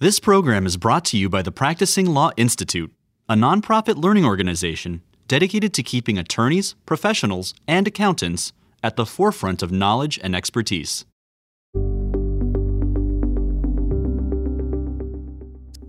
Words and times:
This 0.00 0.18
program 0.18 0.64
is 0.64 0.78
brought 0.78 1.04
to 1.06 1.18
you 1.18 1.28
by 1.28 1.42
the 1.42 1.52
Practicing 1.52 2.06
Law 2.06 2.30
Institute, 2.38 2.90
a 3.28 3.34
nonprofit 3.34 4.02
learning 4.02 4.24
organization 4.24 5.02
dedicated 5.28 5.74
to 5.74 5.82
keeping 5.82 6.16
attorneys, 6.16 6.74
professionals, 6.86 7.52
and 7.68 7.86
accountants 7.86 8.54
at 8.82 8.96
the 8.96 9.04
forefront 9.04 9.62
of 9.62 9.70
knowledge 9.70 10.18
and 10.22 10.34
expertise. 10.34 11.04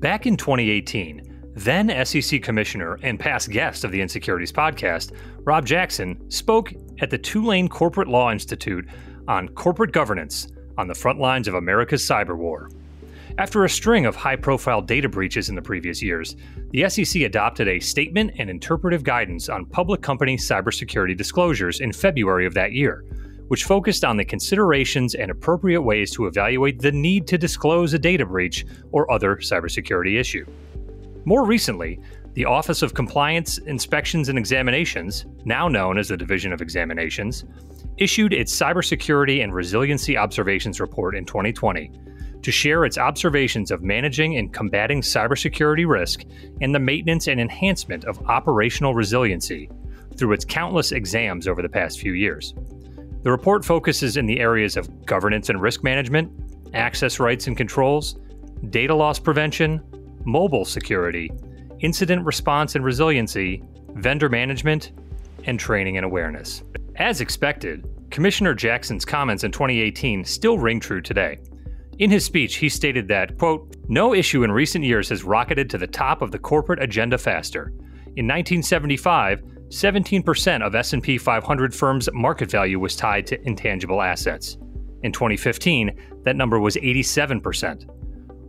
Back 0.01 0.25
in 0.25 0.35
2018, 0.35 1.53
then 1.55 2.05
SEC 2.05 2.43
Commissioner 2.43 2.99
and 3.03 3.17
past 3.17 3.49
guest 3.49 3.85
of 3.85 3.93
the 3.93 4.01
Insecurities 4.01 4.51
podcast, 4.51 5.13
Rob 5.45 5.65
Jackson, 5.65 6.29
spoke 6.29 6.73
at 6.99 7.11
the 7.11 7.17
Tulane 7.17 7.69
Corporate 7.69 8.09
Law 8.09 8.29
Institute 8.29 8.89
on 9.29 9.47
corporate 9.47 9.93
governance 9.93 10.49
on 10.77 10.89
the 10.89 10.95
front 10.95 11.17
lines 11.17 11.47
of 11.47 11.53
America's 11.53 12.05
cyber 12.05 12.35
war. 12.35 12.67
After 13.37 13.63
a 13.63 13.69
string 13.69 14.05
of 14.05 14.15
high 14.15 14.35
profile 14.35 14.81
data 14.81 15.07
breaches 15.07 15.47
in 15.47 15.55
the 15.55 15.61
previous 15.61 16.01
years, 16.01 16.35
the 16.71 16.89
SEC 16.89 17.21
adopted 17.21 17.67
a 17.67 17.79
statement 17.79 18.31
and 18.37 18.49
interpretive 18.49 19.03
guidance 19.03 19.47
on 19.47 19.65
public 19.65 20.01
company 20.01 20.35
cybersecurity 20.35 21.15
disclosures 21.15 21.79
in 21.79 21.93
February 21.93 22.45
of 22.45 22.53
that 22.55 22.73
year, 22.73 23.05
which 23.47 23.63
focused 23.63 24.03
on 24.03 24.17
the 24.17 24.25
considerations 24.25 25.15
and 25.15 25.31
appropriate 25.31 25.81
ways 25.81 26.11
to 26.11 26.27
evaluate 26.27 26.79
the 26.79 26.91
need 26.91 27.25
to 27.27 27.37
disclose 27.37 27.93
a 27.93 27.99
data 27.99 28.25
breach 28.25 28.65
or 28.91 29.09
other 29.09 29.37
cybersecurity 29.37 30.19
issue. 30.19 30.45
More 31.23 31.45
recently, 31.45 31.99
the 32.33 32.45
Office 32.45 32.81
of 32.81 32.93
Compliance, 32.93 33.59
Inspections, 33.59 34.27
and 34.27 34.37
Examinations, 34.37 35.25
now 35.45 35.69
known 35.69 35.97
as 35.97 36.09
the 36.09 36.17
Division 36.17 36.51
of 36.51 36.61
Examinations, 36.61 37.45
issued 37.97 38.33
its 38.33 38.57
Cybersecurity 38.57 39.43
and 39.43 39.53
Resiliency 39.53 40.17
Observations 40.17 40.81
Report 40.81 41.15
in 41.15 41.25
2020 41.25 41.91
to 42.41 42.51
share 42.51 42.85
its 42.85 42.97
observations 42.97 43.71
of 43.71 43.83
managing 43.83 44.37
and 44.37 44.53
combating 44.53 45.01
cybersecurity 45.01 45.87
risk 45.87 46.23
and 46.61 46.73
the 46.73 46.79
maintenance 46.79 47.27
and 47.27 47.39
enhancement 47.39 48.05
of 48.05 48.21
operational 48.27 48.93
resiliency 48.93 49.69
through 50.17 50.33
its 50.33 50.45
countless 50.45 50.91
exams 50.91 51.47
over 51.47 51.61
the 51.61 51.69
past 51.69 51.99
few 51.99 52.13
years. 52.13 52.53
The 53.23 53.31
report 53.31 53.63
focuses 53.63 54.17
in 54.17 54.25
the 54.25 54.39
areas 54.39 54.77
of 54.77 55.05
governance 55.05 55.49
and 55.49 55.61
risk 55.61 55.83
management, 55.83 56.31
access 56.73 57.19
rights 57.19 57.47
and 57.47 57.55
controls, 57.55 58.19
data 58.69 58.95
loss 58.95 59.19
prevention, 59.19 59.81
mobile 60.25 60.65
security, 60.65 61.31
incident 61.79 62.25
response 62.25 62.75
and 62.75 62.83
resiliency, 62.83 63.63
vendor 63.95 64.29
management, 64.29 64.91
and 65.45 65.59
training 65.59 65.97
and 65.97 66.05
awareness. 66.05 66.63
As 66.95 67.21
expected, 67.21 67.87
Commissioner 68.11 68.53
Jackson's 68.53 69.05
comments 69.05 69.43
in 69.43 69.51
2018 69.51 70.25
still 70.25 70.57
ring 70.57 70.79
true 70.79 71.01
today. 71.01 71.39
In 72.01 72.09
his 72.09 72.25
speech, 72.25 72.55
he 72.55 72.67
stated 72.67 73.07
that, 73.09 73.37
quote, 73.37 73.75
no 73.87 74.15
issue 74.15 74.43
in 74.43 74.51
recent 74.51 74.83
years 74.83 75.09
has 75.09 75.23
rocketed 75.23 75.69
to 75.69 75.77
the 75.77 75.85
top 75.85 76.23
of 76.23 76.31
the 76.31 76.39
corporate 76.39 76.81
agenda 76.81 77.15
faster. 77.15 77.73
In 78.15 78.25
1975, 78.25 79.43
17% 79.67 80.65
of 80.65 80.73
S&P 80.73 81.19
500 81.19 81.75
firms' 81.75 82.09
market 82.11 82.49
value 82.49 82.79
was 82.79 82.95
tied 82.95 83.27
to 83.27 83.39
intangible 83.47 84.01
assets. 84.01 84.57
In 85.03 85.11
2015, 85.11 85.91
that 86.23 86.35
number 86.35 86.59
was 86.59 86.75
87%. 86.75 87.85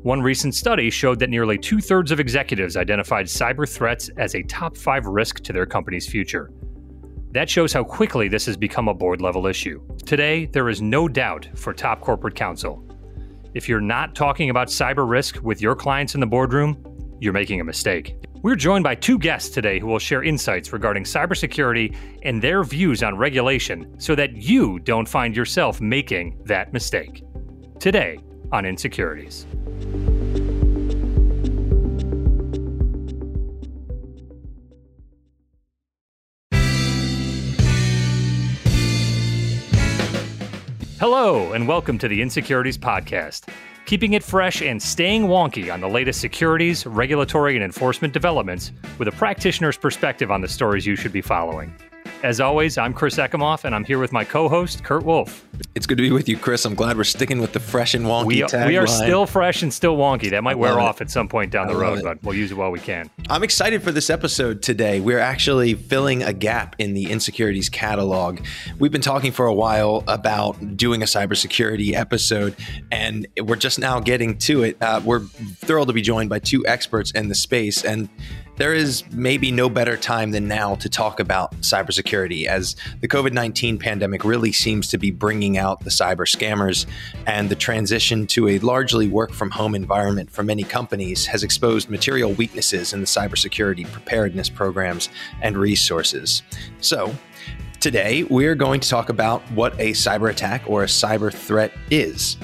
One 0.03 0.23
recent 0.23 0.55
study 0.55 0.89
showed 0.89 1.19
that 1.19 1.28
nearly 1.28 1.58
two 1.58 1.83
thirds 1.83 2.11
of 2.11 2.20
executives 2.20 2.78
identified 2.78 3.27
cyber 3.27 3.69
threats 3.69 4.08
as 4.17 4.34
a 4.34 4.42
top 4.45 4.78
five 4.78 5.05
risk 5.05 5.41
to 5.42 5.53
their 5.53 5.67
company's 5.67 6.08
future. 6.08 6.50
That 7.33 7.50
shows 7.50 7.75
how 7.75 7.84
quickly 7.84 8.28
this 8.28 8.47
has 8.47 8.56
become 8.56 8.89
a 8.89 8.95
board 8.95 9.20
level 9.20 9.47
issue. 9.47 9.86
Today, 10.06 10.47
there 10.47 10.70
is 10.70 10.80
no 10.80 11.06
doubt 11.06 11.50
for 11.55 11.75
top 11.75 12.00
corporate 12.00 12.34
counsel. 12.34 12.89
If 13.55 13.69
you're 13.69 13.81
not 13.81 14.14
talking 14.14 14.48
about 14.48 14.69
cyber 14.69 15.08
risk 15.08 15.39
with 15.42 15.61
your 15.61 15.77
clients 15.77 16.14
in 16.14 16.20
the 16.20 16.27
boardroom, 16.27 16.83
you're 17.20 17.34
making 17.34 17.61
a 17.61 17.64
mistake. 17.64 18.17
We're 18.42 18.56
joined 18.56 18.83
by 18.83 18.95
two 18.95 19.19
guests 19.19 19.50
today 19.50 19.78
who 19.78 19.86
will 19.86 19.98
share 19.98 20.22
insights 20.22 20.72
regarding 20.72 21.05
cybersecurity 21.05 21.95
and 22.23 22.42
their 22.42 22.64
views 22.64 23.03
on 23.03 23.17
regulation 23.17 23.95
so 24.01 24.14
that 24.14 24.36
you 24.36 24.79
don't 24.80 25.08
find 25.08 25.36
yourself 25.36 25.80
making 25.80 26.40
that 26.46 26.73
mistake. 26.73 27.23
Today 27.79 28.18
on 28.51 28.64
Insecurities. 28.64 29.46
Hello, 41.02 41.51
and 41.51 41.67
welcome 41.67 41.98
to 41.98 42.07
the 42.07 42.23
Insecurities 42.23 42.79
Podcast, 42.79 43.48
keeping 43.86 44.13
it 44.13 44.23
fresh 44.23 44.63
and 44.63 44.80
staying 44.80 45.24
wonky 45.24 45.74
on 45.74 45.80
the 45.80 45.89
latest 45.89 46.20
securities, 46.20 46.86
regulatory, 46.86 47.57
and 47.57 47.64
enforcement 47.64 48.14
developments 48.14 48.70
with 49.01 49.08
a 49.08 49.11
practitioner's 49.11 49.77
perspective 49.77 50.30
on 50.30 50.42
the 50.42 50.46
stories 50.46 50.86
you 50.86 50.95
should 50.95 51.11
be 51.13 51.20
following. 51.20 51.74
As 52.22 52.38
always, 52.38 52.78
I'm 52.78 52.94
Chris 52.94 53.16
Ekimoff, 53.16 53.64
and 53.64 53.74
I'm 53.74 53.83
here 53.83 53.98
with 53.98 54.12
my 54.12 54.22
co-host 54.22 54.84
Kurt 54.84 55.05
Wolf. 55.05 55.44
It's 55.74 55.86
good 55.86 55.98
to 55.98 56.02
be 56.02 56.12
with 56.12 56.28
you, 56.28 56.36
Chris. 56.36 56.64
I'm 56.64 56.77
glad 56.77 56.96
we're 56.96 57.02
sticking 57.02 57.40
with 57.40 57.52
the 57.52 57.58
fresh 57.58 57.94
and 57.94 58.06
wonky 58.06 58.27
we, 58.27 58.42
tagline. 58.42 58.66
we 58.68 58.77
are 58.77 58.86
still 58.86 59.27
fresh 59.27 59.64
and 59.64 59.74
still 59.74 59.96
wonky. 59.96 60.30
That 60.30 60.44
might 60.44 60.56
wear 60.56 60.78
off 60.78 61.00
at 61.00 61.10
some 61.10 61.27
point 61.27 61.50
down 61.50 61.66
the 61.66 61.74
road, 61.74 61.98
it. 61.98 62.05
but 62.05 62.22
we'll 62.22 62.36
use 62.36 62.52
it 62.52 62.55
while 62.55 62.70
we 62.70 62.78
can. 62.78 63.10
I'm 63.28 63.42
excited 63.42 63.83
for 63.83 63.90
this 63.90 64.08
episode 64.08 64.62
today. 64.62 65.00
We're 65.00 65.18
actually 65.18 65.74
filling 65.74 66.22
a 66.22 66.33
gap 66.33 66.77
in 66.78 66.94
the 66.94 67.10
insecurities 67.10 67.68
catalog. 67.68 68.39
We've 68.78 68.92
been 68.92 69.00
talking 69.00 69.33
for 69.33 69.46
a 69.46 69.54
while 69.54 70.04
about 70.06 70.77
doing 70.77 71.02
a 71.02 71.06
cybersecurity 71.06 71.94
episode, 71.94 72.54
and 72.92 73.27
we're 73.42 73.56
just 73.56 73.80
now 73.80 73.98
getting 73.98 74.39
to 74.39 74.62
it. 74.62 74.80
Uh, 74.80 75.00
we're 75.04 75.20
thrilled 75.20 75.89
to 75.89 75.94
be 75.94 76.02
joined 76.02 76.30
by 76.30 76.39
two 76.39 76.64
experts 76.68 77.10
in 77.10 77.28
the 77.28 77.34
space, 77.34 77.84
and 77.84 78.08
there 78.57 78.74
is 78.74 79.05
maybe 79.13 79.51
no 79.51 79.68
better 79.68 79.96
time 79.96 80.30
than 80.30 80.46
now 80.46 80.74
to 80.77 80.89
talk 80.89 81.20
about 81.20 81.52
cybersecurity 81.61 82.46
as 82.46 82.77
the 83.01 83.08
COVID 83.08 83.33
19 83.33 83.79
pandemic 83.79 84.24
really 84.24 84.52
seems 84.52 84.89
to 84.89 84.98
be 84.98 85.11
bringing 85.11 85.58
out 85.58 85.80
the 85.80 85.90
cyber 85.90 86.29
scammers, 86.29 86.86
and 87.27 87.48
the 87.48 87.57
transition 87.57 88.27
to 88.29 88.48
a 88.48 88.58
largely 88.58 89.08
work 89.08 89.33
from 89.33 89.51
home 89.51 89.74
environment 89.74 90.30
for 90.30 90.42
many 90.42 90.63
companies 90.63 91.27
has 91.27 91.42
exposed 91.42 91.89
material 91.89 92.33
weaknesses 92.33 92.92
in 92.92 93.01
the 93.01 93.07
cybersecurity 93.07 93.90
preparedness 93.90 94.48
programs 94.48 95.08
and 95.40 95.57
resources. 95.57 96.42
So, 96.80 97.14
Today, 97.83 98.23
we're 98.23 98.55
going 98.55 98.79
to 98.79 98.89
talk 98.89 99.09
about 99.09 99.43
what 99.51 99.73
a 99.81 99.91
cyber 99.91 100.31
attack 100.31 100.63
or 100.69 100.85
a 100.85 100.87
cyber 100.87 101.35
threat 101.35 101.73
is. 101.91 102.37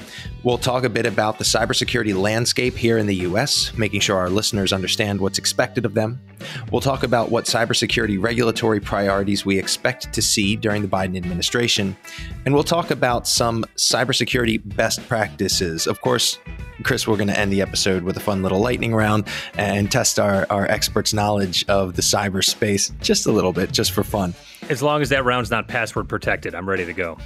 We'll 0.43 0.57
talk 0.57 0.83
a 0.83 0.89
bit 0.89 1.05
about 1.05 1.37
the 1.37 1.45
cybersecurity 1.45 2.13
landscape 2.13 2.75
here 2.75 2.97
in 2.97 3.07
the 3.07 3.15
US, 3.19 3.73
making 3.77 4.01
sure 4.01 4.17
our 4.17 4.29
listeners 4.29 4.73
understand 4.73 5.21
what's 5.21 5.37
expected 5.37 5.85
of 5.85 5.93
them. 5.93 6.19
We'll 6.73 6.81
talk 6.81 7.03
about 7.03 7.31
what 7.31 7.45
cybersecurity 7.45 8.21
regulatory 8.21 8.81
priorities 8.81 9.45
we 9.45 9.57
expect 9.57 10.11
to 10.11 10.21
see 10.21 10.57
during 10.57 10.81
the 10.81 10.89
Biden 10.89 11.15
administration. 11.15 11.95
And 12.45 12.53
we'll 12.53 12.65
talk 12.65 12.91
about 12.91 13.25
some 13.25 13.63
cybersecurity 13.77 14.59
best 14.75 15.07
practices. 15.07 15.87
Of 15.87 16.01
course, 16.01 16.37
Chris, 16.83 17.07
we're 17.07 17.15
going 17.15 17.29
to 17.29 17.39
end 17.39 17.53
the 17.53 17.61
episode 17.61 18.03
with 18.03 18.17
a 18.17 18.21
fun 18.21 18.43
little 18.43 18.59
lightning 18.59 18.93
round 18.93 19.25
and 19.53 19.89
test 19.89 20.19
our, 20.19 20.45
our 20.49 20.65
experts' 20.65 21.13
knowledge 21.13 21.63
of 21.69 21.95
the 21.95 22.01
cyberspace 22.01 22.91
just 22.99 23.25
a 23.25 23.31
little 23.31 23.53
bit, 23.53 23.71
just 23.71 23.93
for 23.93 24.03
fun. 24.03 24.33
As 24.69 24.83
long 24.83 25.01
as 25.01 25.09
that 25.09 25.25
round's 25.25 25.49
not 25.49 25.67
password 25.67 26.07
protected, 26.07 26.53
I'm 26.53 26.69
ready 26.69 26.85
to 26.85 26.93
go. 26.93 27.17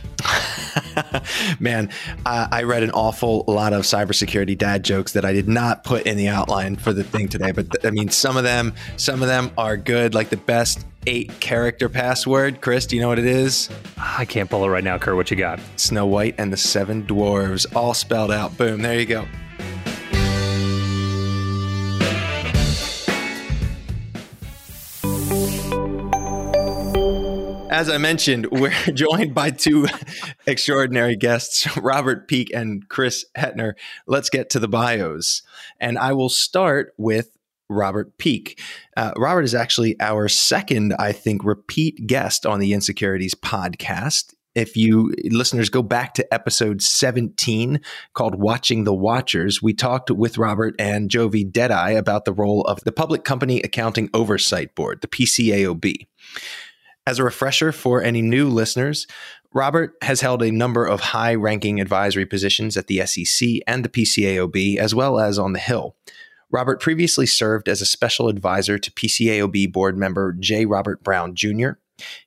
Man, 1.60 1.90
uh, 2.26 2.48
I 2.50 2.64
read 2.64 2.84
an 2.84 2.92
awful 2.92 3.44
lot 3.48 3.74
of 3.74 3.84
cybersecurity 3.84 4.58
dad 4.58 4.84
jokes 4.84 5.12
that 5.12 5.26
I 5.26 5.34
did 5.34 5.50
not 5.50 5.84
put 5.84 6.06
in 6.08 6.16
the 6.16 6.30
outline 6.30 6.78
for 6.78 6.94
the 6.94 7.04
thing 7.04 7.28
today. 7.28 7.52
But 7.52 7.70
th- 7.72 7.86
I 7.86 7.92
mean, 7.92 8.10
some 8.10 8.38
of 8.38 8.44
them, 8.44 8.74
some 8.96 9.22
of 9.22 9.28
them 9.28 9.52
are 9.58 9.76
good. 9.76 10.16
Like 10.16 10.30
the 10.30 10.38
best 10.38 10.86
eight 11.06 11.38
character 11.42 11.90
password. 11.90 12.62
Chris, 12.62 12.86
do 12.86 12.96
you 12.96 13.02
know 13.02 13.10
what 13.10 13.20
it 13.20 13.26
is? 13.26 13.70
I 13.98 14.24
can't 14.24 14.50
pull 14.50 14.64
it 14.64 14.70
right 14.70 14.84
now, 14.84 14.98
Kurt. 14.98 15.18
What 15.18 15.30
you 15.30 15.36
got? 15.36 15.60
Snow 15.76 16.06
White 16.06 16.36
and 16.38 16.52
the 16.52 16.58
Seven 16.58 17.04
Dwarves, 17.04 17.66
all 17.76 17.94
spelled 17.94 18.32
out. 18.32 18.58
Boom. 18.58 18.82
There 18.82 18.98
you 18.98 19.06
go. 19.06 19.26
As 27.74 27.90
I 27.90 27.98
mentioned, 27.98 28.52
we're 28.52 28.70
joined 28.94 29.34
by 29.34 29.50
two 29.50 29.88
extraordinary 30.46 31.16
guests, 31.16 31.76
Robert 31.78 32.28
Peak 32.28 32.52
and 32.54 32.88
Chris 32.88 33.26
Hetner. 33.36 33.74
Let's 34.06 34.30
get 34.30 34.52
to 34.52 34.60
the 34.60 34.68
bios. 34.68 35.42
And 35.80 35.98
I 35.98 36.14
will 36.14 36.30
start 36.30 36.94
with 37.00 37.36
Robert 37.70 38.20
Peak. 38.20 38.62
Uh, 38.96 39.14
Robert 39.18 39.42
is 39.42 39.56
actually 39.56 40.00
our 40.00 40.30
second, 40.30 40.94
I 41.00 41.14
think, 41.14 41.44
repeat 41.44 42.06
guest 42.06 42.46
on 42.46 42.60
the 42.60 42.74
Insecurities 42.74 43.34
podcast. 43.34 44.36
If 44.54 44.78
you 44.78 45.12
listeners 45.32 45.70
go 45.70 45.82
back 45.82 46.14
to 46.14 46.32
episode 46.32 46.84
17 46.84 47.82
called 48.14 48.36
Watching 48.36 48.84
the 48.84 48.94
Watchers, 48.94 49.64
we 49.64 49.74
talked 49.74 50.12
with 50.12 50.38
Robert 50.38 50.76
and 50.78 51.10
Jovi 51.10 51.52
Deadeye 51.52 51.94
about 51.94 52.26
the 52.26 52.34
role 52.34 52.62
of 52.66 52.82
the 52.82 52.92
Public 52.92 53.24
Company 53.24 53.62
Accounting 53.64 54.12
Oversight 54.14 54.76
Board, 54.76 55.02
the 55.02 55.08
PCAOB. 55.08 56.06
As 57.06 57.20
a 57.20 57.24
refresher 57.24 57.74
for 57.74 58.02
any 58.02 58.22
new 58.22 58.48
listeners, 58.48 59.08
Robert 59.54 59.96
has 60.02 60.22
held 60.22 60.42
a 60.42 60.52
number 60.52 60.86
of 60.86 61.02
high 61.02 61.36
ranking 61.36 61.82
advisory 61.82 62.26
positions 62.26 62.78
at 62.78 62.88
the 62.88 63.06
SEC 63.06 63.50
and 63.68 63.84
the 63.84 63.90
PCAOB, 63.90 64.78
as 64.78 64.96
well 64.96 65.20
as 65.20 65.38
on 65.38 65.54
the 65.54 65.60
Hill. 65.60 65.96
Robert 66.50 66.80
previously 66.80 67.26
served 67.26 67.68
as 67.68 67.82
a 67.82 67.86
special 67.86 68.30
advisor 68.30 68.78
to 68.78 68.92
PCAOB 68.92 69.72
board 69.74 69.98
member 69.98 70.34
J. 70.34 70.66
Robert 70.66 71.04
Brown 71.04 71.36
Jr. 71.36 71.72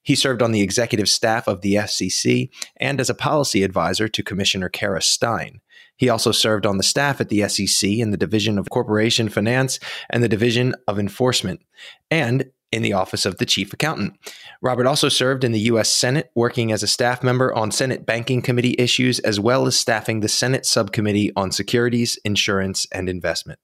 He 0.02 0.14
served 0.14 0.42
on 0.42 0.52
the 0.52 0.62
executive 0.62 1.08
staff 1.08 1.48
of 1.48 1.62
the 1.62 1.74
FCC 1.74 2.50
and 2.76 3.00
as 3.00 3.08
a 3.08 3.14
policy 3.14 3.62
advisor 3.62 4.08
to 4.08 4.22
Commissioner 4.22 4.68
Kara 4.68 5.00
Stein. 5.00 5.60
He 5.96 6.08
also 6.08 6.32
served 6.32 6.66
on 6.66 6.76
the 6.76 6.82
staff 6.82 7.20
at 7.20 7.30
the 7.30 7.48
SEC 7.48 7.88
in 7.88 8.10
the 8.10 8.16
Division 8.16 8.58
of 8.58 8.68
Corporation 8.68 9.28
Finance 9.28 9.80
and 10.10 10.22
the 10.22 10.28
Division 10.28 10.74
of 10.86 10.98
Enforcement, 10.98 11.62
and 12.10 12.50
in 12.72 12.82
the 12.82 12.92
Office 12.92 13.24
of 13.24 13.38
the 13.38 13.46
Chief 13.46 13.72
Accountant. 13.72 14.14
Robert 14.60 14.86
also 14.86 15.08
served 15.08 15.44
in 15.44 15.52
the 15.52 15.60
U.S. 15.60 15.92
Senate, 15.92 16.30
working 16.34 16.72
as 16.72 16.82
a 16.82 16.88
staff 16.88 17.22
member 17.22 17.54
on 17.54 17.70
Senate 17.70 18.04
Banking 18.04 18.42
Committee 18.42 18.74
issues, 18.78 19.18
as 19.20 19.38
well 19.38 19.66
as 19.66 19.76
staffing 19.76 20.20
the 20.20 20.28
Senate 20.28 20.66
Subcommittee 20.66 21.32
on 21.36 21.52
Securities, 21.52 22.18
Insurance, 22.24 22.86
and 22.92 23.08
Investment. 23.08 23.60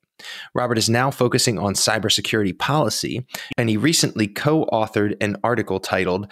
Robert 0.55 0.79
is 0.79 0.89
now 0.89 1.11
focusing 1.11 1.59
on 1.59 1.75
cybersecurity 1.75 2.57
policy, 2.57 3.27
and 3.57 3.69
he 3.69 3.77
recently 3.77 4.29
co 4.29 4.67
authored 4.67 5.17
an 5.21 5.37
article 5.43 5.81
titled 5.81 6.31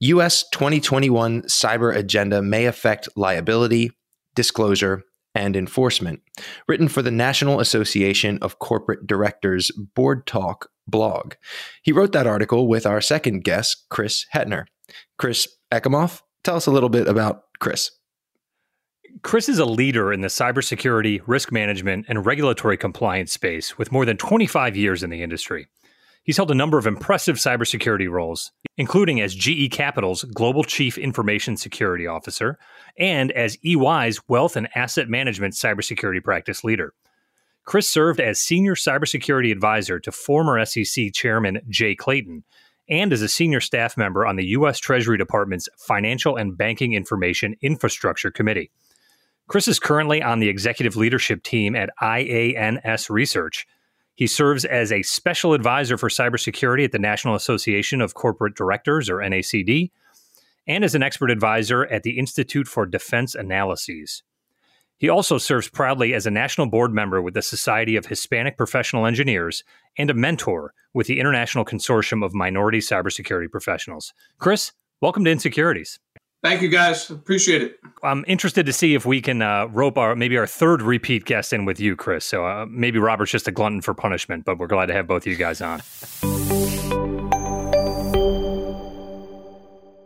U.S. 0.00 0.44
2021 0.50 1.42
Cyber 1.42 1.94
Agenda 1.94 2.42
May 2.42 2.66
Affect 2.66 3.08
Liability, 3.16 3.90
Disclosure, 4.34 5.02
and 5.34 5.54
Enforcement, 5.54 6.22
written 6.66 6.88
for 6.88 7.02
the 7.02 7.10
National 7.10 7.60
Association 7.60 8.38
of 8.40 8.58
Corporate 8.58 9.06
Directors 9.06 9.70
Board 9.94 10.26
Talk 10.26 10.70
blog. 10.86 11.34
He 11.82 11.92
wrote 11.92 12.12
that 12.12 12.26
article 12.26 12.68
with 12.68 12.86
our 12.86 13.00
second 13.00 13.44
guest, 13.44 13.84
Chris 13.88 14.26
Hetner. 14.34 14.66
Chris 15.18 15.48
Ekimoff, 15.72 16.22
tell 16.44 16.56
us 16.56 16.66
a 16.66 16.70
little 16.70 16.88
bit 16.88 17.08
about 17.08 17.42
Chris. 17.58 17.90
Chris 19.22 19.48
is 19.48 19.58
a 19.58 19.64
leader 19.64 20.12
in 20.12 20.20
the 20.20 20.28
cybersecurity, 20.28 21.22
risk 21.26 21.50
management, 21.50 22.06
and 22.08 22.26
regulatory 22.26 22.76
compliance 22.76 23.32
space 23.32 23.78
with 23.78 23.90
more 23.90 24.04
than 24.04 24.16
25 24.16 24.76
years 24.76 25.02
in 25.02 25.10
the 25.10 25.22
industry. 25.22 25.66
He's 26.22 26.36
held 26.36 26.50
a 26.50 26.54
number 26.54 26.76
of 26.76 26.86
impressive 26.86 27.36
cybersecurity 27.36 28.10
roles, 28.10 28.52
including 28.76 29.20
as 29.20 29.34
GE 29.34 29.70
Capital's 29.70 30.24
Global 30.24 30.64
Chief 30.64 30.98
Information 30.98 31.56
Security 31.56 32.06
Officer 32.06 32.58
and 32.98 33.30
as 33.32 33.56
EY's 33.64 34.20
Wealth 34.28 34.56
and 34.56 34.68
Asset 34.74 35.08
Management 35.08 35.54
Cybersecurity 35.54 36.22
Practice 36.22 36.64
Leader. 36.64 36.92
Chris 37.66 37.90
served 37.90 38.20
as 38.20 38.38
senior 38.38 38.76
cybersecurity 38.76 39.50
advisor 39.50 39.98
to 39.98 40.12
former 40.12 40.64
SEC 40.64 41.12
Chairman 41.12 41.60
Jay 41.68 41.96
Clayton 41.96 42.44
and 42.88 43.12
as 43.12 43.22
a 43.22 43.28
senior 43.28 43.60
staff 43.60 43.96
member 43.96 44.24
on 44.24 44.36
the 44.36 44.46
U.S. 44.46 44.78
Treasury 44.78 45.18
Department's 45.18 45.68
Financial 45.76 46.36
and 46.36 46.56
Banking 46.56 46.92
Information 46.92 47.56
Infrastructure 47.60 48.30
Committee. 48.30 48.70
Chris 49.48 49.66
is 49.66 49.80
currently 49.80 50.22
on 50.22 50.38
the 50.38 50.48
executive 50.48 50.96
leadership 50.96 51.42
team 51.42 51.74
at 51.74 51.90
IANS 52.00 53.10
Research. 53.10 53.66
He 54.14 54.28
serves 54.28 54.64
as 54.64 54.92
a 54.92 55.02
special 55.02 55.52
advisor 55.52 55.98
for 55.98 56.08
cybersecurity 56.08 56.84
at 56.84 56.92
the 56.92 57.00
National 57.00 57.34
Association 57.34 58.00
of 58.00 58.14
Corporate 58.14 58.54
Directors, 58.54 59.10
or 59.10 59.16
NACD, 59.16 59.90
and 60.68 60.84
as 60.84 60.94
an 60.94 61.02
expert 61.02 61.32
advisor 61.32 61.84
at 61.86 62.04
the 62.04 62.18
Institute 62.18 62.68
for 62.68 62.86
Defense 62.86 63.34
Analyses. 63.34 64.22
He 64.98 65.08
also 65.08 65.36
serves 65.36 65.68
proudly 65.68 66.14
as 66.14 66.26
a 66.26 66.30
national 66.30 66.68
board 66.68 66.92
member 66.92 67.20
with 67.20 67.34
the 67.34 67.42
Society 67.42 67.96
of 67.96 68.06
Hispanic 68.06 68.56
Professional 68.56 69.06
Engineers 69.06 69.62
and 69.98 70.10
a 70.10 70.14
mentor 70.14 70.72
with 70.94 71.06
the 71.06 71.20
International 71.20 71.64
Consortium 71.64 72.24
of 72.24 72.32
Minority 72.32 72.78
Cybersecurity 72.78 73.50
Professionals. 73.50 74.14
Chris, 74.38 74.72
welcome 75.02 75.24
to 75.24 75.30
Insecurities. 75.30 75.98
Thank 76.42 76.62
you, 76.62 76.68
guys. 76.68 77.10
Appreciate 77.10 77.60
it. 77.62 77.76
I'm 78.02 78.24
interested 78.28 78.66
to 78.66 78.72
see 78.72 78.94
if 78.94 79.04
we 79.04 79.20
can 79.20 79.42
uh, 79.42 79.66
rope 79.66 79.98
our 79.98 80.14
maybe 80.14 80.38
our 80.38 80.46
third 80.46 80.80
repeat 80.80 81.24
guest 81.24 81.52
in 81.52 81.64
with 81.64 81.80
you, 81.80 81.96
Chris. 81.96 82.24
So 82.24 82.46
uh, 82.46 82.66
maybe 82.68 82.98
Robert's 82.98 83.32
just 83.32 83.48
a 83.48 83.52
glutton 83.52 83.82
for 83.82 83.94
punishment, 83.94 84.44
but 84.44 84.58
we're 84.58 84.66
glad 84.66 84.86
to 84.86 84.94
have 84.94 85.06
both 85.06 85.24
of 85.24 85.26
you 85.26 85.36
guys 85.36 85.60
on. 85.60 85.80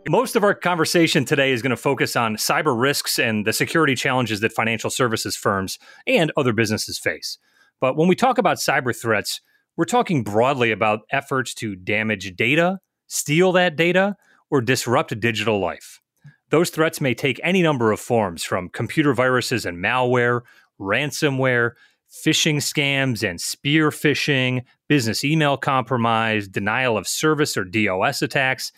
Most 0.09 0.35
of 0.35 0.43
our 0.43 0.55
conversation 0.55 1.25
today 1.25 1.51
is 1.51 1.61
going 1.61 1.69
to 1.69 1.77
focus 1.77 2.15
on 2.15 2.35
cyber 2.35 2.79
risks 2.79 3.19
and 3.19 3.45
the 3.45 3.53
security 3.53 3.93
challenges 3.95 4.39
that 4.39 4.51
financial 4.51 4.89
services 4.89 5.35
firms 5.35 5.77
and 6.07 6.31
other 6.35 6.53
businesses 6.53 6.97
face. 6.97 7.37
But 7.79 7.95
when 7.95 8.07
we 8.07 8.15
talk 8.15 8.37
about 8.39 8.57
cyber 8.57 8.99
threats, 8.99 9.41
we're 9.77 9.85
talking 9.85 10.23
broadly 10.23 10.71
about 10.71 11.01
efforts 11.11 11.53
to 11.55 11.75
damage 11.75 12.35
data, 12.35 12.79
steal 13.07 13.51
that 13.53 13.75
data, 13.75 14.15
or 14.49 14.59
disrupt 14.59 15.17
digital 15.19 15.59
life. 15.59 16.01
Those 16.49 16.71
threats 16.71 16.99
may 16.99 17.13
take 17.13 17.39
any 17.43 17.61
number 17.61 17.91
of 17.91 17.99
forms 17.99 18.43
from 18.43 18.69
computer 18.69 19.13
viruses 19.13 19.65
and 19.65 19.77
malware, 19.77 20.41
ransomware, 20.79 21.71
phishing 22.11 22.57
scams 22.57 23.27
and 23.27 23.39
spear 23.39 23.89
phishing, 23.89 24.63
business 24.89 25.23
email 25.23 25.57
compromise, 25.57 26.47
denial 26.47 26.97
of 26.97 27.07
service 27.07 27.55
or 27.55 27.63
DOS 27.63 28.21
attacks, 28.21 28.71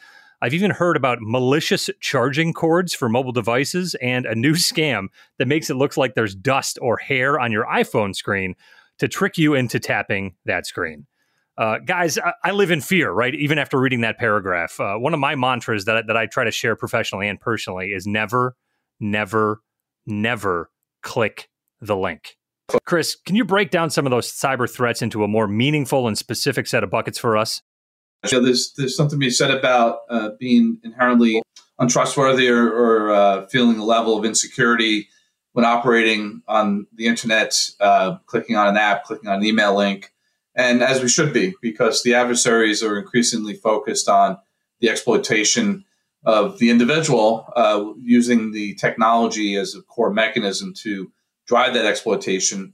I've 0.44 0.54
even 0.54 0.72
heard 0.72 0.98
about 0.98 1.20
malicious 1.22 1.90
charging 2.02 2.52
cords 2.52 2.94
for 2.94 3.08
mobile 3.08 3.32
devices 3.32 3.96
and 4.02 4.26
a 4.26 4.36
new 4.36 4.52
scam 4.56 5.08
that 5.38 5.48
makes 5.48 5.70
it 5.70 5.76
look 5.76 5.96
like 5.96 6.16
there's 6.16 6.36
dust 6.36 6.78
or 6.82 6.98
hair 6.98 7.40
on 7.40 7.54
your 7.54 7.66
iPhone 7.66 8.14
screen 8.14 8.56
to 9.00 9.08
trick 9.08 9.38
you 9.38 9.54
into 9.54 9.80
tapping 9.80 10.36
that 10.44 10.68
screen. 10.68 11.08
Uh, 11.58 11.78
guys, 11.78 12.18
I, 12.18 12.34
I, 12.44 12.52
live 12.52 12.72
in 12.72 12.82
fear, 12.82 13.12
right? 13.12 13.34
Even 13.34 13.58
after 13.58 13.80
reading 13.80 14.02
that 14.02 14.18
paragraph, 14.18 14.78
uh, 14.82 14.96
one 14.96 15.14
of 15.14 15.20
my 15.22 15.36
mantras 15.36 15.86
that, 15.86 16.08
that 16.08 16.18
I 16.18 16.26
try 16.26 16.44
to 16.44 16.52
share 16.52 16.76
professionally 16.76 17.30
and 17.30 17.40
personally 17.40 17.92
is 17.92 18.06
never, 18.06 18.58
never, 19.00 19.62
never 20.06 20.72
click 21.04 21.48
the 21.80 21.96
link. 21.96 22.36
Chris, 22.86 23.16
can 23.16 23.38
you 23.38 23.46
break 23.46 23.70
down 23.70 23.92
some 23.92 24.06
of 24.06 24.12
those 24.12 24.30
cyber 24.30 24.70
threats 24.70 25.02
into 25.02 25.24
a 25.24 25.28
more 25.28 25.48
meaningful 25.48 26.06
and 26.06 26.18
specific 26.18 26.68
set 26.68 26.84
of 26.84 26.90
buckets 26.90 27.18
for 27.18 27.38
us? 27.38 27.62
You 28.32 28.40
know, 28.40 28.46
there's 28.46 28.74
there's 28.74 28.96
something 28.96 29.20
to 29.20 29.26
be 29.26 29.30
said 29.30 29.52
about 29.52 30.00
uh, 30.10 30.30
being 30.40 30.80
inherently 30.84 31.42
untrustworthy 31.80 32.48
or, 32.48 32.68
or 32.68 33.12
uh, 33.12 33.48
feeling 33.48 33.78
a 33.78 33.84
level 33.84 34.18
of 34.18 34.26
insecurity 34.26 35.10
when 35.52 35.66
operating 35.66 36.42
on 36.48 36.88
the 36.96 37.06
internet, 37.06 37.70
uh, 37.80 38.18
clicking 38.26 38.56
on 38.56 38.68
an 38.68 38.78
app, 38.78 39.04
clicking 39.04 39.30
on 39.30 39.40
an 39.40 39.46
email 39.46 39.76
link, 39.76 40.12
and 40.56 40.82
as 40.82 41.02
we 41.02 41.10
should 41.10 41.34
be, 41.34 41.54
because 41.62 42.04
the 42.04 42.16
adversaries 42.16 42.84
are 42.84 42.98
increasingly 42.98 43.54
focused 43.54 44.08
on 44.08 44.38
the 44.80 44.90
exploitation 44.90 45.86
of 46.26 46.58
the 46.60 46.70
individual 46.70 47.52
uh, 47.56 47.86
using 48.02 48.52
the 48.52 48.76
technology 48.76 49.56
as 49.56 49.76
a 49.76 49.82
core 49.82 50.14
mechanism 50.14 50.74
to 50.74 51.12
drive 51.46 51.74
that 51.74 51.86
exploitation 51.86 52.74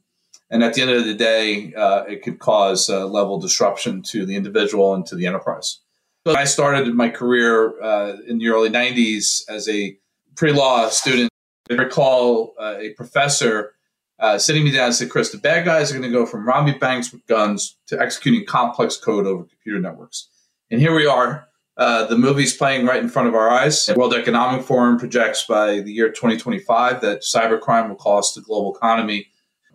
and 0.51 0.63
at 0.63 0.73
the 0.73 0.81
end 0.81 0.91
of 0.91 1.05
the 1.05 1.13
day, 1.13 1.73
uh, 1.75 2.03
it 2.03 2.23
could 2.23 2.39
cause 2.39 2.89
a 2.89 3.05
level 3.05 3.39
disruption 3.39 4.01
to 4.03 4.25
the 4.25 4.35
individual 4.35 4.93
and 4.93 5.05
to 5.07 5.15
the 5.15 5.27
enterprise. 5.27 5.79
So 6.25 6.35
I 6.35 6.45
started 6.45 6.93
my 6.93 7.09
career 7.09 7.81
uh, 7.81 8.17
in 8.27 8.39
the 8.39 8.49
early 8.49 8.69
90s 8.69 9.43
as 9.49 9.69
a 9.69 9.97
pre 10.35 10.51
law 10.51 10.89
student. 10.89 11.29
I 11.69 11.75
recall 11.75 12.55
uh, 12.59 12.75
a 12.79 12.93
professor 12.93 13.75
uh, 14.19 14.37
sitting 14.37 14.63
me 14.63 14.71
down 14.71 14.87
and 14.87 14.95
said, 14.95 15.09
Chris, 15.09 15.31
the 15.31 15.37
bad 15.37 15.65
guys 15.65 15.91
are 15.91 15.97
going 15.97 16.11
to 16.11 16.17
go 16.17 16.25
from 16.25 16.47
robbing 16.47 16.77
banks 16.79 17.11
with 17.11 17.25
guns 17.27 17.77
to 17.87 17.99
executing 17.99 18.45
complex 18.45 18.97
code 18.97 19.25
over 19.25 19.43
computer 19.43 19.79
networks. 19.79 20.27
And 20.69 20.81
here 20.81 20.93
we 20.93 21.05
are. 21.05 21.47
Uh, 21.77 22.05
the 22.07 22.17
movie's 22.17 22.55
playing 22.57 22.85
right 22.85 23.01
in 23.01 23.07
front 23.07 23.29
of 23.29 23.35
our 23.35 23.49
eyes. 23.49 23.85
The 23.85 23.93
World 23.93 24.13
Economic 24.13 24.65
Forum 24.65 24.99
projects 24.99 25.45
by 25.47 25.79
the 25.79 25.93
year 25.93 26.09
2025 26.09 26.99
that 26.99 27.21
cybercrime 27.21 27.87
will 27.87 27.95
cost 27.95 28.35
the 28.35 28.41
global 28.41 28.75
economy 28.75 29.27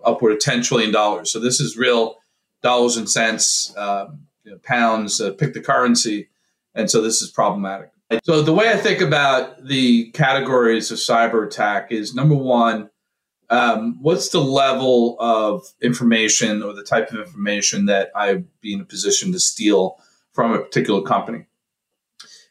upward 0.04 0.32
of 0.32 0.38
$10 0.38 0.64
trillion. 0.64 1.26
So 1.26 1.38
this 1.40 1.61
is 1.61 1.76
real 1.76 2.16
dollars 2.62 2.96
and 2.96 3.08
cents, 3.08 3.75
um, 3.76 4.26
you 4.44 4.52
know, 4.52 4.58
pounds, 4.62 5.20
uh, 5.20 5.32
pick 5.32 5.54
the 5.54 5.61
currency. 5.61 6.28
And 6.75 6.90
so 6.90 7.00
this 7.00 7.23
is 7.23 7.30
problematic. 7.30 7.90
So 8.25 8.42
the 8.42 8.54
way 8.54 8.70
I 8.70 8.76
think 8.76 9.00
about 9.00 9.64
the 9.64 10.11
categories 10.11 10.90
of 10.90 10.99
cyber 10.99 11.46
attack 11.46 11.90
is 11.90 12.14
number 12.14 12.34
one, 12.34 12.90
um, 13.50 13.99
what's 14.02 14.28
the 14.30 14.40
level 14.40 15.16
of 15.20 15.64
information 15.82 16.62
or 16.62 16.73
the 16.73 16.82
type 16.82 17.11
of 17.11 17.18
information 17.18 17.87
that 17.87 18.11
I'd 18.14 18.46
be 18.61 18.75
in 18.75 18.80
a 18.80 18.84
position 18.84 19.32
to 19.32 19.40
steal 19.40 19.99
from 20.32 20.52
a 20.52 20.58
particular 20.58 21.02
company? 21.02 21.46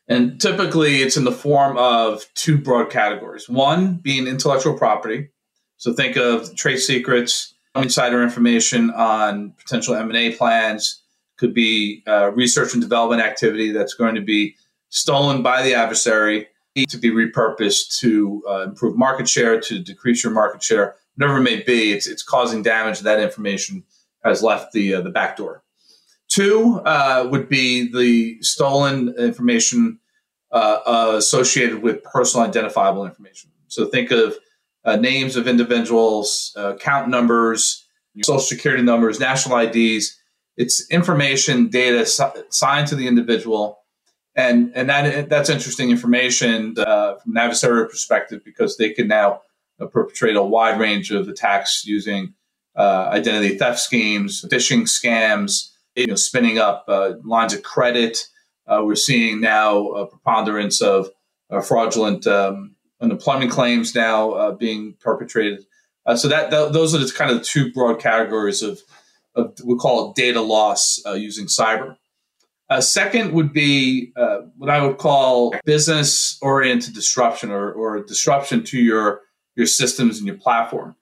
And 0.07 0.39
typically 0.39 1.01
it's 1.01 1.17
in 1.17 1.23
the 1.23 1.31
form 1.31 1.77
of 1.77 2.25
two 2.33 2.57
broad 2.57 2.89
categories. 2.89 3.47
One 3.47 3.95
being 3.95 4.27
intellectual 4.27 4.77
property, 4.77 5.29
so 5.83 5.91
think 5.91 6.15
of 6.15 6.55
trade 6.55 6.77
secrets, 6.77 7.55
insider 7.75 8.23
information 8.23 8.89
on 8.91 9.51
potential 9.51 9.93
M&A 9.95 10.31
plans, 10.31 11.01
could 11.35 11.53
be 11.53 12.03
uh, 12.07 12.31
research 12.31 12.71
and 12.71 12.81
development 12.81 13.21
activity 13.21 13.73
that's 13.73 13.93
going 13.93 14.15
to 14.15 14.21
be 14.21 14.55
stolen 14.87 15.43
by 15.43 15.61
the 15.61 15.73
adversary 15.73 16.47
to 16.87 16.97
be 16.97 17.11
repurposed 17.11 17.97
to 17.97 18.41
uh, 18.47 18.61
improve 18.61 18.95
market 18.95 19.27
share, 19.27 19.59
to 19.59 19.79
decrease 19.79 20.23
your 20.23 20.31
market 20.31 20.63
share, 20.63 20.95
whatever 21.17 21.39
it 21.39 21.43
may 21.43 21.61
be. 21.63 21.91
It's, 21.91 22.07
it's 22.07 22.23
causing 22.23 22.63
damage. 22.63 23.01
That 23.01 23.19
information 23.19 23.83
has 24.23 24.41
left 24.41 24.71
the 24.71 24.93
uh, 24.93 25.01
the 25.01 25.09
back 25.09 25.35
door. 25.35 25.63
Two 26.29 26.79
uh, 26.85 27.27
would 27.29 27.49
be 27.49 27.91
the 27.91 28.41
stolen 28.41 29.13
information 29.17 29.99
uh, 30.53 31.13
associated 31.17 31.83
with 31.83 32.01
personal 32.05 32.47
identifiable 32.47 33.05
information. 33.05 33.49
So 33.67 33.87
think 33.87 34.11
of 34.11 34.37
uh, 34.85 34.95
names 34.95 35.35
of 35.35 35.47
individuals, 35.47 36.53
uh, 36.57 36.75
account 36.75 37.09
numbers, 37.09 37.85
social 38.23 38.39
security 38.39 38.83
numbers, 38.83 39.19
national 39.19 39.57
IDs. 39.57 40.19
It's 40.57 40.89
information, 40.91 41.69
data 41.69 42.05
signed 42.49 42.87
to 42.89 42.95
the 42.95 43.07
individual, 43.07 43.79
and 44.35 44.71
and 44.75 44.89
that 44.89 45.29
that's 45.29 45.49
interesting 45.49 45.89
information 45.89 46.75
uh, 46.77 47.15
from 47.15 47.35
an 47.35 47.49
adversarial 47.49 47.89
perspective 47.89 48.41
because 48.45 48.77
they 48.77 48.91
can 48.91 49.07
now 49.07 49.41
uh, 49.79 49.87
perpetrate 49.87 50.35
a 50.35 50.43
wide 50.43 50.79
range 50.79 51.11
of 51.11 51.27
attacks 51.27 51.85
using 51.85 52.33
uh, 52.75 53.09
identity 53.11 53.57
theft 53.57 53.79
schemes, 53.79 54.45
phishing 54.49 54.83
scams, 54.83 55.71
you 55.95 56.07
know, 56.07 56.15
spinning 56.15 56.59
up 56.59 56.85
uh, 56.87 57.13
lines 57.23 57.53
of 57.53 57.63
credit. 57.63 58.27
we're 58.67 58.95
seeing 58.95 59.41
now 59.41 59.87
a 59.89 60.05
preponderance 60.05 60.81
of 60.81 61.09
fraudulent 61.63 62.27
um, 62.27 62.72
unemployment 63.03 63.51
claims 63.51 63.93
now 63.93 64.31
uh, 64.31 64.51
being 64.53 64.95
perpetrated. 64.99 65.65
Uh, 66.05 66.15
so 66.15 66.27
that, 66.27 66.49
that, 66.51 66.73
those 66.73 66.95
are 66.95 66.97
the 66.97 67.11
kind 67.11 67.29
of 67.29 67.37
the 67.37 67.43
two 67.43 67.71
broad 67.71 67.99
categories 67.99 68.61
of, 68.61 68.79
of 69.35 69.53
we 69.63 69.75
call 69.75 70.09
it 70.09 70.15
data 70.15 70.41
loss 70.41 71.01
uh, 71.05 71.13
using 71.13 71.45
cyber. 71.45 71.97
Uh, 72.69 72.81
second 72.81 73.33
would 73.33 73.53
be 73.53 74.11
uh, 74.15 74.39
what 74.57 74.69
I 74.69 74.85
would 74.85 74.97
call 74.97 75.53
business 75.65 76.39
oriented 76.41 76.93
disruption 76.93 77.51
or, 77.51 77.71
or 77.71 78.03
disruption 78.03 78.63
to 78.65 78.79
your 78.79 79.21
your 79.55 79.67
systems 79.67 80.17
and 80.17 80.25
your 80.25 80.37
platform. 80.37 80.95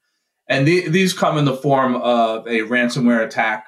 And 0.49 0.67
the, 0.67 0.89
these 0.89 1.13
come 1.13 1.37
in 1.37 1.45
the 1.45 1.55
form 1.55 1.95
of 1.95 2.45
a 2.45 2.59
ransomware 2.61 3.25
attack, 3.25 3.67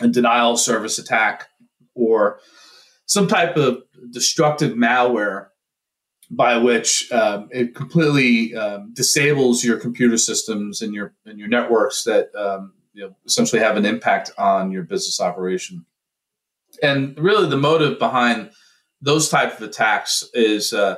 a 0.00 0.08
denial 0.08 0.52
of 0.52 0.60
service 0.60 0.98
attack, 0.98 1.48
or 1.94 2.38
some 3.04 3.28
type 3.28 3.58
of 3.58 3.82
destructive 4.10 4.72
malware 4.72 5.48
by 6.34 6.56
which 6.56 7.12
um, 7.12 7.48
it 7.52 7.74
completely 7.74 8.54
um, 8.56 8.92
disables 8.94 9.62
your 9.62 9.78
computer 9.78 10.16
systems 10.16 10.80
and 10.80 10.94
your 10.94 11.14
and 11.26 11.38
your 11.38 11.48
networks 11.48 12.04
that 12.04 12.34
um, 12.34 12.72
you 12.94 13.04
know, 13.04 13.14
essentially 13.26 13.60
have 13.60 13.76
an 13.76 13.84
impact 13.84 14.30
on 14.38 14.70
your 14.70 14.82
business 14.82 15.20
operation. 15.20 15.84
And 16.82 17.16
really, 17.18 17.48
the 17.48 17.56
motive 17.56 17.98
behind 17.98 18.50
those 19.00 19.28
type 19.28 19.54
of 19.54 19.62
attacks 19.62 20.24
is 20.32 20.72
uh, 20.72 20.96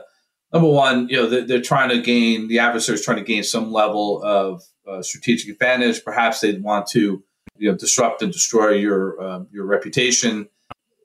number 0.52 0.68
one, 0.68 1.08
you 1.08 1.16
know, 1.16 1.26
they're, 1.28 1.46
they're, 1.46 1.60
trying 1.60 1.88
to 1.88 2.00
gain 2.00 2.48
the 2.48 2.60
adversary 2.60 2.94
is 2.94 3.04
trying 3.04 3.16
to 3.18 3.24
gain 3.24 3.42
some 3.42 3.72
level 3.72 4.22
of 4.22 4.62
uh, 4.88 5.02
strategic 5.02 5.50
advantage. 5.50 6.04
Perhaps 6.04 6.40
they 6.40 6.58
want 6.58 6.86
to 6.88 7.24
you 7.56 7.70
know 7.70 7.76
disrupt 7.76 8.22
and 8.22 8.32
destroy 8.32 8.70
your 8.70 9.20
uh, 9.20 9.40
your 9.50 9.66
reputation 9.66 10.48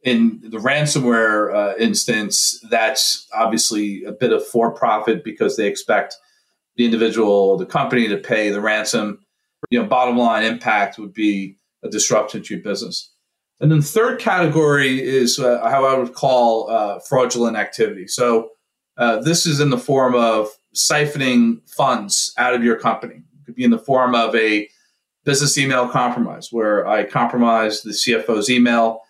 in 0.04 0.40
the 0.44 0.58
ransomware 0.58 1.54
uh, 1.54 1.76
instance, 1.78 2.60
that's 2.70 3.28
obviously 3.34 4.04
a 4.04 4.12
bit 4.12 4.32
of 4.32 4.46
for 4.46 4.72
profit 4.72 5.24
because 5.24 5.58
they 5.58 5.68
expect 5.68 6.16
the 6.76 6.86
individual 6.86 7.58
the 7.58 7.66
company 7.66 8.08
to 8.08 8.18
pay 8.18 8.50
the 8.50 8.62
ransom. 8.62 9.20
You 9.70 9.82
know, 9.82 9.88
bottom 9.88 10.18
line 10.18 10.44
impact 10.44 10.98
would 10.98 11.14
be 11.14 11.58
a 11.84 11.90
disruption 11.90 12.44
to 12.44 12.54
your 12.56 12.64
business. 12.64 13.12
And 13.60 13.72
then 13.72 13.80
the 13.80 13.86
third 13.86 14.20
category 14.20 15.02
is 15.02 15.38
uh, 15.38 15.60
how 15.70 15.86
I 15.86 15.98
would 15.98 16.14
call 16.14 16.70
uh, 16.70 17.00
fraudulent 17.00 17.58
activity. 17.58 18.08
So 18.08 18.52
uh, 18.98 19.20
this 19.22 19.46
is 19.46 19.60
in 19.60 19.70
the 19.70 19.78
form 19.78 20.16
of 20.16 20.48
siphoning 20.74 21.60
funds 21.70 22.34
out 22.38 22.54
of 22.54 22.64
your 22.64 22.78
company. 22.78 23.16
It 23.16 23.46
could 23.46 23.56
be 23.56 23.66
in 23.66 23.72
the 23.72 23.78
form 23.78 24.16
of 24.16 24.34
a 24.36 24.70
business 25.26 25.58
email 25.58 25.90
compromise, 25.90 26.50
where 26.52 26.88
I 26.88 27.04
compromise 27.04 27.82
the 27.82 27.92
CFO's 27.92 28.50
email 28.50 29.02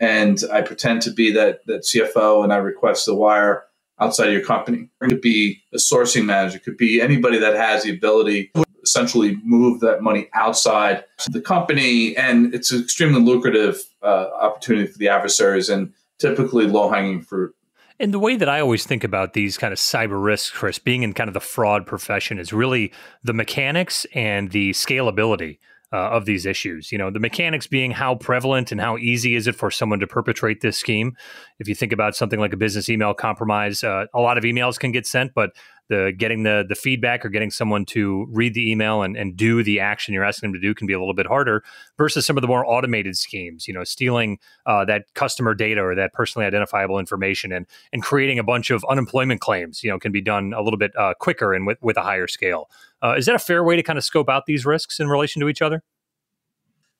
and 0.00 0.42
I 0.52 0.62
pretend 0.62 1.02
to 1.02 1.10
be 1.10 1.32
that 1.32 1.60
that 1.66 1.82
CFO 1.82 2.44
and 2.44 2.52
I 2.52 2.56
request 2.56 3.06
the 3.06 3.14
wire 3.14 3.64
outside 4.00 4.32
your 4.32 4.44
company. 4.44 4.88
It 5.02 5.08
could 5.08 5.20
be 5.20 5.62
a 5.72 5.78
sourcing 5.78 6.24
manager, 6.24 6.56
it 6.56 6.64
could 6.64 6.76
be 6.76 7.00
anybody 7.00 7.38
that 7.38 7.56
has 7.56 7.82
the 7.82 7.90
ability 7.90 8.50
to 8.54 8.64
essentially 8.82 9.36
move 9.44 9.80
that 9.80 10.02
money 10.02 10.28
outside 10.34 11.04
the 11.30 11.40
company. 11.40 12.16
And 12.16 12.54
it's 12.54 12.70
an 12.70 12.82
extremely 12.82 13.20
lucrative 13.20 13.82
uh, 14.02 14.28
opportunity 14.40 14.86
for 14.86 14.98
the 14.98 15.08
adversaries 15.08 15.68
and 15.68 15.92
typically 16.18 16.66
low 16.66 16.90
hanging 16.90 17.22
fruit. 17.22 17.54
And 18.00 18.14
the 18.14 18.20
way 18.20 18.36
that 18.36 18.48
I 18.48 18.60
always 18.60 18.86
think 18.86 19.02
about 19.02 19.32
these 19.32 19.58
kind 19.58 19.72
of 19.72 19.78
cyber 19.78 20.22
risks, 20.22 20.50
Chris, 20.50 20.78
being 20.78 21.02
in 21.02 21.12
kind 21.12 21.26
of 21.26 21.34
the 21.34 21.40
fraud 21.40 21.84
profession 21.84 22.38
is 22.38 22.52
really 22.52 22.92
the 23.24 23.32
mechanics 23.32 24.06
and 24.14 24.52
the 24.52 24.70
scalability 24.70 25.58
uh, 25.92 25.96
of 25.96 26.24
these 26.26 26.46
issues. 26.46 26.92
You 26.92 26.98
know, 26.98 27.10
the 27.10 27.20
mechanics 27.20 27.66
being 27.66 27.90
how 27.90 28.14
prevalent 28.14 28.72
and 28.72 28.80
how 28.80 28.98
easy 28.98 29.34
is 29.34 29.46
it 29.46 29.54
for 29.54 29.70
someone 29.70 30.00
to 30.00 30.06
perpetrate 30.06 30.60
this 30.60 30.76
scheme. 30.76 31.16
If 31.58 31.68
you 31.68 31.74
think 31.74 31.92
about 31.92 32.14
something 32.14 32.40
like 32.40 32.52
a 32.52 32.56
business 32.56 32.88
email 32.88 33.14
compromise, 33.14 33.82
uh, 33.82 34.06
a 34.14 34.20
lot 34.20 34.38
of 34.38 34.44
emails 34.44 34.78
can 34.78 34.92
get 34.92 35.06
sent, 35.06 35.32
but 35.34 35.52
the 35.88 36.12
getting 36.16 36.42
the 36.42 36.64
the 36.68 36.74
feedback 36.74 37.24
or 37.24 37.28
getting 37.28 37.50
someone 37.50 37.84
to 37.84 38.26
read 38.30 38.54
the 38.54 38.70
email 38.70 39.02
and, 39.02 39.16
and 39.16 39.36
do 39.36 39.62
the 39.62 39.80
action 39.80 40.14
you're 40.14 40.24
asking 40.24 40.48
them 40.48 40.60
to 40.60 40.60
do 40.60 40.74
can 40.74 40.86
be 40.86 40.92
a 40.92 40.98
little 40.98 41.14
bit 41.14 41.26
harder 41.26 41.64
versus 41.96 42.26
some 42.26 42.36
of 42.36 42.42
the 42.42 42.46
more 42.46 42.64
automated 42.66 43.16
schemes 43.16 43.66
you 43.66 43.74
know 43.74 43.84
stealing 43.84 44.38
uh, 44.66 44.84
that 44.84 45.04
customer 45.14 45.54
data 45.54 45.80
or 45.80 45.94
that 45.94 46.12
personally 46.12 46.46
identifiable 46.46 46.98
information 46.98 47.52
and 47.52 47.66
and 47.92 48.02
creating 48.02 48.38
a 48.38 48.44
bunch 48.44 48.70
of 48.70 48.84
unemployment 48.88 49.40
claims 49.40 49.82
you 49.82 49.90
know 49.90 49.98
can 49.98 50.12
be 50.12 50.20
done 50.20 50.52
a 50.52 50.62
little 50.62 50.78
bit 50.78 50.92
uh, 50.96 51.14
quicker 51.18 51.54
and 51.54 51.66
with, 51.66 51.78
with 51.80 51.96
a 51.96 52.02
higher 52.02 52.26
scale 52.26 52.68
uh, 53.02 53.14
is 53.16 53.26
that 53.26 53.34
a 53.34 53.38
fair 53.38 53.62
way 53.64 53.76
to 53.76 53.82
kind 53.82 53.98
of 53.98 54.04
scope 54.04 54.28
out 54.28 54.46
these 54.46 54.66
risks 54.66 55.00
in 55.00 55.08
relation 55.08 55.40
to 55.40 55.48
each 55.48 55.62
other? 55.62 55.82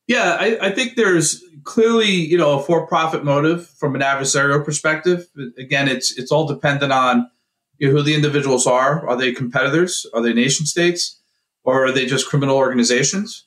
Yeah, 0.07 0.39
I, 0.41 0.59
I 0.69 0.71
think 0.71 0.97
there's 0.97 1.45
clearly 1.65 2.11
you 2.11 2.39
know 2.39 2.59
a 2.59 2.63
for-profit 2.63 3.25
motive 3.25 3.69
from 3.69 3.95
an 3.95 4.01
adversarial 4.01 4.65
perspective. 4.65 5.29
Again, 5.59 5.87
it's 5.87 6.17
it's 6.19 6.33
all 6.33 6.47
dependent 6.47 6.93
on 6.93 7.31
you 7.79 7.89
know, 7.89 7.95
who 7.95 8.03
the 8.03 8.15
individuals 8.15 8.67
are. 8.67 9.07
Are 9.09 9.17
they 9.17 9.33
competitors? 9.33 10.07
Are 10.15 10.23
they 10.23 10.33
nation 10.33 10.67
states? 10.67 11.21
Or 11.63 11.85
are 11.85 11.93
they 11.93 12.07
just 12.07 12.29
criminal 12.29 12.57
organizations? 12.57 13.45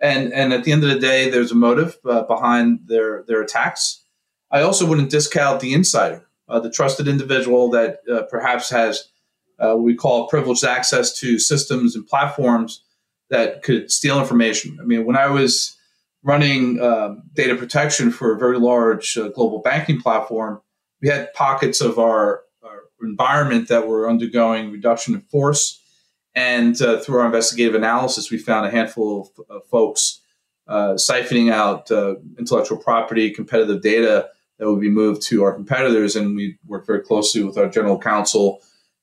And 0.00 0.32
and 0.32 0.52
at 0.52 0.64
the 0.64 0.72
end 0.72 0.82
of 0.82 0.90
the 0.90 0.98
day, 0.98 1.30
there's 1.30 1.52
a 1.52 1.56
motive 1.56 1.98
uh, 2.04 2.22
behind 2.22 2.80
their 2.86 3.22
their 3.28 3.42
attacks. 3.42 4.02
I 4.50 4.62
also 4.62 4.86
wouldn't 4.86 5.10
discount 5.10 5.60
the 5.60 5.72
insider, 5.74 6.26
uh, 6.48 6.58
the 6.58 6.70
trusted 6.70 7.06
individual 7.06 7.70
that 7.70 8.00
uh, 8.12 8.22
perhaps 8.22 8.70
has 8.70 9.09
uh, 9.60 9.76
we 9.76 9.94
call 9.94 10.26
privileged 10.28 10.64
access 10.64 11.12
to 11.18 11.38
systems 11.38 11.94
and 11.94 12.06
platforms 12.06 12.82
that 13.28 13.62
could 13.62 13.90
steal 13.90 14.18
information. 14.18 14.78
I 14.80 14.84
mean, 14.84 15.04
when 15.04 15.16
I 15.16 15.28
was 15.28 15.76
running 16.22 16.80
um, 16.80 17.22
data 17.34 17.54
protection 17.54 18.10
for 18.10 18.34
a 18.34 18.38
very 18.38 18.58
large 18.58 19.16
uh, 19.16 19.28
global 19.28 19.60
banking 19.60 20.00
platform, 20.00 20.60
we 21.00 21.08
had 21.08 21.32
pockets 21.32 21.80
of 21.80 21.98
our, 21.98 22.42
our, 22.62 22.80
environment 23.02 23.68
that 23.68 23.88
were 23.88 24.10
undergoing 24.10 24.70
reduction 24.70 25.14
in 25.14 25.20
force. 25.22 25.80
And 26.34 26.80
uh, 26.82 27.00
through 27.00 27.20
our 27.20 27.26
investigative 27.26 27.74
analysis, 27.74 28.30
we 28.30 28.36
found 28.36 28.66
a 28.66 28.70
handful 28.70 29.32
of, 29.38 29.56
of 29.56 29.66
folks 29.68 30.20
uh, 30.68 30.94
siphoning 30.94 31.50
out 31.50 31.90
uh, 31.90 32.16
intellectual 32.38 32.76
property, 32.76 33.30
competitive 33.30 33.80
data 33.80 34.28
that 34.58 34.70
would 34.70 34.80
be 34.80 34.90
moved 34.90 35.22
to 35.22 35.42
our 35.42 35.54
competitors. 35.54 36.14
And 36.14 36.36
we 36.36 36.58
worked 36.66 36.86
very 36.86 37.00
closely 37.00 37.42
with 37.42 37.56
our 37.56 37.68
general 37.68 37.98
counsel 37.98 38.60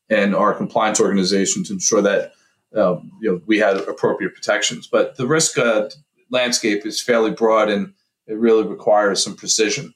and 0.09 0.35
our 0.35 0.53
compliance 0.53 0.99
organization 0.99 1.63
to 1.65 1.73
ensure 1.73 2.01
that 2.01 2.33
uh, 2.75 2.99
you 3.21 3.31
know 3.31 3.41
we 3.45 3.57
had 3.57 3.77
appropriate 3.77 4.33
protections. 4.33 4.87
But 4.87 5.15
the 5.17 5.27
risk 5.27 5.57
uh, 5.57 5.89
landscape 6.29 6.85
is 6.85 7.01
fairly 7.01 7.31
broad, 7.31 7.69
and 7.69 7.93
it 8.27 8.37
really 8.37 8.67
requires 8.67 9.23
some 9.23 9.35
precision. 9.35 9.93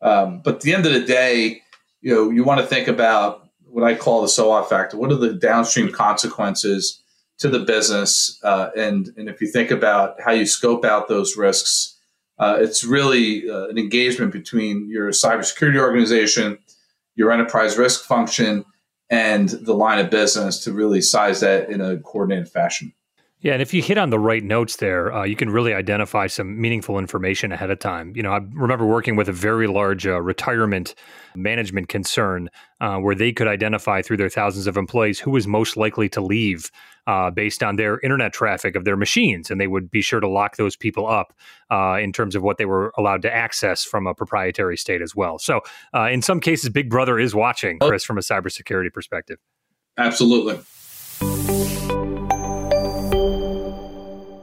Um, 0.00 0.40
but 0.44 0.56
at 0.56 0.60
the 0.62 0.74
end 0.74 0.86
of 0.86 0.92
the 0.92 1.04
day, 1.04 1.62
you 2.00 2.12
know, 2.14 2.30
you 2.30 2.44
want 2.44 2.60
to 2.60 2.66
think 2.66 2.88
about 2.88 3.48
what 3.64 3.84
I 3.84 3.94
call 3.94 4.22
the 4.22 4.28
SOA 4.28 4.64
factor. 4.64 4.96
What 4.96 5.12
are 5.12 5.16
the 5.16 5.32
downstream 5.32 5.90
consequences 5.92 7.02
to 7.38 7.48
the 7.48 7.60
business? 7.60 8.38
Uh, 8.42 8.70
and 8.76 9.12
and 9.16 9.28
if 9.28 9.40
you 9.40 9.48
think 9.48 9.70
about 9.70 10.20
how 10.20 10.32
you 10.32 10.46
scope 10.46 10.84
out 10.84 11.08
those 11.08 11.36
risks, 11.36 11.96
uh, 12.38 12.58
it's 12.60 12.82
really 12.84 13.48
uh, 13.48 13.68
an 13.68 13.78
engagement 13.78 14.32
between 14.32 14.88
your 14.90 15.10
cybersecurity 15.10 15.78
organization, 15.78 16.58
your 17.14 17.30
enterprise 17.30 17.78
risk 17.78 18.04
function, 18.04 18.64
and 19.12 19.50
the 19.50 19.74
line 19.74 19.98
of 19.98 20.10
business 20.10 20.64
to 20.64 20.72
really 20.72 21.02
size 21.02 21.40
that 21.40 21.68
in 21.68 21.82
a 21.82 21.98
coordinated 21.98 22.48
fashion. 22.48 22.94
Yeah, 23.40 23.52
and 23.52 23.60
if 23.60 23.74
you 23.74 23.82
hit 23.82 23.98
on 23.98 24.10
the 24.10 24.18
right 24.18 24.42
notes 24.42 24.76
there, 24.76 25.12
uh, 25.12 25.24
you 25.24 25.36
can 25.36 25.50
really 25.50 25.74
identify 25.74 26.28
some 26.28 26.60
meaningful 26.60 26.98
information 26.98 27.52
ahead 27.52 27.70
of 27.70 27.78
time. 27.78 28.12
You 28.16 28.22
know, 28.22 28.30
I 28.30 28.38
remember 28.54 28.86
working 28.86 29.16
with 29.16 29.28
a 29.28 29.32
very 29.32 29.66
large 29.66 30.06
uh, 30.06 30.22
retirement 30.22 30.94
management 31.34 31.88
concern 31.88 32.48
uh, 32.80 32.98
where 32.98 33.16
they 33.16 33.32
could 33.32 33.48
identify 33.48 34.00
through 34.00 34.18
their 34.18 34.30
thousands 34.30 34.66
of 34.66 34.76
employees 34.76 35.18
who 35.18 35.32
was 35.32 35.46
most 35.46 35.76
likely 35.76 36.08
to 36.10 36.20
leave 36.20 36.70
uh, 37.06 37.30
based 37.30 37.62
on 37.62 37.76
their 37.76 37.98
internet 38.00 38.32
traffic 38.32 38.76
of 38.76 38.84
their 38.84 38.96
machines, 38.96 39.50
and 39.50 39.60
they 39.60 39.66
would 39.66 39.90
be 39.90 40.00
sure 40.00 40.20
to 40.20 40.28
lock 40.28 40.56
those 40.56 40.76
people 40.76 41.06
up 41.06 41.32
uh, 41.70 41.98
in 42.00 42.12
terms 42.12 42.34
of 42.34 42.42
what 42.42 42.58
they 42.58 42.64
were 42.64 42.92
allowed 42.96 43.22
to 43.22 43.34
access 43.34 43.84
from 43.84 44.06
a 44.06 44.14
proprietary 44.14 44.76
state 44.76 45.02
as 45.02 45.14
well. 45.14 45.38
So, 45.38 45.60
uh, 45.94 46.08
in 46.08 46.22
some 46.22 46.40
cases, 46.40 46.70
Big 46.70 46.88
Brother 46.88 47.18
is 47.18 47.34
watching, 47.34 47.78
Chris, 47.78 48.04
from 48.04 48.18
a 48.18 48.22
cybersecurity 48.22 48.92
perspective. 48.92 49.38
Absolutely. 49.98 50.60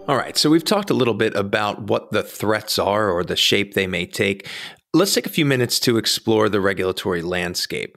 All 0.08 0.18
right, 0.18 0.36
so 0.36 0.50
we've 0.50 0.64
talked 0.64 0.90
a 0.90 0.96
little 0.96 1.14
bit 1.14 1.36
about 1.36 1.84
what 1.84 2.12
the 2.12 2.24
threats 2.24 2.80
are 2.80 3.12
or 3.12 3.24
the 3.24 3.36
shape 3.36 3.76
they 3.76 3.86
may 3.86 4.08
take. 4.08 4.48
Let's 4.92 5.14
take 5.14 5.28
a 5.28 5.30
few 5.30 5.46
minutes 5.46 5.80
to 5.82 5.98
explore 5.98 6.50
the 6.50 6.60
regulatory 6.60 7.22
landscape. 7.22 7.96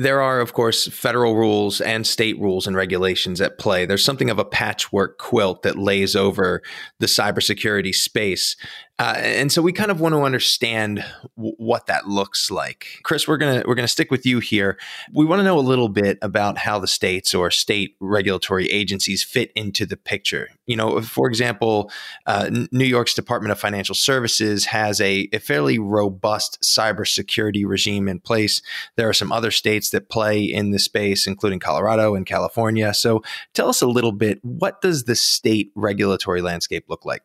There 0.00 0.22
are, 0.22 0.40
of 0.40 0.54
course, 0.54 0.86
federal 0.86 1.36
rules 1.36 1.82
and 1.82 2.06
state 2.06 2.40
rules 2.40 2.66
and 2.66 2.74
regulations 2.74 3.38
at 3.38 3.58
play. 3.58 3.84
There's 3.84 4.02
something 4.02 4.30
of 4.30 4.38
a 4.38 4.46
patchwork 4.46 5.18
quilt 5.18 5.62
that 5.62 5.76
lays 5.76 6.16
over 6.16 6.62
the 7.00 7.06
cybersecurity 7.06 7.94
space. 7.94 8.56
Uh, 9.00 9.14
and 9.16 9.50
so 9.50 9.62
we 9.62 9.72
kind 9.72 9.90
of 9.90 9.98
want 9.98 10.14
to 10.14 10.20
understand 10.20 11.02
w- 11.34 11.54
what 11.56 11.86
that 11.86 12.06
looks 12.06 12.50
like. 12.50 13.00
Chris, 13.02 13.26
we're 13.26 13.38
gonna 13.38 13.64
we're 13.66 13.74
gonna 13.74 13.88
stick 13.88 14.10
with 14.10 14.26
you 14.26 14.40
here. 14.40 14.78
We 15.10 15.24
want 15.24 15.40
to 15.40 15.42
know 15.42 15.58
a 15.58 15.60
little 15.60 15.88
bit 15.88 16.18
about 16.20 16.58
how 16.58 16.78
the 16.78 16.86
states 16.86 17.32
or 17.32 17.50
state 17.50 17.96
regulatory 17.98 18.66
agencies 18.70 19.24
fit 19.24 19.52
into 19.56 19.86
the 19.86 19.96
picture. 19.96 20.50
You 20.66 20.76
know, 20.76 21.00
for 21.00 21.28
example, 21.28 21.90
uh, 22.26 22.50
New 22.72 22.84
York's 22.84 23.14
Department 23.14 23.52
of 23.52 23.58
Financial 23.58 23.94
Services 23.94 24.66
has 24.66 25.00
a, 25.00 25.30
a 25.32 25.38
fairly 25.38 25.78
robust 25.78 26.60
cybersecurity 26.62 27.64
regime 27.64 28.06
in 28.06 28.20
place. 28.20 28.60
There 28.96 29.08
are 29.08 29.14
some 29.14 29.32
other 29.32 29.50
states 29.50 29.88
that 29.90 30.10
play 30.10 30.42
in 30.42 30.72
this 30.72 30.84
space, 30.84 31.26
including 31.26 31.60
Colorado 31.60 32.14
and 32.14 32.26
California. 32.26 32.92
So, 32.92 33.22
tell 33.54 33.70
us 33.70 33.80
a 33.80 33.86
little 33.86 34.12
bit. 34.12 34.40
What 34.44 34.82
does 34.82 35.04
the 35.04 35.14
state 35.14 35.72
regulatory 35.74 36.42
landscape 36.42 36.84
look 36.90 37.06
like? 37.06 37.22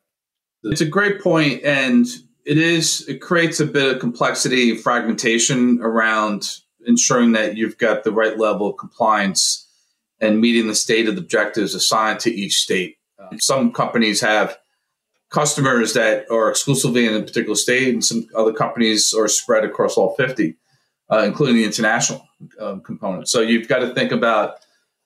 It's 0.71 0.81
a 0.81 0.85
great 0.85 1.21
point, 1.21 1.63
and 1.63 2.05
it 2.45 2.57
is 2.57 3.07
it 3.07 3.21
creates 3.21 3.59
a 3.59 3.65
bit 3.65 3.93
of 3.93 3.99
complexity, 3.99 4.75
fragmentation 4.75 5.79
around 5.81 6.59
ensuring 6.85 7.33
that 7.33 7.57
you've 7.57 7.77
got 7.77 8.03
the 8.03 8.11
right 8.11 8.37
level 8.37 8.69
of 8.69 8.77
compliance 8.77 9.67
and 10.19 10.39
meeting 10.39 10.67
the 10.67 10.75
stated 10.75 11.17
objectives 11.17 11.75
assigned 11.75 12.19
to 12.21 12.33
each 12.33 12.57
state. 12.57 12.97
Uh, 13.19 13.35
some 13.39 13.71
companies 13.71 14.21
have 14.21 14.57
customers 15.29 15.93
that 15.93 16.25
are 16.31 16.49
exclusively 16.49 17.05
in 17.05 17.13
a 17.15 17.21
particular 17.21 17.55
state, 17.55 17.93
and 17.93 18.03
some 18.03 18.27
other 18.35 18.53
companies 18.53 19.13
are 19.13 19.27
spread 19.27 19.63
across 19.63 19.97
all 19.97 20.15
50, 20.15 20.55
uh, 21.11 21.23
including 21.25 21.55
the 21.55 21.65
international 21.65 22.25
um, 22.59 22.81
component. 22.81 23.27
So 23.27 23.41
you've 23.41 23.67
got 23.67 23.79
to 23.79 23.93
think 23.93 24.11
about 24.11 24.57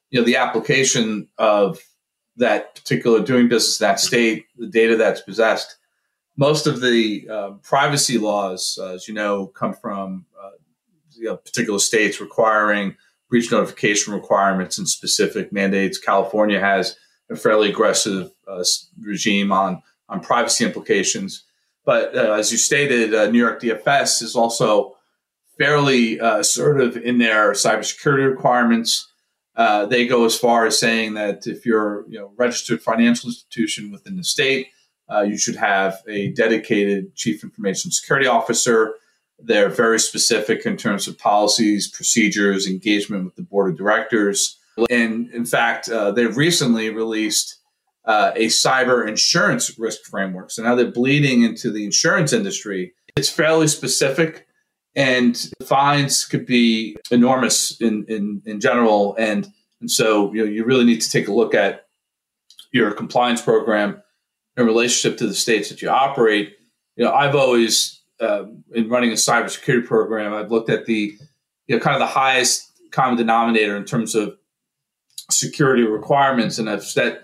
you 0.09 0.19
know 0.19 0.25
the 0.25 0.37
application 0.37 1.27
of 1.37 1.79
that 2.39 2.75
particular 2.75 3.22
doing 3.22 3.48
business 3.48 3.79
in 3.79 3.86
that 3.86 4.00
state, 4.00 4.46
the 4.58 4.67
data 4.67 4.96
that's 4.96 5.22
possessed. 5.22 5.75
Most 6.38 6.67
of 6.67 6.81
the 6.81 7.27
uh, 7.29 7.51
privacy 7.62 8.17
laws, 8.17 8.79
uh, 8.81 8.93
as 8.93 9.08
you 9.08 9.13
know, 9.13 9.48
come 9.48 9.74
from 9.74 10.25
uh, 10.41 10.51
you 11.12 11.25
know, 11.25 11.36
particular 11.36 11.79
states 11.79 12.22
requiring 12.22 12.96
breach 13.29 13.51
notification 13.51 14.13
requirements 14.13 14.77
and 14.77 14.88
specific 14.88 15.51
mandates. 15.51 16.00
California 16.00 16.60
has 16.60 16.96
a 17.29 17.36
fairly 17.36 17.69
aggressive 17.69 18.31
uh, 18.48 18.63
regime 19.01 19.51
on 19.51 19.84
on 20.08 20.22
privacy 20.22 20.65
implications. 20.65 21.43
But 21.86 22.15
uh, 22.15 22.34
as 22.34 22.51
you 22.51 22.58
stated, 22.58 23.13
uh, 23.13 23.29
New 23.29 23.38
York 23.38 23.62
DFS 23.62 24.24
is 24.24 24.36
also 24.36 24.96
fairly 25.58 26.17
assertive 26.19 26.96
in 26.96 27.17
their 27.17 27.51
cybersecurity 27.51 28.27
requirements. 28.27 29.08
Uh, 29.59 29.85
they 29.85 30.07
go 30.07 30.23
as 30.23 30.39
far 30.39 30.65
as 30.65 30.79
saying 30.79 31.15
that 31.15 31.45
if 31.45 31.65
you're 31.65 32.05
you 32.07 32.17
know 32.17 32.31
registered 32.37 32.81
financial 32.81 33.27
institution 33.27 33.91
within 33.91 34.15
the 34.15 34.23
state, 34.23 34.69
uh, 35.11 35.21
you 35.21 35.37
should 35.37 35.57
have 35.57 36.01
a 36.07 36.29
dedicated 36.29 37.13
chief 37.13 37.43
information 37.43 37.91
security 37.91 38.25
officer. 38.25 38.93
They're 39.37 39.67
very 39.67 39.99
specific 39.99 40.65
in 40.65 40.77
terms 40.77 41.09
of 41.09 41.17
policies, 41.17 41.91
procedures, 41.91 42.67
engagement 42.67 43.25
with 43.25 43.35
the 43.35 43.41
board 43.41 43.69
of 43.69 43.77
directors. 43.77 44.57
And 44.89 45.29
in 45.31 45.45
fact, 45.45 45.89
uh, 45.89 46.11
they've 46.11 46.37
recently 46.37 46.89
released 46.89 47.57
uh, 48.05 48.31
a 48.37 48.47
cyber 48.47 49.05
insurance 49.05 49.77
risk 49.77 50.03
framework. 50.03 50.51
So 50.51 50.63
now 50.63 50.75
they're 50.75 50.89
bleeding 50.89 51.43
into 51.43 51.69
the 51.69 51.83
insurance 51.83 52.31
industry. 52.31 52.93
It's 53.17 53.29
fairly 53.29 53.67
specific 53.67 54.47
and 54.96 55.51
fines 55.65 56.25
could 56.25 56.46
be 56.46 56.98
enormous 57.12 57.79
in, 57.79 58.05
in, 58.08 58.41
in 58.46 58.60
general. 58.60 59.15
And, 59.17 59.48
and 59.81 59.89
so, 59.89 60.34
you 60.34 60.46
know, 60.46 60.51
you 60.51 60.65
really 60.65 60.86
need 60.86 61.01
to 61.01 61.10
take 61.10 61.27
a 61.27 61.34
look 61.34 61.53
at 61.53 61.86
your 62.72 62.91
compliance 62.91 63.41
program 63.41 64.01
in 64.58 64.65
relationship 64.65 65.17
to 65.19 65.27
the 65.27 65.34
states 65.34 65.69
that 65.69 65.81
you 65.81 65.89
operate. 65.89 66.55
You 66.96 67.05
know, 67.05 67.13
I've 67.13 67.36
always, 67.36 68.01
uh, 68.19 68.46
in 68.74 68.89
running 68.89 69.12
a 69.12 69.15
cybersecurity 69.15 69.86
program, 69.86 70.33
I've 70.33 70.51
looked 70.51 70.70
at 70.70 70.85
the, 70.85 71.13
you 71.68 71.75
know, 71.75 71.79
kind 71.79 71.96
of 71.96 72.00
the 72.00 72.07
highest 72.07 72.70
common 72.92 73.18
denominator 73.18 73.77
in 73.77 73.85
terms 73.85 74.16
of 74.16 74.35
security 75.31 75.83
requirements, 75.83 76.57
and 76.57 76.70
I've 76.70 76.83
set, 76.83 77.22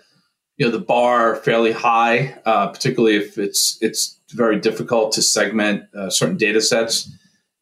you 0.58 0.66
know, 0.66 0.72
the 0.72 0.80
bar 0.80 1.36
fairly 1.38 1.72
high, 1.72 2.38
uh, 2.46 2.68
particularly 2.68 3.18
if 3.18 3.38
it's 3.38 3.78
it's 3.82 4.20
very 4.32 4.60
difficult 4.60 5.12
to 5.14 5.22
segment 5.22 5.84
uh, 5.96 6.10
certain 6.10 6.38
data 6.38 6.62
sets 6.62 7.12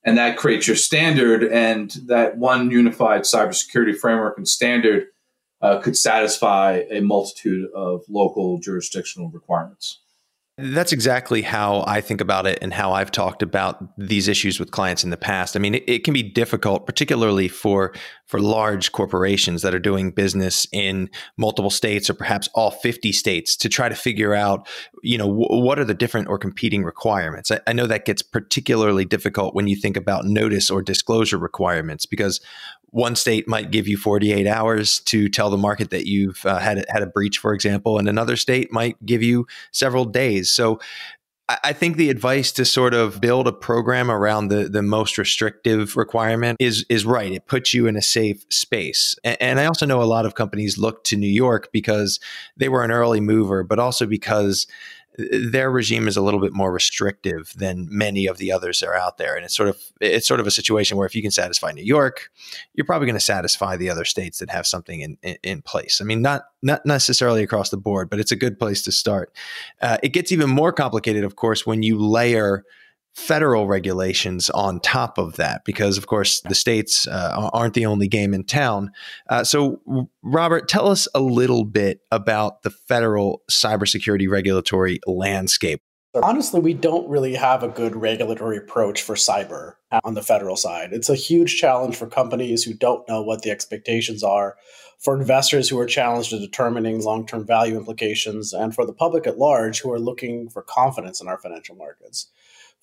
and 0.06 0.18
that 0.18 0.38
creates 0.38 0.68
your 0.68 0.76
standard. 0.76 1.44
And 1.44 1.92
that 2.08 2.38
one 2.38 2.72
unified 2.72 3.22
cybersecurity 3.22 3.98
framework 3.98 4.38
and 4.38 4.48
standard 4.48 5.08
uh, 5.62 5.80
could 5.80 5.98
satisfy 5.98 6.84
a 6.92 7.02
multitude 7.02 7.70
of 7.74 8.04
local 8.10 8.60
jurisdictional 8.60 9.30
requirements. 9.30 10.03
That's 10.56 10.94
exactly 10.94 11.42
how 11.42 11.84
I 11.88 12.00
think 12.00 12.22
about 12.22 12.46
it 12.46 12.60
and 12.62 12.72
how 12.72 12.92
I've 12.92 13.10
talked 13.10 13.42
about 13.42 13.84
these 13.98 14.28
issues 14.28 14.60
with 14.60 14.70
clients 14.70 15.04
in 15.04 15.10
the 15.10 15.18
past. 15.18 15.56
I 15.56 15.60
mean, 15.60 15.74
it, 15.74 15.84
it, 15.88 16.04
can 16.04 16.14
be 16.14 16.22
difficult, 16.22 16.86
particularly 16.86 17.48
for 17.48 17.92
for 18.28 18.40
large 18.40 18.92
corporations 18.92 19.64
that 19.64 19.74
are 19.74 19.80
doing 19.80 20.12
business 20.12 20.68
in 20.72 21.10
multiple 21.38 21.72
states 21.72 22.08
or 22.08 22.14
perhaps 22.14 22.50
all 22.54 22.70
50 22.70 23.12
states 23.14 23.56
to 23.58 23.68
try 23.68 23.90
to 23.90 23.96
figure 23.96 24.36
out, 24.36 24.68
you 25.02 25.18
know, 25.18 25.28
w- 25.28 25.66
what 25.66 25.80
are 25.80 25.86
the 25.86 25.96
different 25.96 26.28
or 26.28 26.38
competing 26.38 26.84
requirements. 26.84 27.50
I, 27.50 27.60
I 27.66 27.74
know 27.74 27.88
that 27.88 28.06
gets 28.06 28.22
particularly 28.22 29.06
difficult 29.06 29.56
when 29.56 29.68
you 29.68 29.76
think 29.76 29.98
about 29.98 30.26
notice 30.26 30.70
or 30.70 30.84
disclosure 30.84 31.40
requirements 31.40 32.06
because 32.06 32.40
one 32.94 33.16
state 33.16 33.48
might 33.48 33.72
give 33.72 33.88
you 33.88 33.98
48 33.98 34.46
hours 34.46 35.00
to 35.00 35.28
tell 35.28 35.50
the 35.50 35.58
market 35.58 35.90
that 35.90 36.06
you've 36.06 36.46
uh, 36.46 36.60
had 36.60 36.86
had 36.90 37.02
a 37.02 37.08
breach, 37.08 37.40
for 37.40 37.52
example, 37.52 37.98
and 37.98 38.08
another 38.08 38.38
state 38.38 38.72
might 38.72 39.04
give 39.04 39.24
you 39.24 39.48
several 39.72 40.06
days. 40.06 40.52
So 40.52 40.80
I 41.50 41.74
think 41.74 41.98
the 41.98 42.12
advice 42.12 42.52
to 42.54 42.66
sort 42.66 42.94
of 42.94 43.20
build 43.20 43.48
a 43.48 43.52
program 43.52 44.12
around 44.12 44.50
the, 44.50 44.70
the 44.70 44.84
most 44.84 45.18
restrictive 45.18 45.98
requirement 45.98 46.58
is 46.60 46.86
is 46.88 47.04
right. 47.04 47.32
It 47.32 47.48
puts 47.48 47.74
you 47.74 47.88
in 47.88 47.98
a 47.98 48.02
safe 48.02 48.46
space. 48.50 49.16
And, 49.24 49.38
and 49.42 49.60
I 49.60 49.66
also 49.66 49.88
know 49.88 50.02
a 50.02 50.06
lot 50.06 50.28
of 50.28 50.36
companies 50.36 50.78
look 50.78 51.04
to 51.06 51.18
New 51.18 51.28
York 51.28 51.70
because 51.74 52.20
they 52.56 52.70
were 52.70 52.84
an 52.84 52.92
early 52.92 53.22
mover, 53.22 53.64
but 53.64 53.80
also 53.80 54.06
because 54.06 54.68
their 55.18 55.70
regime 55.70 56.08
is 56.08 56.18
a 56.18 56.22
little 56.22 56.40
bit 56.40 56.54
more 56.54 56.72
restrictive 56.72 57.54
than 57.56 57.88
many 57.90 58.26
of 58.26 58.38
the 58.38 58.52
others 58.52 58.80
that 58.80 58.88
are 58.88 58.96
out 58.96 59.18
there. 59.18 59.36
And 59.36 59.46
it's 59.46 59.56
sort 59.56 59.70
of 59.70 59.78
it's 60.02 60.28
sort 60.28 60.40
of 60.40 60.48
a 60.48 60.52
situation 60.52 60.98
where 60.98 61.06
if 61.06 61.16
you 61.16 61.22
can 61.22 61.32
satisfy 61.32 61.72
New 61.72 61.84
York 61.84 62.32
you're 62.74 62.86
probably 62.86 63.06
going 63.06 63.16
to 63.16 63.20
satisfy 63.20 63.78
the 63.78 63.90
other 63.90 64.06
states 64.06 64.40
that 64.40 64.50
have 64.50 64.66
something 64.66 65.02
in, 65.02 65.18
in, 65.44 65.62
place. 65.62 66.02
I 66.02 66.04
mean 66.04 66.22
not 66.22 66.44
not 66.62 66.86
necessarily 66.86 67.44
across 67.44 67.70
the 67.70 67.78
board 67.78 68.10
but 68.10 68.20
it's 68.20 68.32
a 68.32 68.36
good 68.36 68.60
place 68.60 68.82
to 68.84 68.92
start. 68.92 69.32
Uh, 69.82 69.98
it 70.02 70.10
gets 70.10 70.32
even 70.32 70.50
more 70.50 70.74
complicated 70.74 71.24
of 71.24 71.36
course 71.36 71.66
when 71.66 71.84
you 71.84 71.98
layer 72.00 72.64
federal 73.14 73.68
regulations 73.68 74.50
on 74.50 74.80
top 74.80 75.18
of 75.18 75.36
that 75.36 75.64
because 75.66 75.98
of 75.98 76.08
course 76.08 76.42
the 76.42 76.56
states 76.56 77.08
uh, 77.08 77.50
aren't 77.54 77.76
the 77.76 77.86
only 77.86 78.08
game 78.08 78.34
in 78.34 78.44
town. 78.44 78.92
Uh, 79.30 79.44
so 79.44 79.80
robert 80.24 80.68
tell 80.68 80.88
us 80.88 81.08
a 81.14 81.22
little 81.22 81.64
bit 81.64 82.00
about 82.12 82.64
the 82.64 82.72
federal 82.72 83.44
cybersecurity 83.52 84.28
regulatory 84.28 85.00
landscape. 85.06 85.80
Honestly 86.24 86.60
we 86.60 86.74
don't 86.74 87.08
really 87.08 87.36
have 87.36 87.62
a 87.62 87.68
good 87.68 87.96
regulatory 87.96 88.58
approach 88.58 89.04
for 89.04 89.14
cyber 89.14 89.76
on 90.04 90.16
the 90.16 90.24
federal 90.24 90.56
side. 90.56 90.92
It's 90.92 91.10
a 91.10 91.16
huge 91.16 91.58
challenge 91.58 91.96
for 91.96 92.08
companies 92.08 92.64
who 92.64 92.74
don't 92.74 93.08
know 93.08 93.22
what 93.22 93.44
the 93.44 93.52
expectations 93.52 94.24
are 94.24 94.56
for 94.98 95.20
investors 95.20 95.70
who 95.70 95.78
are 95.78 95.86
challenged 95.86 96.34
in 96.34 96.40
determining 96.40 97.04
long-term 97.04 97.46
value 97.46 97.78
implications 97.78 98.54
and 98.54 98.74
for 98.74 98.86
the 98.86 98.94
public 98.94 99.28
at 99.28 99.38
large 99.38 99.82
who 99.82 99.92
are 99.92 100.00
looking 100.00 100.50
for 100.50 100.64
confidence 100.64 101.22
in 101.22 101.28
our 101.28 101.38
financial 101.38 101.76
markets 101.76 102.30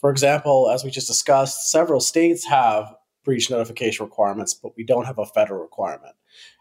for 0.01 0.11
example, 0.11 0.71
as 0.71 0.83
we 0.83 0.91
just 0.91 1.07
discussed, 1.07 1.71
several 1.71 2.01
states 2.01 2.47
have 2.47 2.95
breach 3.25 3.51
notification 3.51 4.05
requirements, 4.05 4.55
but 4.55 4.77
we 4.77 4.85
don't 4.85 5.05
have 5.05 5.19
a 5.19 5.27
federal 5.27 5.61
requirement. 5.61 6.15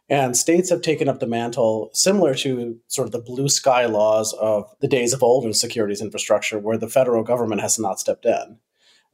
And 0.10 0.36
states 0.36 0.70
have 0.72 0.82
taken 0.82 1.08
up 1.08 1.20
the 1.20 1.28
mantle 1.28 1.90
similar 1.94 2.34
to 2.36 2.80
sort 2.88 3.08
of 3.08 3.12
the 3.12 3.22
blue 3.22 3.48
sky 3.48 3.86
laws 3.86 4.34
of 4.34 4.74
the 4.82 4.88
days 4.88 5.14
of 5.14 5.24
old 5.24 5.46
in 5.46 5.54
securities 5.54 6.02
infrastructure, 6.02 6.60
where 6.60 6.78
the 6.78 6.90
federal 6.90 7.24
government 7.24 7.62
has 7.62 7.80
not 7.80 8.00
stepped 8.00 8.26
in. 8.26 8.58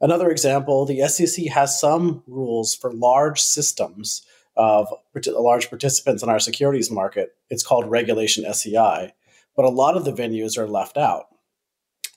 Another 0.00 0.30
example 0.30 0.84
the 0.84 1.06
SEC 1.06 1.46
has 1.46 1.78
some 1.78 2.22
rules 2.26 2.74
for 2.74 2.92
large 2.92 3.40
systems 3.40 4.26
of 4.56 4.92
large 5.26 5.68
participants 5.68 6.22
in 6.22 6.28
our 6.28 6.40
securities 6.40 6.90
market. 6.90 7.36
It's 7.50 7.62
called 7.62 7.90
Regulation 7.90 8.44
SCI, 8.44 9.12
but 9.54 9.64
a 9.64 9.70
lot 9.70 9.96
of 9.96 10.04
the 10.04 10.12
venues 10.12 10.58
are 10.58 10.66
left 10.66 10.96
out. 10.96 11.26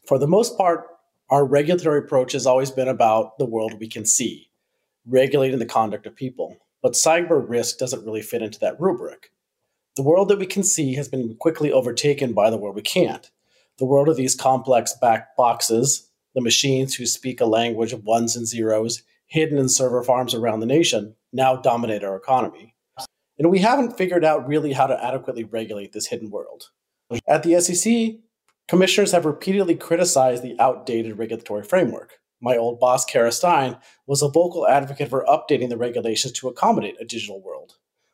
For 0.07 0.17
the 0.17 0.27
most 0.27 0.57
part, 0.57 0.87
our 1.29 1.45
regulatory 1.45 1.99
approach 1.99 2.33
has 2.33 2.45
always 2.45 2.71
been 2.71 2.87
about 2.87 3.37
the 3.37 3.45
world 3.45 3.79
we 3.79 3.87
can 3.87 4.05
see, 4.05 4.49
regulating 5.05 5.59
the 5.59 5.65
conduct 5.65 6.05
of 6.05 6.15
people. 6.15 6.57
But 6.81 6.93
cyber 6.93 7.43
risk 7.47 7.77
doesn't 7.77 8.05
really 8.05 8.21
fit 8.21 8.41
into 8.41 8.59
that 8.59 8.79
rubric. 8.79 9.31
The 9.95 10.03
world 10.03 10.29
that 10.29 10.39
we 10.39 10.45
can 10.45 10.63
see 10.63 10.95
has 10.95 11.07
been 11.07 11.35
quickly 11.39 11.71
overtaken 11.71 12.33
by 12.33 12.49
the 12.49 12.57
world 12.57 12.75
we 12.75 12.81
can't. 12.81 13.29
The 13.77 13.85
world 13.85 14.09
of 14.09 14.17
these 14.17 14.35
complex 14.35 14.93
back 14.99 15.35
boxes, 15.35 16.09
the 16.35 16.41
machines 16.41 16.95
who 16.95 17.05
speak 17.05 17.41
a 17.41 17.45
language 17.45 17.93
of 17.93 18.05
ones 18.05 18.35
and 18.35 18.47
zeros, 18.47 19.03
hidden 19.27 19.57
in 19.57 19.69
server 19.69 20.03
farms 20.03 20.33
around 20.33 20.61
the 20.61 20.65
nation, 20.65 21.15
now 21.31 21.55
dominate 21.55 22.03
our 22.03 22.15
economy. 22.15 22.75
And 23.37 23.51
we 23.51 23.59
haven't 23.59 23.97
figured 23.97 24.25
out 24.25 24.47
really 24.47 24.73
how 24.73 24.87
to 24.87 25.03
adequately 25.03 25.43
regulate 25.43 25.93
this 25.93 26.07
hidden 26.07 26.29
world. 26.29 26.69
At 27.27 27.43
the 27.43 27.59
SEC, 27.61 28.19
commissioners 28.69 29.11
have 29.11 29.25
repeatedly 29.25 29.75
criticized 29.75 30.43
the 30.43 30.55
outdated 30.59 31.17
regulatory 31.17 31.63
framework. 31.63 32.19
My 32.39 32.55
old 32.55 32.79
boss, 32.79 33.03
Kara 33.03 33.31
Stein, 33.31 33.77
was 34.05 34.21
a 34.21 34.29
vocal 34.29 34.67
advocate 34.67 35.09
for 35.09 35.25
updating 35.25 35.69
the 35.69 35.77
regulations 35.77 36.33
to 36.33 36.47
accommodate 36.47 36.95
a 37.01 37.05
digital 37.05 37.41
world. 37.41 37.73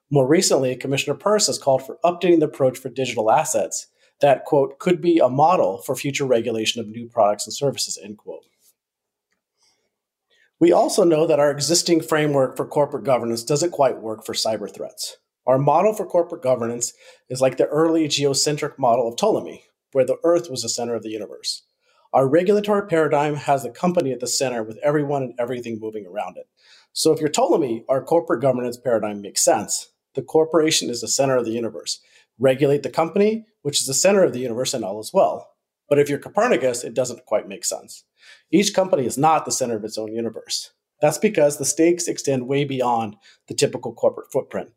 More 0.10 0.26
recently, 0.26 0.76
Commissioner 0.78 1.18
Peirce 1.18 1.48
has 1.48 1.60
called 1.60 1.86
for 1.86 2.00
updating 2.06 2.40
the 2.40 2.46
approach 2.46 2.78
for 2.78 2.90
digital 2.90 3.30
assets 3.30 3.88
that, 4.22 4.46
quote, 4.46 4.80
could 4.80 5.02
be 5.02 5.20
a 5.20 5.28
model 5.28 5.82
for 5.82 5.94
future 5.94 6.26
regulation 6.26 6.80
of 6.80 6.88
new 6.88 7.10
products 7.10 7.46
and 7.46 7.54
services, 7.54 8.00
end 8.02 8.18
quote. 8.18 8.46
We 10.58 10.72
also 10.72 11.04
know 11.04 11.28
that 11.28 11.40
our 11.40 11.52
existing 11.52 12.02
framework 12.02 12.56
for 12.56 12.66
corporate 12.66 13.04
governance 13.04 13.44
doesn't 13.44 13.72
quite 13.72 14.02
work 14.02 14.26
for 14.26 14.34
cyber 14.34 14.74
threats. 14.74 15.18
Our 15.46 15.60
model 15.60 15.94
for 15.94 16.06
corporate 16.06 16.42
governance 16.42 16.94
is 17.30 17.42
like 17.42 17.58
the 17.58 17.68
early 17.68 18.08
geocentric 18.08 18.80
model 18.80 19.10
of 19.10 19.18
Ptolemy, 19.18 19.66
where 19.96 20.06
the 20.06 20.20
Earth 20.26 20.50
was 20.50 20.62
the 20.62 20.68
center 20.68 20.94
of 20.94 21.04
the 21.04 21.10
universe. 21.10 21.64
Our 22.12 22.28
regulatory 22.28 22.86
paradigm 22.86 23.36
has 23.36 23.64
the 23.64 23.70
company 23.70 24.12
at 24.12 24.20
the 24.20 24.28
center 24.28 24.62
with 24.62 24.78
everyone 24.84 25.24
and 25.24 25.34
everything 25.40 25.80
moving 25.80 26.06
around 26.06 26.36
it. 26.36 26.50
So 26.92 27.14
if 27.14 27.22
you're 27.22 27.30
Ptolemy, 27.30 27.86
our 27.88 28.04
corporate 28.04 28.42
governance 28.42 28.76
paradigm 28.76 29.22
makes 29.22 29.42
sense. 29.42 29.94
The 30.14 30.22
corporation 30.22 30.90
is 30.90 31.00
the 31.00 31.08
center 31.08 31.38
of 31.38 31.46
the 31.46 31.52
universe. 31.52 32.02
Regulate 32.38 32.84
the 32.84 32.90
company, 32.90 33.46
which 33.62 33.80
is 33.80 33.88
the 33.88 33.94
center 33.94 34.22
of 34.22 34.34
the 34.34 34.40
universe, 34.40 34.74
and 34.74 34.84
all 34.84 35.00
is 35.00 35.14
well. 35.14 35.52
But 35.88 35.98
if 35.98 36.10
you're 36.10 36.20
Copernicus, 36.20 36.84
it 36.84 36.94
doesn't 36.94 37.26
quite 37.26 37.48
make 37.48 37.64
sense. 37.64 38.04
Each 38.52 38.74
company 38.74 39.06
is 39.06 39.18
not 39.18 39.46
the 39.46 39.52
center 39.54 39.78
of 39.78 39.86
its 39.86 39.98
own 39.98 40.12
universe. 40.12 40.74
That's 41.00 41.20
because 41.20 41.58
the 41.58 41.64
stakes 41.64 42.10
extend 42.10 42.50
way 42.50 42.66
beyond 42.66 43.16
the 43.48 43.54
typical 43.54 43.94
corporate 43.94 44.30
footprint. 44.30 44.74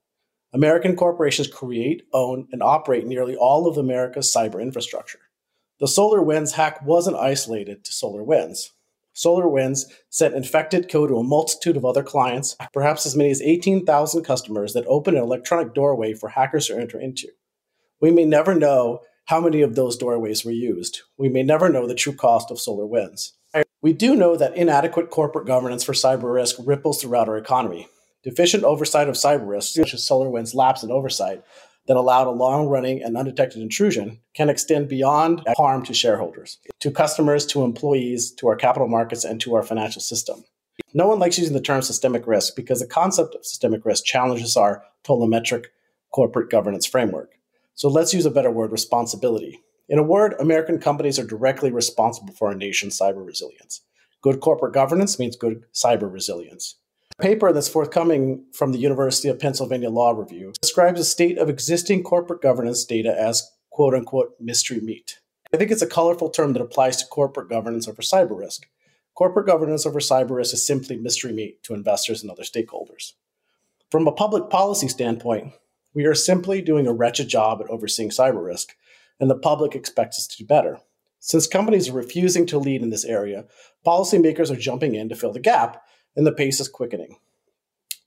American 0.53 0.97
corporations 0.97 1.47
create, 1.47 2.03
own, 2.13 2.49
and 2.53 2.63
operate 2.63 3.07
nearly 3.07 3.37
all 3.37 3.67
of 3.67 3.77
America's 3.77 4.33
cyber 4.35 4.63
infrastructure. 4.63 5.21
The 5.79 5.87
SolarWinds 5.87 6.53
hack 6.53 6.85
wasn't 6.85 7.17
isolated 7.17 7.85
to 7.85 7.93
SolarWinds. 7.93 8.71
SolarWinds 9.15 9.83
sent 10.11 10.35
infected 10.35 10.91
code 10.91 11.11
to 11.11 11.19
a 11.19 11.25
multitude 11.25 11.77
of 11.77 11.85
other 11.85 12.03
clients, 12.03 12.57
perhaps 12.73 13.05
as 13.05 13.17
many 13.17 13.31
as 13.31 13.43
18,000 13.43 14.25
customers 14.25 14.73
that 14.73 14.87
opened 14.87 15.17
an 15.17 15.23
electronic 15.23 15.75
doorway 15.75 16.15
for 16.15 16.31
hackers 16.31 16.69
to 16.69 16.79
enter 16.79 17.01
into. 17.01 17.29
We 18.01 18.11
may 18.11 18.25
never 18.25 18.55
know 18.55 19.01
how 19.27 19.41
many 19.41 19.61
of 19.61 19.75
those 19.75 19.97
doorways 19.97 20.45
were 20.45 20.53
used. 20.53 21.03
We 21.19 21.29
may 21.29 21.43
never 21.43 21.69
know 21.69 21.87
the 21.87 21.95
true 21.95 22.15
cost 22.15 22.51
of 22.51 22.57
SolarWinds. 22.57 23.33
We 23.83 23.93
do 23.93 24.17
know 24.17 24.37
that 24.37 24.57
inadequate 24.57 25.11
corporate 25.11 25.47
governance 25.47 25.85
for 25.85 25.93
cyber 25.93 26.33
risk 26.33 26.57
ripples 26.65 27.01
throughout 27.01 27.29
our 27.29 27.37
economy. 27.37 27.89
Deficient 28.29 28.63
oversight 28.63 29.09
of 29.09 29.15
cyber 29.15 29.49
risks, 29.49 29.73
such 29.73 29.95
as 29.95 30.03
SolarWinds' 30.03 30.55
lapse 30.55 30.83
in 30.83 30.91
oversight, 30.91 31.43
that 31.87 31.97
allowed 31.97 32.27
a 32.27 32.31
long 32.31 32.67
running 32.67 33.03
and 33.03 33.17
undetected 33.17 33.63
intrusion 33.63 34.21
can 34.35 34.51
extend 34.51 34.87
beyond 34.87 35.41
harm 35.57 35.83
to 35.87 35.95
shareholders, 35.95 36.59
to 36.81 36.91
customers, 36.91 37.47
to 37.47 37.65
employees, 37.65 38.31
to 38.33 38.47
our 38.49 38.55
capital 38.55 38.87
markets, 38.87 39.25
and 39.25 39.41
to 39.41 39.55
our 39.55 39.63
financial 39.63 40.03
system. 40.03 40.45
No 40.93 41.09
one 41.09 41.19
likes 41.19 41.39
using 41.39 41.55
the 41.55 41.63
term 41.63 41.81
systemic 41.81 42.27
risk 42.27 42.55
because 42.55 42.81
the 42.81 42.87
concept 42.87 43.35
of 43.35 43.47
systemic 43.47 43.87
risk 43.87 44.05
challenges 44.05 44.59
our 44.59 44.85
Ptolemetric 45.05 45.65
corporate 46.13 46.51
governance 46.51 46.85
framework. 46.85 47.33
So 47.77 47.89
let's 47.89 48.13
use 48.13 48.27
a 48.27 48.31
better 48.31 48.51
word 48.51 48.73
responsibility. 48.73 49.59
In 49.89 49.99
a 49.99 50.03
word, 50.03 50.35
American 50.39 50.79
companies 50.79 51.19
are 51.19 51.27
directly 51.27 51.73
responsible 51.73 52.35
for 52.35 52.49
our 52.49 52.55
nation's 52.55 52.99
cyber 52.99 53.25
resilience. 53.25 53.81
Good 54.21 54.41
corporate 54.41 54.75
governance 54.75 55.19
means 55.19 55.35
good 55.35 55.65
cyber 55.73 56.13
resilience. 56.13 56.75
A 57.19 57.23
paper 57.23 57.53
that's 57.53 57.69
forthcoming 57.69 58.45
from 58.53 58.71
the 58.71 58.79
University 58.79 59.29
of 59.29 59.41
Pennsylvania 59.41 59.91
Law 59.91 60.13
Review 60.13 60.53
describes 60.61 61.01
the 61.01 61.05
state 61.05 61.37
of 61.37 61.49
existing 61.49 62.05
corporate 62.05 62.41
governance 62.41 62.85
data 62.85 63.13
as 63.19 63.51
quote 63.71 63.93
unquote 63.93 64.37
mystery 64.39 64.81
meat. 64.81 65.19
I 65.53 65.57
think 65.57 65.73
it's 65.73 65.83
a 65.83 65.87
colorful 65.89 66.31
term 66.31 66.53
that 66.53 66.63
applies 66.63 66.97
to 66.99 67.09
corporate 67.09 67.49
governance 67.49 67.89
over 67.89 68.03
cyber 68.03 68.39
risk. 68.39 68.69
Corporate 69.15 69.49
governance 69.49 69.85
over 69.85 69.99
cyber 69.99 70.37
risk 70.37 70.55
is 70.55 70.65
simply 70.65 70.97
mystery 70.97 71.33
meat 71.33 71.61
to 71.65 71.75
investors 71.75 72.23
and 72.23 72.31
other 72.31 72.45
stakeholders. 72.45 73.15
From 73.91 74.07
a 74.07 74.13
public 74.13 74.49
policy 74.49 74.87
standpoint, 74.87 75.55
we 75.95 76.05
are 76.05 76.15
simply 76.15 76.63
doing 76.63 76.87
a 76.87 76.93
wretched 76.93 77.27
job 77.27 77.61
at 77.61 77.69
overseeing 77.69 78.11
cyber 78.11 78.45
risk 78.45 78.77
and 79.19 79.29
the 79.29 79.35
public 79.35 79.75
expects 79.75 80.19
us 80.21 80.29
to 80.29 80.37
do 80.37 80.47
better. 80.47 80.79
Since 81.19 81.49
companies 81.49 81.89
are 81.89 81.95
refusing 81.95 82.47
to 82.47 82.61
lead 82.61 82.81
in 82.81 82.91
this 82.91 83.05
area, 83.05 83.47
policymakers 83.85 84.53
are 84.53 84.61
jumping 84.61 84.95
in 84.95 85.09
to 85.09 85.17
fill 85.17 85.33
the 85.33 85.41
gap, 85.41 85.83
and 86.19 86.27
the 86.27 86.33
pace 86.33 86.59
is 86.59 86.69
quickening. 86.69 87.17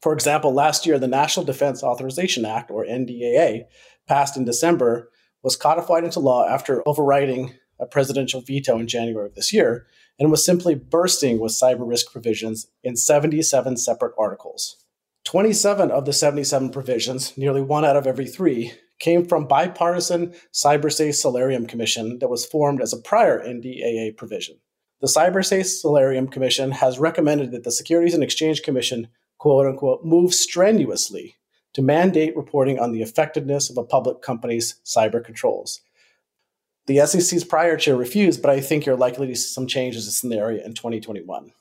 For 0.02 0.12
example, 0.12 0.54
last 0.54 0.86
year, 0.86 1.00
the 1.00 1.08
National 1.08 1.45
Defense 1.45 1.82
Authorization 1.82 2.45
Act, 2.45 2.69
or 2.69 2.86
NDAA, 2.86 3.63
passed 4.06 4.36
in 4.36 4.43
December, 4.43 5.10
was 5.43 5.56
codified 5.56 6.04
into 6.04 6.19
law 6.19 6.45
after 6.45 6.88
overriding 6.88 7.54
a 7.80 7.86
presidential 7.86 8.41
veto 8.41 8.78
in 8.78 8.88
January 8.88 9.28
of 9.28 9.36
this 9.36 9.54
year, 9.54 9.88
and 10.19 10.30
was 10.30 10.45
simply 10.45 10.76
bursting 10.76 11.39
with 11.39 11.54
cyber 11.54 11.88
risk 11.88 12.12
provisions 12.12 12.67
in 12.84 12.97
77 12.97 13.78
separate 13.78 14.13
articles. 14.19 14.84
27 15.24 15.89
of 15.89 16.06
the 16.06 16.13
77 16.13 16.69
provisions, 16.69 17.38
nearly 17.38 17.62
one 17.62 17.86
out 17.86 17.95
of 17.95 18.06
every 18.06 18.28
three, 18.28 18.74
came 19.00 19.26
from 19.26 19.47
bipartisan 19.47 20.34
Cyberspace 20.54 21.15
Solarium 21.15 21.65
Commission 21.65 22.19
that 22.19 22.30
was 22.30 22.45
formed 22.45 22.82
as 22.82 22.91
a 22.91 23.02
prior 23.02 23.41
NDAA 23.41 24.17
provision. 24.17 24.58
The 25.01 25.07
Cyberspace 25.07 25.79
Solarium 25.81 26.27
Commission 26.27 26.69
has 26.73 26.99
recommended 26.99 27.49
that 27.51 27.63
the 27.63 27.71
Securities 27.71 28.13
and 28.13 28.23
Exchange 28.23 28.61
Commission, 28.61 29.07
quote 29.39 29.65
unquote, 29.65 30.05
move 30.05 30.31
strenuously 30.31 31.37
to 31.73 31.81
mandate 31.81 32.37
reporting 32.37 32.79
on 32.79 32.91
the 32.91 33.01
effectiveness 33.01 33.71
of 33.71 33.77
a 33.77 33.83
public 33.83 34.21
company's 34.21 34.79
cyber 34.85 35.23
controls. 35.23 35.81
The 36.85 37.03
SEC's 37.07 37.43
prior 37.43 37.77
chair 37.77 37.95
refused, 37.95 38.43
but 38.43 38.51
I 38.51 38.61
think 38.61 38.85
you're 38.85 38.95
likely 38.95 39.25
to 39.25 39.35
see 39.35 39.51
some 39.51 39.65
changes 39.65 40.23
in 40.23 40.29
the 40.29 40.37
area 40.37 40.63
in 40.63 40.75
2021. 40.75 41.51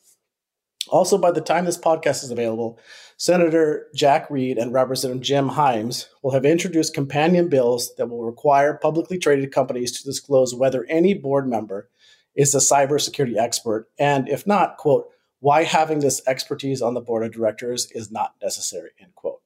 Also, 0.89 1.17
by 1.17 1.31
the 1.31 1.41
time 1.41 1.65
this 1.65 1.79
podcast 1.79 2.23
is 2.23 2.31
available, 2.31 2.79
Senator 3.17 3.87
Jack 3.95 4.29
Reed 4.31 4.59
and 4.59 4.75
Representative 4.75 5.23
Jim 5.23 5.49
Himes 5.49 6.09
will 6.23 6.33
have 6.33 6.45
introduced 6.45 6.93
companion 6.93 7.49
bills 7.49 7.95
that 7.97 8.09
will 8.11 8.25
require 8.25 8.75
publicly 8.75 9.17
traded 9.17 9.51
companies 9.51 9.93
to 9.93 10.05
disclose 10.05 10.55
whether 10.55 10.85
any 10.91 11.15
board 11.15 11.49
member 11.49 11.89
is 12.35 12.55
a 12.55 12.59
cybersecurity 12.59 13.37
expert, 13.37 13.89
and 13.99 14.29
if 14.29 14.47
not, 14.47 14.77
quote, 14.77 15.09
why 15.41 15.65
having 15.65 16.01
this 16.01 16.21
expertise 16.27 16.83
on 16.83 16.95
the 16.95 17.01
board 17.01 17.25
of 17.25 17.33
directors 17.33 17.91
is 17.93 18.11
not 18.11 18.35
necessary, 18.43 18.91
end 19.01 19.15
quote. 19.15 19.41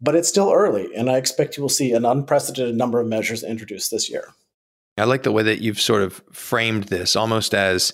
But 0.00 0.14
it's 0.14 0.28
still 0.28 0.52
early, 0.52 0.94
and 0.94 1.10
I 1.10 1.16
expect 1.16 1.56
you 1.56 1.62
will 1.62 1.68
see 1.68 1.92
an 1.92 2.04
unprecedented 2.04 2.76
number 2.76 3.00
of 3.00 3.06
measures 3.06 3.42
introduced 3.42 3.90
this 3.90 4.10
year. 4.10 4.28
I 4.98 5.04
like 5.04 5.22
the 5.22 5.32
way 5.32 5.42
that 5.42 5.60
you've 5.60 5.80
sort 5.80 6.02
of 6.02 6.22
framed 6.32 6.84
this 6.84 7.16
almost 7.16 7.54
as 7.54 7.92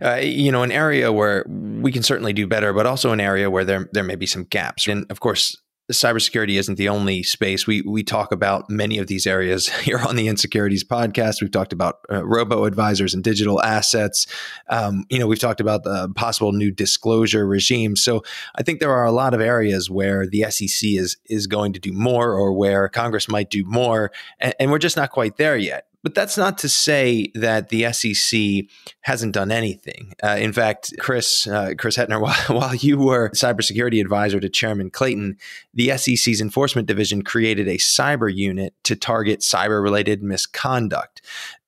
uh, 0.00 0.16
you 0.16 0.52
know, 0.52 0.62
an 0.62 0.72
area 0.72 1.12
where 1.12 1.44
we 1.48 1.90
can 1.90 2.02
certainly 2.02 2.32
do 2.32 2.46
better, 2.46 2.72
but 2.72 2.86
also 2.86 3.12
an 3.12 3.20
area 3.20 3.50
where 3.50 3.64
there 3.64 3.88
there 3.92 4.04
may 4.04 4.14
be 4.14 4.26
some 4.26 4.44
gaps. 4.44 4.86
And 4.86 5.10
of 5.10 5.20
course, 5.20 5.56
cybersecurity 5.90 6.58
isn't 6.58 6.76
the 6.76 6.88
only 6.88 7.22
space. 7.22 7.66
We 7.66 7.82
we 7.82 8.02
talk 8.02 8.32
about 8.32 8.68
many 8.68 8.98
of 8.98 9.06
these 9.06 9.26
areas 9.26 9.68
here 9.80 9.98
on 9.98 10.16
the 10.16 10.28
Insecurities 10.28 10.84
podcast. 10.84 11.40
We've 11.40 11.50
talked 11.50 11.72
about 11.72 12.00
uh, 12.10 12.24
robo 12.24 12.64
advisors 12.64 13.14
and 13.14 13.24
digital 13.24 13.62
assets. 13.62 14.26
Um, 14.68 15.04
you 15.08 15.18
know, 15.18 15.26
we've 15.26 15.38
talked 15.38 15.60
about 15.60 15.84
the 15.84 16.10
possible 16.14 16.52
new 16.52 16.70
disclosure 16.70 17.46
regime. 17.46 17.96
So 17.96 18.22
I 18.54 18.62
think 18.62 18.80
there 18.80 18.92
are 18.92 19.04
a 19.04 19.12
lot 19.12 19.34
of 19.34 19.40
areas 19.40 19.90
where 19.90 20.26
the 20.26 20.44
SEC 20.50 20.90
is 20.90 21.16
is 21.26 21.46
going 21.46 21.72
to 21.72 21.80
do 21.80 21.92
more, 21.92 22.32
or 22.32 22.52
where 22.52 22.88
Congress 22.88 23.28
might 23.28 23.50
do 23.50 23.64
more, 23.64 24.12
and, 24.38 24.54
and 24.60 24.70
we're 24.70 24.78
just 24.78 24.96
not 24.96 25.10
quite 25.10 25.36
there 25.36 25.56
yet. 25.56 25.87
But 26.04 26.14
that's 26.14 26.38
not 26.38 26.58
to 26.58 26.68
say 26.68 27.32
that 27.34 27.70
the 27.70 27.92
SEC 27.92 28.66
hasn't 29.00 29.34
done 29.34 29.50
anything. 29.50 30.12
Uh, 30.22 30.36
in 30.38 30.52
fact, 30.52 30.94
Chris 31.00 31.46
uh, 31.46 31.74
Chris 31.76 31.96
Hetner, 31.96 32.20
while, 32.48 32.60
while 32.60 32.74
you 32.74 32.98
were 32.98 33.30
cybersecurity 33.30 34.00
advisor 34.00 34.38
to 34.40 34.48
Chairman 34.48 34.90
Clayton, 34.90 35.36
the 35.74 35.96
SEC's 35.96 36.40
enforcement 36.40 36.86
division 36.86 37.22
created 37.22 37.68
a 37.68 37.76
cyber 37.76 38.32
unit 38.32 38.74
to 38.84 38.94
target 38.94 39.40
cyber 39.40 39.82
related 39.82 40.22
misconduct. 40.22 41.20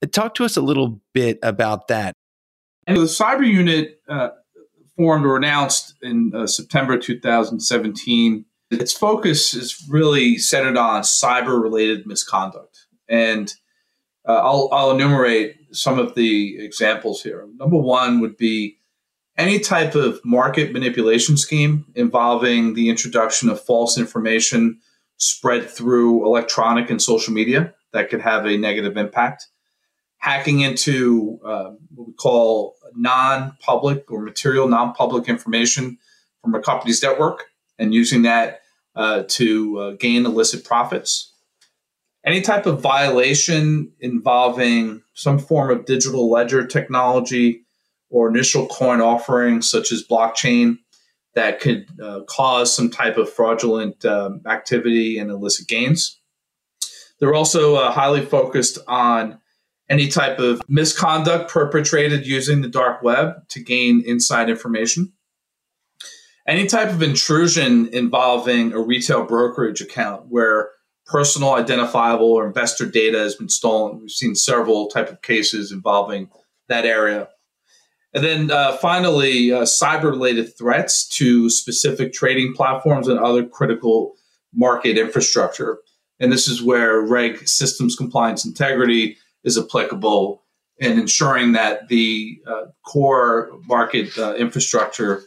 Uh, 0.02 0.06
talk 0.06 0.34
to 0.34 0.44
us 0.44 0.56
a 0.56 0.62
little 0.62 1.00
bit 1.12 1.38
about 1.42 1.88
that. 1.88 2.14
And 2.86 2.96
the 2.96 3.02
cyber 3.02 3.46
unit 3.46 4.00
uh, 4.08 4.30
formed 4.96 5.26
or 5.26 5.36
announced 5.36 5.94
in 6.02 6.32
uh, 6.34 6.46
September 6.46 6.98
2017. 6.98 8.44
Its 8.70 8.92
focus 8.92 9.54
is 9.54 9.84
really 9.88 10.38
centered 10.38 10.76
on 10.76 11.02
cyber 11.02 11.60
related 11.60 12.06
misconduct. 12.06 12.86
And 13.08 13.52
uh, 14.30 14.42
I'll, 14.44 14.68
I'll 14.72 14.90
enumerate 14.92 15.56
some 15.72 15.98
of 15.98 16.14
the 16.14 16.58
examples 16.58 17.22
here. 17.22 17.46
Number 17.56 17.76
one 17.76 18.20
would 18.20 18.36
be 18.36 18.78
any 19.36 19.58
type 19.58 19.94
of 19.94 20.20
market 20.24 20.72
manipulation 20.72 21.36
scheme 21.36 21.86
involving 21.94 22.74
the 22.74 22.88
introduction 22.88 23.48
of 23.48 23.60
false 23.60 23.98
information 23.98 24.78
spread 25.16 25.68
through 25.68 26.24
electronic 26.24 26.90
and 26.90 27.02
social 27.02 27.32
media 27.34 27.74
that 27.92 28.08
could 28.08 28.20
have 28.20 28.46
a 28.46 28.56
negative 28.56 28.96
impact. 28.96 29.48
Hacking 30.18 30.60
into 30.60 31.40
uh, 31.44 31.70
what 31.94 32.08
we 32.08 32.12
call 32.12 32.76
non 32.94 33.56
public 33.60 34.10
or 34.10 34.20
material 34.20 34.68
non 34.68 34.92
public 34.92 35.28
information 35.28 35.98
from 36.42 36.54
a 36.54 36.60
company's 36.60 37.02
network 37.02 37.46
and 37.78 37.94
using 37.94 38.22
that 38.22 38.60
uh, 38.94 39.24
to 39.28 39.78
uh, 39.78 39.90
gain 39.92 40.26
illicit 40.26 40.64
profits. 40.64 41.32
Any 42.24 42.42
type 42.42 42.66
of 42.66 42.80
violation 42.80 43.92
involving 44.00 45.02
some 45.14 45.38
form 45.38 45.70
of 45.70 45.86
digital 45.86 46.30
ledger 46.30 46.66
technology 46.66 47.64
or 48.10 48.28
initial 48.28 48.66
coin 48.66 49.00
offering, 49.00 49.62
such 49.62 49.90
as 49.90 50.06
blockchain, 50.06 50.78
that 51.34 51.60
could 51.60 51.86
uh, 52.02 52.20
cause 52.28 52.74
some 52.74 52.90
type 52.90 53.16
of 53.16 53.32
fraudulent 53.32 54.04
um, 54.04 54.42
activity 54.46 55.18
and 55.18 55.30
illicit 55.30 55.68
gains. 55.68 56.20
They're 57.20 57.34
also 57.34 57.76
uh, 57.76 57.90
highly 57.90 58.24
focused 58.24 58.78
on 58.88 59.38
any 59.88 60.08
type 60.08 60.38
of 60.38 60.62
misconduct 60.68 61.50
perpetrated 61.50 62.26
using 62.26 62.62
the 62.62 62.68
dark 62.68 63.02
web 63.02 63.48
to 63.48 63.60
gain 63.60 64.02
inside 64.06 64.48
information. 64.48 65.12
Any 66.46 66.66
type 66.66 66.88
of 66.88 67.02
intrusion 67.02 67.88
involving 67.88 68.72
a 68.72 68.80
retail 68.80 69.24
brokerage 69.24 69.80
account 69.80 70.26
where 70.28 70.70
personal 71.10 71.54
identifiable 71.54 72.32
or 72.32 72.46
investor 72.46 72.86
data 72.86 73.18
has 73.18 73.34
been 73.34 73.48
stolen. 73.48 74.00
We've 74.00 74.10
seen 74.10 74.36
several 74.36 74.88
type 74.88 75.10
of 75.10 75.22
cases 75.22 75.72
involving 75.72 76.30
that 76.68 76.86
area. 76.86 77.28
And 78.14 78.24
then 78.24 78.50
uh, 78.50 78.76
finally, 78.76 79.52
uh, 79.52 79.62
cyber 79.62 80.10
related 80.10 80.56
threats 80.56 81.06
to 81.16 81.50
specific 81.50 82.12
trading 82.12 82.54
platforms 82.54 83.08
and 83.08 83.18
other 83.18 83.44
critical 83.44 84.14
market 84.54 84.96
infrastructure. 84.98 85.78
And 86.20 86.32
this 86.32 86.46
is 86.46 86.62
where 86.62 87.00
reg 87.00 87.48
systems 87.48 87.96
compliance 87.96 88.44
integrity 88.44 89.16
is 89.42 89.58
applicable 89.58 90.44
in 90.78 90.98
ensuring 90.98 91.52
that 91.52 91.88
the 91.88 92.40
uh, 92.46 92.66
core 92.86 93.50
market 93.66 94.16
uh, 94.16 94.34
infrastructure 94.34 95.22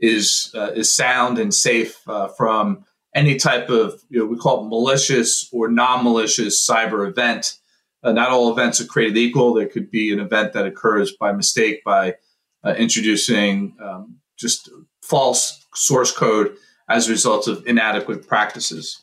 is 0.00 0.50
uh, 0.54 0.72
is 0.74 0.92
sound 0.92 1.38
and 1.38 1.54
safe 1.54 2.06
uh, 2.08 2.28
from 2.28 2.84
any 3.16 3.34
type 3.36 3.70
of 3.70 4.00
you 4.10 4.20
know 4.20 4.26
we 4.26 4.36
call 4.36 4.64
it 4.64 4.68
malicious 4.68 5.48
or 5.52 5.68
non-malicious 5.68 6.64
cyber 6.68 7.08
event. 7.08 7.58
Uh, 8.04 8.12
not 8.12 8.30
all 8.30 8.52
events 8.52 8.80
are 8.80 8.86
created 8.86 9.16
equal. 9.16 9.54
There 9.54 9.66
could 9.66 9.90
be 9.90 10.12
an 10.12 10.20
event 10.20 10.52
that 10.52 10.66
occurs 10.66 11.16
by 11.16 11.32
mistake 11.32 11.82
by 11.82 12.14
uh, 12.62 12.74
introducing 12.74 13.74
um, 13.82 14.16
just 14.36 14.70
false 15.02 15.66
source 15.74 16.12
code 16.12 16.54
as 16.88 17.08
a 17.08 17.10
result 17.10 17.48
of 17.48 17.66
inadequate 17.66 18.28
practices. 18.28 19.02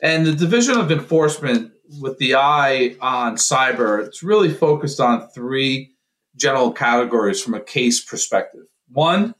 And 0.00 0.24
the 0.24 0.32
Division 0.34 0.78
of 0.78 0.90
Enforcement, 0.90 1.72
with 2.00 2.18
the 2.18 2.36
eye 2.36 2.96
on 3.00 3.36
cyber, 3.36 4.04
it's 4.06 4.22
really 4.22 4.52
focused 4.52 5.00
on 5.00 5.28
three 5.30 5.94
general 6.36 6.72
categories 6.72 7.42
from 7.42 7.54
a 7.54 7.60
case 7.60 8.02
perspective. 8.02 8.62
One, 8.88 9.34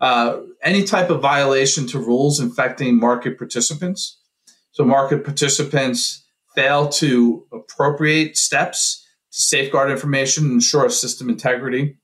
uh, 0.00 0.40
any 0.62 0.84
type 0.84 1.10
of 1.10 1.20
violation 1.20 1.86
to 1.88 1.98
rules 1.98 2.40
infecting 2.40 2.98
market 2.98 3.38
participants. 3.38 4.18
So, 4.72 4.84
market 4.84 5.24
participants 5.24 6.24
fail 6.54 6.88
to 6.88 7.46
appropriate 7.52 8.36
steps 8.36 9.06
to 9.32 9.40
safeguard 9.40 9.90
information 9.90 10.44
and 10.44 10.52
ensure 10.54 10.88
system 10.88 11.28
integrity, 11.28 11.96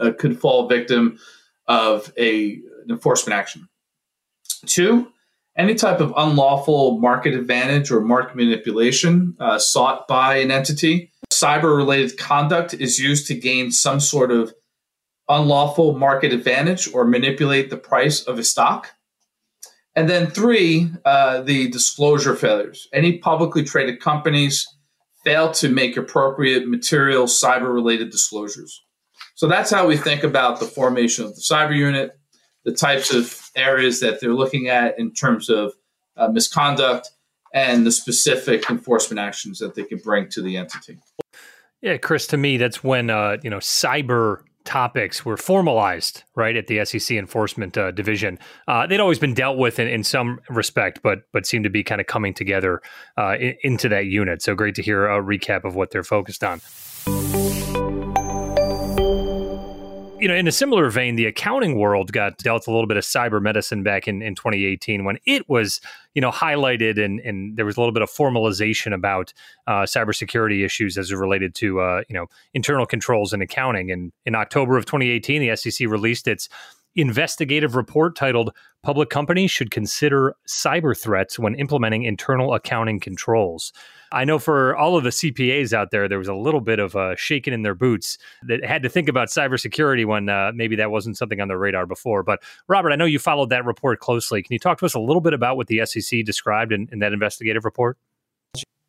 uh, 0.00 0.12
could 0.18 0.40
fall 0.40 0.68
victim 0.68 1.18
of 1.66 2.12
a, 2.16 2.52
an 2.52 2.90
enforcement 2.90 3.38
action. 3.38 3.68
Two, 4.66 5.08
any 5.56 5.74
type 5.74 6.00
of 6.00 6.12
unlawful 6.16 6.98
market 6.98 7.34
advantage 7.34 7.90
or 7.90 8.00
market 8.00 8.36
manipulation 8.36 9.36
uh, 9.38 9.58
sought 9.58 10.06
by 10.08 10.36
an 10.36 10.50
entity. 10.50 11.12
Cyber 11.32 11.76
related 11.76 12.18
conduct 12.18 12.74
is 12.74 12.98
used 12.98 13.26
to 13.28 13.34
gain 13.34 13.70
some 13.70 14.00
sort 14.00 14.30
of 14.30 14.52
unlawful 15.28 15.98
market 15.98 16.32
advantage 16.32 16.92
or 16.92 17.04
manipulate 17.04 17.70
the 17.70 17.76
price 17.76 18.22
of 18.22 18.38
a 18.38 18.44
stock. 18.44 18.90
And 19.96 20.08
then 20.08 20.26
three, 20.26 20.90
uh, 21.04 21.42
the 21.42 21.68
disclosure 21.70 22.34
failures. 22.34 22.88
Any 22.92 23.18
publicly 23.18 23.62
traded 23.62 24.00
companies 24.00 24.66
fail 25.24 25.52
to 25.52 25.68
make 25.68 25.96
appropriate 25.96 26.68
material 26.68 27.26
cyber 27.26 27.72
related 27.72 28.10
disclosures. 28.10 28.82
So 29.34 29.48
that's 29.48 29.70
how 29.70 29.86
we 29.86 29.96
think 29.96 30.22
about 30.22 30.60
the 30.60 30.66
formation 30.66 31.24
of 31.24 31.34
the 31.34 31.40
cyber 31.40 31.76
unit, 31.76 32.18
the 32.64 32.72
types 32.72 33.12
of 33.12 33.50
areas 33.56 34.00
that 34.00 34.20
they're 34.20 34.34
looking 34.34 34.68
at 34.68 34.98
in 34.98 35.12
terms 35.12 35.48
of 35.48 35.72
uh, 36.16 36.28
misconduct, 36.28 37.10
and 37.52 37.86
the 37.86 37.92
specific 37.92 38.68
enforcement 38.68 39.20
actions 39.20 39.58
that 39.60 39.74
they 39.74 39.84
can 39.84 39.98
bring 39.98 40.28
to 40.28 40.42
the 40.42 40.56
entity. 40.56 40.98
Yeah, 41.80 41.96
Chris, 41.98 42.26
to 42.28 42.36
me, 42.36 42.56
that's 42.56 42.82
when 42.82 43.10
uh, 43.10 43.38
you 43.42 43.50
know 43.50 43.58
cyber 43.58 44.42
topics 44.64 45.24
were 45.24 45.36
formalized 45.36 46.22
right 46.34 46.56
at 46.56 46.66
the 46.66 46.84
SEC 46.84 47.16
enforcement 47.16 47.76
uh, 47.76 47.90
division. 47.90 48.38
Uh, 48.66 48.86
they'd 48.86 49.00
always 49.00 49.18
been 49.18 49.34
dealt 49.34 49.58
with 49.58 49.78
in, 49.78 49.88
in, 49.88 50.02
some 50.02 50.40
respect, 50.48 51.00
but 51.02 51.22
but 51.32 51.46
seem 51.46 51.62
to 51.62 51.70
be 51.70 51.84
kind 51.84 52.00
of 52.00 52.06
coming 52.06 52.34
together 52.34 52.80
uh, 53.18 53.36
in, 53.38 53.56
into 53.62 53.88
that 53.88 54.06
unit. 54.06 54.42
So 54.42 54.54
great 54.54 54.74
to 54.76 54.82
hear 54.82 55.06
a 55.06 55.22
recap 55.22 55.64
of 55.64 55.74
what 55.74 55.90
they're 55.90 56.04
focused 56.04 56.42
on 56.42 56.60
you 60.24 60.28
know, 60.28 60.34
in 60.34 60.48
a 60.48 60.52
similar 60.52 60.88
vein, 60.88 61.16
the 61.16 61.26
accounting 61.26 61.78
world 61.78 62.10
got 62.10 62.38
dealt 62.38 62.66
a 62.66 62.70
little 62.70 62.86
bit 62.86 62.96
of 62.96 63.04
cyber 63.04 63.42
medicine 63.42 63.82
back 63.82 64.08
in, 64.08 64.22
in 64.22 64.34
2018 64.34 65.04
when 65.04 65.18
it 65.26 65.46
was, 65.50 65.82
you 66.14 66.22
know, 66.22 66.30
highlighted 66.30 66.98
and, 66.98 67.20
and 67.20 67.58
there 67.58 67.66
was 67.66 67.76
a 67.76 67.80
little 67.80 67.92
bit 67.92 68.00
of 68.00 68.10
formalization 68.10 68.94
about 68.94 69.34
uh, 69.66 69.82
cybersecurity 69.82 70.64
issues 70.64 70.96
as 70.96 71.10
it 71.10 71.16
related 71.16 71.54
to, 71.56 71.78
uh, 71.78 72.00
you 72.08 72.14
know, 72.14 72.24
internal 72.54 72.86
controls 72.86 73.34
in 73.34 73.42
accounting. 73.42 73.90
And 73.90 74.12
in 74.24 74.34
October 74.34 74.78
of 74.78 74.86
2018, 74.86 75.46
the 75.46 75.54
SEC 75.56 75.86
released 75.90 76.26
its 76.26 76.48
investigative 76.96 77.76
report 77.76 78.16
titled 78.16 78.54
Public 78.82 79.10
Companies 79.10 79.50
Should 79.50 79.70
Consider 79.70 80.36
Cyber 80.48 80.98
Threats 80.98 81.38
When 81.38 81.54
Implementing 81.54 82.04
Internal 82.04 82.54
Accounting 82.54 82.98
Controls. 82.98 83.74
I 84.14 84.24
know 84.24 84.38
for 84.38 84.76
all 84.76 84.96
of 84.96 85.02
the 85.02 85.10
CPAs 85.10 85.72
out 85.72 85.90
there, 85.90 86.08
there 86.08 86.18
was 86.18 86.28
a 86.28 86.34
little 86.34 86.60
bit 86.60 86.78
of 86.78 86.94
uh, 86.94 87.16
shaking 87.16 87.52
in 87.52 87.62
their 87.62 87.74
boots 87.74 88.16
that 88.46 88.64
had 88.64 88.82
to 88.84 88.88
think 88.88 89.08
about 89.08 89.28
cybersecurity 89.28 90.06
when 90.06 90.28
uh, 90.28 90.52
maybe 90.54 90.76
that 90.76 90.92
wasn't 90.92 91.18
something 91.18 91.40
on 91.40 91.48
their 91.48 91.58
radar 91.58 91.84
before. 91.84 92.22
But 92.22 92.40
Robert, 92.68 92.92
I 92.92 92.96
know 92.96 93.06
you 93.06 93.18
followed 93.18 93.50
that 93.50 93.64
report 93.64 93.98
closely. 93.98 94.40
Can 94.40 94.52
you 94.52 94.60
talk 94.60 94.78
to 94.78 94.86
us 94.86 94.94
a 94.94 95.00
little 95.00 95.20
bit 95.20 95.34
about 95.34 95.56
what 95.56 95.66
the 95.66 95.84
SEC 95.84 96.24
described 96.24 96.72
in, 96.72 96.88
in 96.92 97.00
that 97.00 97.12
investigative 97.12 97.64
report? 97.64 97.98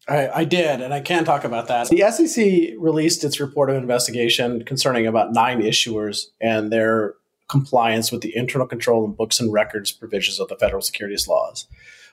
I, 0.07 0.29
I, 0.29 0.43
did, 0.43 0.81
and 0.81 0.93
I 0.93 1.01
can 1.01 1.25
talk 1.25 1.43
about 1.43 1.67
that. 1.69 1.89
The 1.89 2.11
SEC 2.11 2.75
released 2.77 3.23
its 3.23 3.39
report 3.39 3.71
of 3.71 3.77
investigation 3.77 4.63
concerning 4.63 5.07
about 5.07 5.33
nine 5.33 5.61
issuers 5.61 6.25
and 6.39 6.71
their 6.71 7.15
compliance 7.47 8.11
with 8.11 8.21
the 8.21 8.35
internal 8.35 8.67
control 8.67 9.03
and 9.03 9.17
books 9.17 9.39
and 9.39 9.51
records 9.51 9.91
provisions 9.91 10.39
of 10.39 10.49
the 10.49 10.55
federal 10.55 10.83
securities 10.83 11.27
laws. 11.27 11.67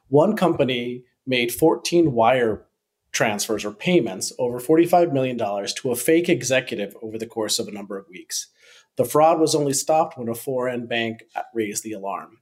One 0.09 0.37
company 0.37 1.05
made 1.27 1.53
14 1.53 2.13
wire 2.13 2.65
transfers 3.13 3.65
or 3.65 3.73
payments 3.73 4.33
over 4.39 4.59
$45 4.59 5.13
million 5.13 5.39
to 5.39 5.91
a 5.91 5.97
fake 5.97 6.29
executive 6.29 6.97
over 7.03 7.19
the 7.19 7.27
course 7.27 7.59
of 7.59 7.69
a 7.69 7.73
number 7.73 7.99
of 7.99 8.09
weeks. 8.09 8.49
The 8.97 9.05
fraud 9.05 9.39
was 9.39 9.55
only 9.55 9.73
stopped 9.73 10.19
when 10.19 10.29
a 10.29 10.35
foreign 10.35 10.87
bank 10.87 11.23
raised 11.55 11.83
the 11.83 11.93
alarm. 11.93 12.39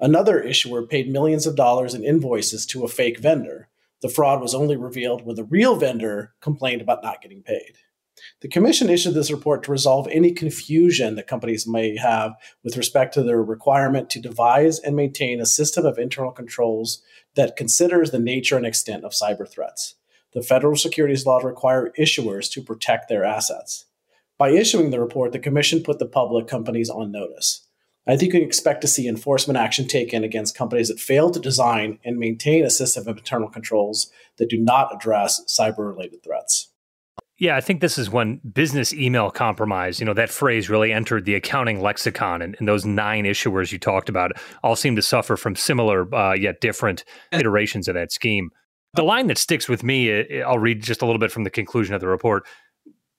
Another 0.00 0.40
issuer 0.40 0.86
paid 0.86 1.10
millions 1.10 1.46
of 1.46 1.56
dollars 1.56 1.94
in 1.94 2.04
invoices 2.04 2.66
to 2.66 2.84
a 2.84 2.88
fake 2.88 3.18
vendor. 3.18 3.68
The 4.02 4.08
fraud 4.08 4.40
was 4.40 4.54
only 4.54 4.76
revealed 4.76 5.24
when 5.24 5.36
the 5.36 5.44
real 5.44 5.76
vendor 5.76 6.34
complained 6.40 6.82
about 6.82 7.02
not 7.02 7.22
getting 7.22 7.42
paid. 7.42 7.78
The 8.40 8.48
Commission 8.48 8.90
issued 8.90 9.14
this 9.14 9.30
report 9.30 9.62
to 9.64 9.72
resolve 9.72 10.06
any 10.10 10.32
confusion 10.32 11.14
that 11.16 11.26
companies 11.26 11.66
may 11.66 11.96
have 11.96 12.34
with 12.62 12.76
respect 12.76 13.14
to 13.14 13.22
their 13.22 13.42
requirement 13.42 14.10
to 14.10 14.20
devise 14.20 14.78
and 14.78 14.94
maintain 14.94 15.40
a 15.40 15.46
system 15.46 15.84
of 15.84 15.98
internal 15.98 16.30
controls 16.30 17.02
that 17.34 17.56
considers 17.56 18.10
the 18.10 18.18
nature 18.18 18.56
and 18.56 18.66
extent 18.66 19.04
of 19.04 19.12
cyber 19.12 19.48
threats. 19.48 19.96
The 20.32 20.42
federal 20.42 20.76
securities 20.76 21.26
laws 21.26 21.44
require 21.44 21.92
issuers 21.98 22.50
to 22.52 22.62
protect 22.62 23.08
their 23.08 23.24
assets. 23.24 23.86
By 24.36 24.50
issuing 24.50 24.90
the 24.90 25.00
report, 25.00 25.32
the 25.32 25.38
Commission 25.38 25.82
put 25.82 25.98
the 25.98 26.06
public 26.06 26.48
companies 26.48 26.90
on 26.90 27.12
notice. 27.12 27.66
I 28.06 28.16
think 28.16 28.34
you 28.34 28.40
can 28.40 28.48
expect 28.48 28.82
to 28.82 28.88
see 28.88 29.08
enforcement 29.08 29.56
action 29.56 29.88
taken 29.88 30.24
against 30.24 30.56
companies 30.56 30.88
that 30.88 31.00
fail 31.00 31.30
to 31.30 31.40
design 31.40 31.98
and 32.04 32.18
maintain 32.18 32.64
a 32.64 32.70
system 32.70 33.08
of 33.08 33.16
internal 33.16 33.48
controls 33.48 34.10
that 34.36 34.50
do 34.50 34.58
not 34.58 34.94
address 34.94 35.40
cyber 35.48 35.88
related 35.88 36.22
threats. 36.22 36.70
Yeah, 37.38 37.56
I 37.56 37.60
think 37.60 37.80
this 37.80 37.98
is 37.98 38.10
when 38.10 38.40
business 38.52 38.92
email 38.92 39.30
compromise, 39.30 39.98
you 39.98 40.06
know, 40.06 40.14
that 40.14 40.30
phrase 40.30 40.70
really 40.70 40.92
entered 40.92 41.24
the 41.24 41.34
accounting 41.34 41.80
lexicon. 41.82 42.40
And, 42.40 42.54
and 42.58 42.68
those 42.68 42.84
nine 42.84 43.24
issuers 43.24 43.72
you 43.72 43.78
talked 43.78 44.08
about 44.08 44.32
all 44.62 44.76
seem 44.76 44.94
to 44.96 45.02
suffer 45.02 45.36
from 45.36 45.56
similar 45.56 46.12
uh, 46.14 46.34
yet 46.34 46.60
different 46.60 47.04
iterations 47.32 47.88
of 47.88 47.94
that 47.94 48.12
scheme. 48.12 48.50
The 48.94 49.02
uh-huh. 49.02 49.08
line 49.08 49.26
that 49.26 49.38
sticks 49.38 49.68
with 49.68 49.82
me, 49.82 50.12
uh, 50.12 50.22
uh, 50.32 50.48
I'll 50.48 50.60
read 50.60 50.80
just 50.80 51.02
a 51.02 51.06
little 51.06 51.18
bit 51.18 51.32
from 51.32 51.42
the 51.42 51.50
conclusion 51.50 51.94
of 51.94 52.00
the 52.00 52.06
report. 52.06 52.46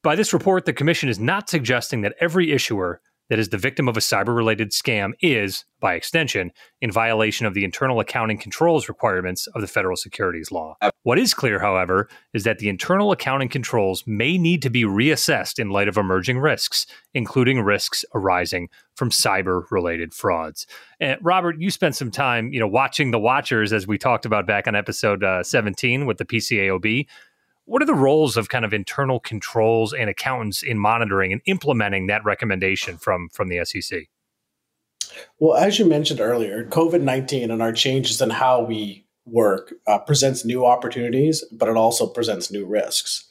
By 0.02 0.16
this 0.16 0.32
report, 0.34 0.66
the 0.66 0.74
Commission 0.74 1.10
is 1.10 1.20
not 1.20 1.50
suggesting 1.50 2.02
that 2.02 2.16
every 2.22 2.52
issuer 2.52 3.02
that 3.30 3.40
is 3.40 3.50
the 3.50 3.58
victim 3.58 3.88
of 3.88 3.98
a 3.98 4.02
cyber 4.02 4.36
related 4.36 4.72
scam 4.72 5.14
is, 5.22 5.66
by 5.80 5.96
extension, 5.96 6.52
in 6.82 6.92
violation 6.92 7.46
of 7.46 7.54
the 7.54 7.64
internal 7.64 8.00
accounting 8.00 8.38
controls 8.38 8.88
requirements 8.88 9.48
of 9.48 9.62
the 9.62 9.68
federal 9.68 9.96
securities 9.96 10.52
law. 10.52 10.76
What 11.04 11.20
is 11.20 11.34
clear, 11.34 11.60
however, 11.60 12.10
is 12.34 12.44
that 12.44 12.60
the 12.60 12.70
internal 12.70 13.12
accounting 13.12 13.50
controls 13.50 14.04
may 14.06 14.38
need 14.38 14.62
to 14.64 14.70
be 14.70 14.84
reassessed 14.84 15.60
in 15.60 15.70
light 15.70 15.88
of 15.88 15.98
emerging 15.98 16.40
risks, 16.40 16.86
including 17.14 17.62
risks 17.62 18.06
arising 18.14 18.70
from 18.96 19.10
cyber 19.10 19.64
related 19.72 20.14
frauds. 20.14 20.66
And 21.00 21.20
Robert, 21.22 21.58
you 21.60 21.70
spent 21.70 21.96
some 21.96 22.12
time, 22.12 22.54
you 22.54 22.60
know, 22.60 22.68
watching 22.68 23.12
the 23.12 23.20
watchers 23.20 23.74
as 23.74 23.86
we 23.86 23.98
talked 23.98 24.26
about 24.26 24.48
back 24.48 24.68
on 24.68 24.76
episode 24.76 25.24
uh, 25.24 25.44
17 25.44 26.06
with 26.06 26.18
the 26.18 26.26
PCAOB. 26.26 27.06
What 27.66 27.82
are 27.82 27.86
the 27.86 27.96
roles 27.96 28.38
of 28.38 28.50
kind 28.50 28.64
of 28.64 28.74
internal 28.74 29.20
controls 29.20 29.92
and 29.92 30.08
accountants 30.10 30.62
in 30.62 30.78
monitoring 30.78 31.34
and 31.34 31.42
implementing 31.46 32.08
that 32.08 32.24
recommendation 32.24 32.98
from 32.98 33.30
from 33.30 33.50
the 33.50 33.66
SEC? 33.66 34.04
Well, 35.40 35.58
as 35.58 35.80
you 35.80 35.86
mentioned 35.86 36.20
earlier, 36.20 36.66
COVID 36.66 37.02
19 37.02 37.50
and 37.50 37.62
our 37.62 37.74
changes 37.74 38.22
in 38.22 38.30
how 38.30 38.64
we 38.64 39.06
work 39.26 39.74
uh, 39.88 39.98
presents 39.98 40.46
new 40.46 40.66
opportunities, 40.66 41.44
but 41.52 41.68
it 41.68 41.76
also 41.76 42.06
presents 42.06 42.52
new 42.52 42.66
risks. 42.66 43.26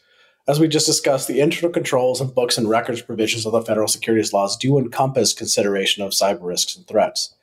As 0.47 0.61
we 0.61 0.68
just 0.68 0.87
discussed, 0.87 1.29
the 1.29 1.40
internal 1.40 1.70
controls 1.70 2.20
and 2.20 2.35
books 2.35 2.59
and 2.59 2.68
records 2.68 3.01
provisions 3.01 3.47
of 3.47 3.53
the 3.53 3.62
federal 3.62 3.88
securities 3.88 4.33
laws 4.33 4.57
do 4.57 4.79
encompass 4.79 5.33
consideration 5.33 6.03
of 6.03 6.11
cyber 6.11 6.42
risks 6.42 6.77
and 6.77 6.87
threats. 6.87 7.35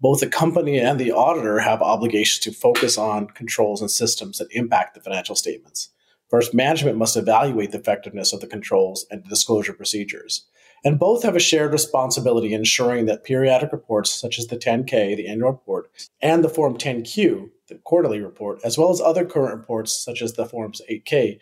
Both 0.00 0.20
the 0.20 0.26
company 0.26 0.78
and 0.78 0.98
the 0.98 1.12
auditor 1.12 1.60
have 1.60 1.80
obligations 1.80 2.42
to 2.44 2.52
focus 2.52 2.98
on 2.98 3.28
controls 3.28 3.80
and 3.80 3.90
systems 3.90 4.38
that 4.38 4.48
impact 4.50 4.94
the 4.94 5.00
financial 5.00 5.36
statements. 5.36 5.90
First, 6.30 6.54
management 6.54 6.96
must 6.96 7.16
evaluate 7.16 7.72
the 7.72 7.78
effectiveness 7.78 8.32
of 8.32 8.40
the 8.40 8.46
controls 8.46 9.04
and 9.10 9.24
disclosure 9.24 9.72
procedures. 9.72 10.46
And 10.84 10.98
both 10.98 11.24
have 11.24 11.34
a 11.34 11.40
shared 11.40 11.72
responsibility 11.72 12.54
ensuring 12.54 13.06
that 13.06 13.24
periodic 13.24 13.72
reports, 13.72 14.10
such 14.10 14.38
as 14.38 14.46
the 14.46 14.56
10K, 14.56 15.16
the 15.16 15.26
annual 15.26 15.50
report, 15.50 15.90
and 16.22 16.42
the 16.42 16.48
Form 16.48 16.78
10Q, 16.78 17.50
the 17.68 17.74
quarterly 17.84 18.20
report, 18.20 18.60
as 18.64 18.78
well 18.78 18.90
as 18.90 19.00
other 19.00 19.26
current 19.26 19.54
reports, 19.54 19.92
such 19.92 20.22
as 20.22 20.34
the 20.34 20.46
Forms 20.46 20.80
8K, 20.88 21.38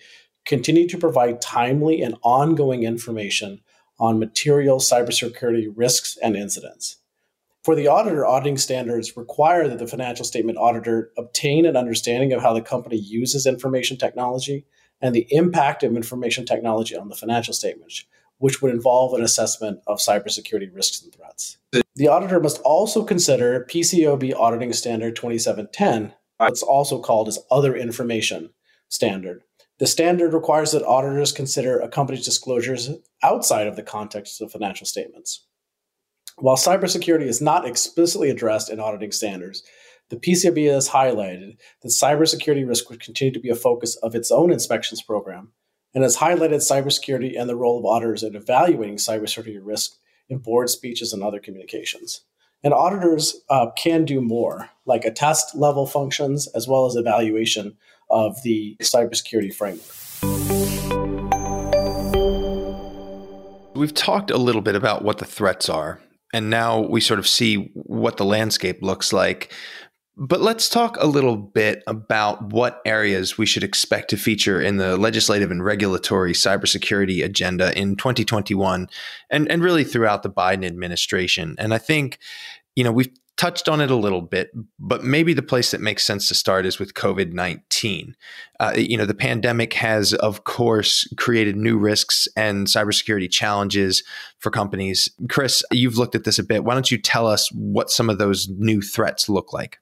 continue 0.46 0.88
to 0.88 0.98
provide 0.98 1.42
timely 1.42 2.00
and 2.02 2.16
ongoing 2.22 2.82
information 2.82 3.60
on 4.00 4.18
material 4.18 4.78
cybersecurity 4.78 5.70
risks 5.76 6.16
and 6.22 6.34
incidents. 6.34 6.96
For 7.62 7.74
the 7.74 7.88
auditor, 7.88 8.24
auditing 8.24 8.56
standards 8.56 9.16
require 9.16 9.68
that 9.68 9.78
the 9.78 9.86
financial 9.86 10.24
statement 10.24 10.56
auditor 10.56 11.12
obtain 11.18 11.66
an 11.66 11.76
understanding 11.76 12.32
of 12.32 12.40
how 12.40 12.54
the 12.54 12.62
company 12.62 12.96
uses 12.96 13.46
information 13.46 13.98
technology 13.98 14.64
and 15.00 15.14
the 15.14 15.26
impact 15.30 15.82
of 15.82 15.96
information 15.96 16.44
technology 16.44 16.96
on 16.96 17.08
the 17.08 17.16
financial 17.16 17.54
statements, 17.54 18.04
which 18.38 18.62
would 18.62 18.72
involve 18.72 19.14
an 19.14 19.22
assessment 19.22 19.80
of 19.86 19.98
cybersecurity 19.98 20.74
risks 20.74 21.02
and 21.02 21.12
threats. 21.12 21.58
The 21.94 22.08
auditor 22.08 22.40
must 22.40 22.60
also 22.62 23.04
consider 23.04 23.66
PCAOB 23.68 24.34
Auditing 24.34 24.72
Standard 24.72 25.16
2710, 25.16 26.12
it's 26.40 26.62
also 26.62 27.00
called 27.00 27.28
as 27.28 27.38
Other 27.50 27.74
Information 27.74 28.50
Standard. 28.88 29.42
The 29.78 29.86
standard 29.86 30.32
requires 30.32 30.72
that 30.72 30.84
auditors 30.84 31.32
consider 31.32 31.78
a 31.78 31.88
company's 31.88 32.24
disclosures 32.24 32.90
outside 33.22 33.66
of 33.66 33.76
the 33.76 33.82
context 33.82 34.40
of 34.40 34.50
financial 34.50 34.86
statements. 34.86 35.44
While 36.36 36.56
cybersecurity 36.56 37.26
is 37.26 37.40
not 37.40 37.66
explicitly 37.66 38.30
addressed 38.30 38.70
in 38.70 38.80
auditing 38.80 39.12
standards, 39.12 39.62
the 40.10 40.16
PCAOB 40.16 40.72
has 40.72 40.88
highlighted 40.88 41.58
that 41.82 41.88
cybersecurity 41.88 42.66
risk 42.66 42.88
would 42.88 43.00
continue 43.00 43.32
to 43.32 43.40
be 43.40 43.50
a 43.50 43.54
focus 43.54 43.96
of 43.96 44.14
its 44.14 44.30
own 44.30 44.50
inspections 44.50 45.02
program 45.02 45.52
and 45.94 46.02
has 46.02 46.16
highlighted 46.16 46.56
cybersecurity 46.56 47.38
and 47.38 47.48
the 47.48 47.56
role 47.56 47.78
of 47.78 47.84
auditors 47.84 48.22
in 48.22 48.34
evaluating 48.34 48.96
cybersecurity 48.96 49.58
risk 49.62 49.92
in 50.28 50.38
board 50.38 50.70
speeches 50.70 51.12
and 51.12 51.22
other 51.22 51.38
communications. 51.38 52.22
And 52.64 52.74
auditors 52.74 53.40
uh, 53.50 53.66
can 53.76 54.04
do 54.04 54.20
more, 54.20 54.70
like 54.84 55.04
attest 55.04 55.54
level 55.54 55.86
functions, 55.86 56.48
as 56.54 56.66
well 56.66 56.86
as 56.86 56.96
evaluation 56.96 57.76
of 58.10 58.42
the 58.42 58.76
cybersecurity 58.80 59.54
framework. 59.54 59.84
We've 63.76 63.94
talked 63.94 64.30
a 64.30 64.38
little 64.38 64.62
bit 64.62 64.74
about 64.74 65.04
what 65.04 65.18
the 65.18 65.24
threats 65.24 65.68
are, 65.68 66.00
and 66.32 66.50
now 66.50 66.80
we 66.80 67.00
sort 67.00 67.20
of 67.20 67.28
see 67.28 67.70
what 67.74 68.16
the 68.16 68.24
landscape 68.24 68.82
looks 68.82 69.12
like. 69.12 69.52
But 70.20 70.40
let's 70.40 70.68
talk 70.68 70.96
a 70.98 71.06
little 71.06 71.36
bit 71.36 71.84
about 71.86 72.52
what 72.52 72.82
areas 72.84 73.38
we 73.38 73.46
should 73.46 73.62
expect 73.62 74.10
to 74.10 74.16
feature 74.16 74.60
in 74.60 74.76
the 74.76 74.96
legislative 74.96 75.52
and 75.52 75.64
regulatory 75.64 76.32
cybersecurity 76.32 77.24
agenda 77.24 77.76
in 77.78 77.94
2021 77.94 78.88
and, 79.30 79.48
and 79.48 79.62
really 79.62 79.84
throughout 79.84 80.24
the 80.24 80.30
Biden 80.30 80.66
administration. 80.66 81.54
And 81.56 81.72
I 81.72 81.78
think, 81.78 82.18
you 82.74 82.82
know, 82.82 82.90
we've 82.90 83.12
touched 83.36 83.68
on 83.68 83.80
it 83.80 83.92
a 83.92 83.96
little 83.96 84.20
bit, 84.20 84.50
but 84.80 85.04
maybe 85.04 85.34
the 85.34 85.40
place 85.40 85.70
that 85.70 85.80
makes 85.80 86.04
sense 86.04 86.26
to 86.26 86.34
start 86.34 86.66
is 86.66 86.80
with 86.80 86.94
COVID 86.94 87.32
19. 87.32 88.16
Uh, 88.58 88.72
you 88.76 88.96
know, 88.96 89.06
the 89.06 89.14
pandemic 89.14 89.72
has, 89.74 90.14
of 90.14 90.42
course, 90.42 91.06
created 91.16 91.56
new 91.56 91.78
risks 91.78 92.26
and 92.36 92.66
cybersecurity 92.66 93.30
challenges 93.30 94.02
for 94.40 94.50
companies. 94.50 95.08
Chris, 95.30 95.62
you've 95.70 95.96
looked 95.96 96.16
at 96.16 96.24
this 96.24 96.40
a 96.40 96.44
bit. 96.44 96.64
Why 96.64 96.74
don't 96.74 96.90
you 96.90 96.98
tell 96.98 97.28
us 97.28 97.48
what 97.52 97.88
some 97.88 98.10
of 98.10 98.18
those 98.18 98.48
new 98.48 98.82
threats 98.82 99.28
look 99.28 99.52
like? 99.52 99.78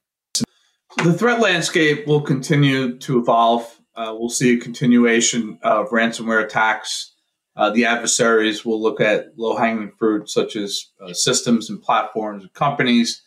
The 1.05 1.13
threat 1.13 1.41
landscape 1.41 2.07
will 2.07 2.23
continue 2.23 2.99
to 2.99 3.19
evolve. 3.19 3.81
Uh, 3.95 4.15
we'll 4.19 4.29
see 4.29 4.55
a 4.55 4.61
continuation 4.61 5.59
of 5.63 5.91
ransomware 5.91 6.43
attacks. 6.43 7.13
Uh, 7.55 7.71
the 7.71 7.85
adversaries 7.85 8.65
will 8.65 8.83
look 8.83 9.01
at 9.01 9.39
low 9.39 9.57
hanging 9.57 9.93
fruit, 9.99 10.29
such 10.29 10.57
as 10.57 10.87
uh, 11.01 11.13
systems 11.13 11.71
and 11.71 11.83
platforms 11.83 12.43
and 12.43 12.53
companies 12.55 13.23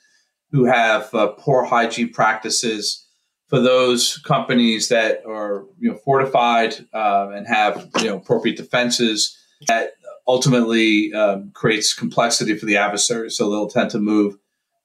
who 0.51 0.65
have 0.65 1.13
uh, 1.13 1.27
poor 1.27 1.63
hygiene 1.63 2.11
practices. 2.11 3.05
For 3.47 3.59
those 3.59 4.17
companies 4.19 4.89
that 4.89 5.23
are 5.25 5.65
you 5.79 5.91
know, 5.91 5.97
fortified 5.97 6.75
uh, 6.93 7.29
and 7.33 7.47
have 7.47 7.89
you 7.99 8.05
know, 8.05 8.17
appropriate 8.17 8.57
defenses, 8.57 9.35
that 9.67 9.93
ultimately 10.27 11.13
um, 11.13 11.51
creates 11.53 11.93
complexity 11.93 12.55
for 12.55 12.65
the 12.65 12.77
adversary. 12.77 13.31
So 13.31 13.49
they'll 13.49 13.69
tend 13.69 13.89
to 13.91 13.99
move 13.99 14.37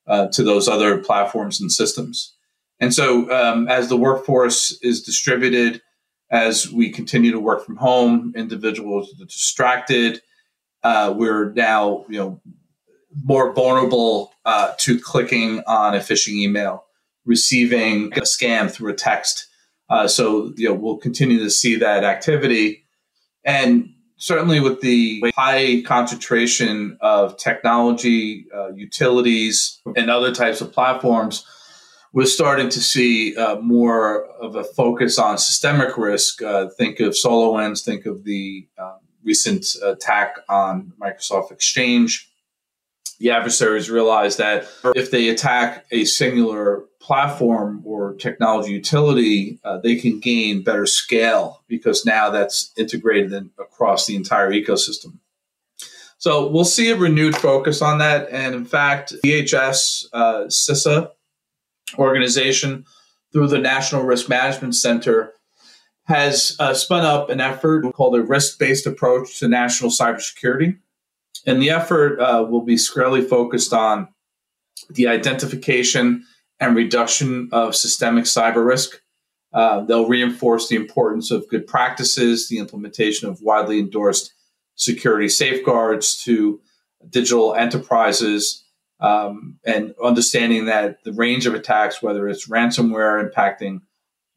uh, 0.07 0.29
to 0.29 0.43
those 0.43 0.69
other 0.69 0.99
platforms 0.99 1.61
and 1.61 1.71
systems. 1.71 2.34
And 2.85 2.93
so, 2.93 3.31
um, 3.31 3.67
as 3.67 3.89
the 3.89 3.97
workforce 3.97 4.79
is 4.83 5.03
distributed, 5.03 5.81
as 6.31 6.71
we 6.71 6.91
continue 6.91 7.33
to 7.33 7.41
work 7.41 7.65
from 7.65 7.77
home, 7.77 8.35
individuals 8.37 9.11
are 9.19 9.25
distracted. 9.25 10.21
Uh, 10.83 11.15
we're 11.17 11.51
now, 11.55 12.05
you 12.11 12.19
know, 12.19 12.43
more 13.25 13.55
vulnerable 13.55 14.35
uh, 14.45 14.73
to 14.81 15.01
clicking 15.01 15.63
on 15.67 15.95
a 15.95 15.99
phishing 15.99 16.35
email, 16.35 16.85
receiving 17.25 18.13
a 18.19 18.21
scam 18.21 18.71
through 18.71 18.93
a 18.93 18.95
text. 18.95 19.47
Uh, 19.89 20.07
so, 20.07 20.53
you 20.59 20.69
know, 20.69 20.75
we'll 20.75 20.99
continue 20.99 21.39
to 21.39 21.49
see 21.49 21.77
that 21.77 22.05
activity, 22.05 22.85
and 23.47 23.89
certainly 24.19 24.61
with 24.61 24.83
the 24.83 25.25
high 25.35 25.81
concentration 25.87 26.99
of 27.01 27.39
technology, 27.39 28.45
uh, 28.55 28.75
utilities, 28.75 29.81
and 29.97 30.11
other 30.11 30.35
types 30.35 30.61
of 30.61 30.71
platforms 30.71 31.47
we're 32.15 32.27
starting 32.27 32.69
to 32.69 32.81
see 32.81 33.37
uh, 33.37 33.57
more 33.57 34.25
of 34.41 34.55
a 34.55 34.63
focus 34.63 35.19
on 35.19 35.37
systemic 35.37 35.99
risk. 35.99 36.41
Uh, 36.41 36.69
think 36.69 37.01
of 37.01 37.13
SolarWinds, 37.13 37.85
think 37.85 38.07
of 38.07 38.23
the 38.23 38.69
um, 38.79 39.01
recent 39.25 39.67
attack 39.85 40.37
on 40.49 40.93
Microsoft 40.99 41.51
Exchange. 41.51 42.31
The 43.19 43.33
adversaries 43.33 43.91
realize 43.91 44.37
that 44.37 44.69
if 44.95 45.11
they 45.11 45.29
attack 45.29 45.87
a 45.91 46.05
singular 46.05 46.85
platform 47.01 47.83
or 47.85 48.15
technology 48.15 48.71
utility, 48.71 49.59
uh, 49.65 49.79
they 49.79 49.97
can 49.97 50.21
gain 50.21 50.63
better 50.63 50.87
scale 50.87 51.63
because 51.67 52.07
now 52.07 52.31
that's 52.31 52.73
integrated 52.77 53.33
in, 53.33 53.51
across 53.59 54.07
the 54.07 54.15
entire 54.15 54.53
ecosystem. 54.53 55.19
So 56.19 56.47
we'll 56.47 56.65
see 56.65 56.91
a 56.91 56.97
renewed 56.97 57.37
focus 57.37 57.83
on 57.83 57.99
that. 57.99 58.29
And 58.31 58.55
in 58.55 58.65
fact, 58.65 59.13
DHS, 59.25 60.07
uh, 60.13 60.45
CISA, 60.47 61.11
organization 61.99 62.85
through 63.33 63.49
the 63.49 63.59
National 63.59 64.03
Risk 64.03 64.29
Management 64.29 64.75
Center 64.75 65.33
has 66.05 66.57
uh, 66.59 66.75
spun 66.75 67.05
up 67.05 67.31
an 67.31 67.41
effort 67.41 67.91
called 67.95 68.17
a 68.17 68.23
risk 68.23 68.59
based 68.59 68.87
approach 68.87 69.39
to 69.39 69.49
national 69.49 69.91
cybersecurity. 69.91 70.79
And 71.47 71.61
the 71.61 71.71
effort 71.71 72.21
uh, 72.21 72.47
will 72.49 72.65
be 72.65 72.77
squarely 72.77 73.23
focused 73.23 73.73
on 73.73 74.09
the 74.91 75.09
identification 75.09 76.25
and 76.61 76.77
reduction 76.77 77.49
of 77.53 77.75
systemic 77.75 78.25
cyber 78.25 78.65
risk. 78.65 79.01
Uh, 79.53 79.81
they'll 79.85 80.09
reinforce 80.09 80.69
the 80.69 80.77
importance 80.77 81.31
of 81.31 81.49
good 81.49 81.67
practices, 81.67 82.49
the 82.49 82.59
implementation 82.59 83.29
of 83.29 83.41
widely 83.41 83.79
endorsed 83.79 84.33
security 84.75 85.29
safeguards 85.29 86.23
to 86.25 86.61
digital 87.09 87.55
enterprises, 87.55 88.64
um, 89.05 89.59
and 89.67 89.95
understanding 90.03 90.65
that 90.65 91.05
the 91.05 91.13
range 91.13 91.45
of 91.45 91.53
attacks, 91.53 92.03
whether 92.03 92.27
it's 92.27 92.49
ransomware 92.49 93.23
impacting 93.23 93.83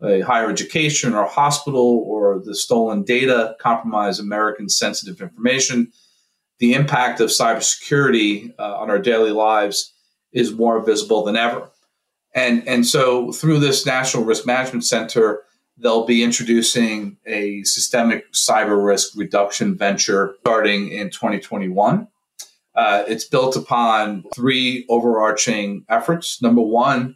higher 0.01 0.49
education 0.49 1.13
or 1.13 1.25
hospital 1.25 2.03
or 2.05 2.39
the 2.43 2.53
stolen 2.53 3.03
data 3.03 3.55
compromise 3.61 4.19
American 4.19 4.67
sensitive 4.67 5.21
information, 5.21 5.91
the 6.59 6.73
impact 6.73 7.21
of 7.21 7.29
cybersecurity 7.29 8.53
uh, 8.59 8.77
on 8.77 8.89
our 8.89 8.99
daily 8.99 9.31
lives 9.31 9.93
is 10.33 10.51
more 10.51 10.83
visible 10.83 11.23
than 11.23 11.37
ever. 11.37 11.69
And, 12.35 12.67
and 12.67 12.85
so 12.85 13.31
through 13.31 13.59
this 13.59 13.85
National 13.85 14.25
Risk 14.25 14.45
Management 14.45 14.83
Center, 14.83 15.43
they'll 15.77 16.05
be 16.05 16.23
introducing 16.23 17.17
a 17.25 17.63
systemic 17.63 18.31
cyber 18.33 18.83
risk 18.83 19.13
reduction 19.15 19.77
venture 19.77 20.35
starting 20.41 20.91
in 20.91 21.09
2021. 21.09 22.07
Uh, 22.77 23.03
it's 23.07 23.25
built 23.25 23.55
upon 23.55 24.23
three 24.35 24.85
overarching 24.87 25.83
efforts. 25.89 26.39
Number 26.43 26.61
one, 26.61 27.15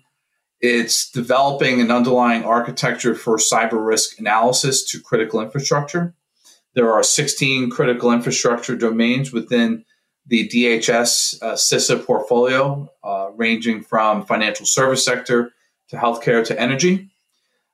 it's 0.60 1.10
developing 1.12 1.80
an 1.80 1.92
underlying 1.92 2.44
architecture 2.44 3.14
for 3.14 3.38
cyber 3.38 3.86
risk 3.86 4.20
analysis 4.20 4.84
to 4.90 5.00
critical 5.00 5.40
infrastructure. 5.40 6.16
There 6.74 6.92
are 6.92 7.04
16 7.04 7.70
critical 7.70 8.12
infrastructure 8.12 8.76
domains 8.76 9.32
within 9.32 9.86
the 10.26 10.48
DHS 10.48 11.42
uh, 11.44 11.54
CISA 11.54 12.06
portfolio, 12.06 12.90
uh, 13.04 13.30
ranging 13.36 13.84
from 13.84 14.26
financial 14.26 14.66
service 14.66 15.06
sector 15.06 15.52
to 15.90 15.96
healthcare 15.96 16.44
to 16.46 16.60
energy. 16.60 17.10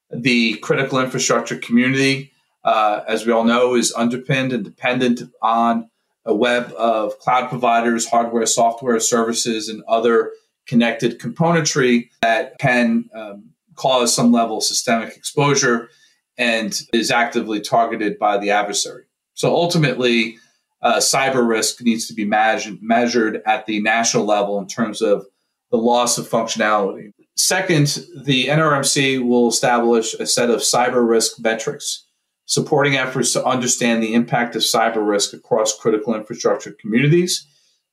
The 0.10 0.56
critical 0.56 1.00
infrastructure 1.00 1.58
community, 1.58 2.32
uh, 2.66 3.02
as 3.08 3.26
we 3.26 3.32
all 3.32 3.44
know, 3.46 3.76
is 3.76 3.94
underpinned 3.94 4.52
and 4.52 4.64
dependent 4.64 5.22
on 5.42 5.90
a 6.28 6.36
web 6.36 6.72
of 6.74 7.18
cloud 7.20 7.50
providers, 7.50 8.08
hardware, 8.08 8.46
software, 8.46 9.00
services, 9.00 9.70
and 9.70 9.82
other 9.88 10.32
connected 10.68 11.20
componentry 11.20 12.10
that 12.22 12.60
can 12.60 13.10
um, 13.16 13.50
cause 13.76 14.14
some 14.14 14.32
level 14.32 14.58
of 14.58 14.64
systemic 14.64 15.16
exposure 15.16 15.90
and 16.38 16.82
is 16.94 17.10
actively 17.10 17.62
targeted 17.62 18.20
by 18.20 18.38
the 18.38 18.52
adversary. 18.52 19.06
So 19.34 19.56
ultimately, 19.56 20.38
uh, 20.82 20.98
cyber 20.98 21.48
risk 21.48 21.82
needs 21.82 22.08
to 22.08 22.14
be 22.14 22.26
measured, 22.26 22.80
measured 22.82 23.42
at 23.46 23.66
the 23.66 23.82
national 23.82 24.26
level 24.26 24.60
in 24.60 24.68
terms 24.68 25.02
of 25.02 25.26
the 25.72 25.78
loss 25.78 26.18
of 26.18 26.28
functionality. 26.28 27.14
Second, 27.36 28.00
the 28.16 28.48
NRMC 28.48 29.26
will 29.26 29.48
establish 29.48 30.14
a 30.16 30.26
set 30.26 30.50
of 30.50 30.60
cyber 30.60 31.08
risk 31.08 31.40
metrics 31.40 32.07
supporting 32.48 32.96
efforts 32.96 33.34
to 33.34 33.46
understand 33.46 34.02
the 34.02 34.14
impact 34.14 34.56
of 34.56 34.62
cyber 34.62 35.08
risk 35.08 35.34
across 35.34 35.78
critical 35.78 36.16
infrastructure 36.16 36.72
communities, 36.72 37.46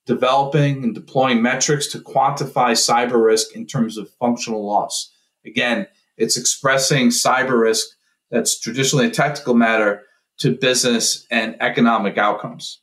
developing 0.05 0.83
and 0.83 0.95
deploying 0.95 1.41
metrics 1.41 1.87
to 1.87 1.99
quantify 1.99 2.71
cyber 2.71 3.23
risk 3.23 3.53
in 3.53 3.67
terms 3.67 3.97
of 3.97 4.09
functional 4.19 4.65
loss. 4.65 5.11
Again, 5.45 5.87
it's 6.17 6.37
expressing 6.37 7.09
cyber 7.09 7.59
risk 7.59 7.85
that's 8.31 8.59
traditionally 8.59 9.07
a 9.07 9.11
technical 9.11 9.53
matter 9.53 10.03
to 10.39 10.55
business 10.55 11.27
and 11.29 11.55
economic 11.59 12.17
outcomes. 12.17 12.79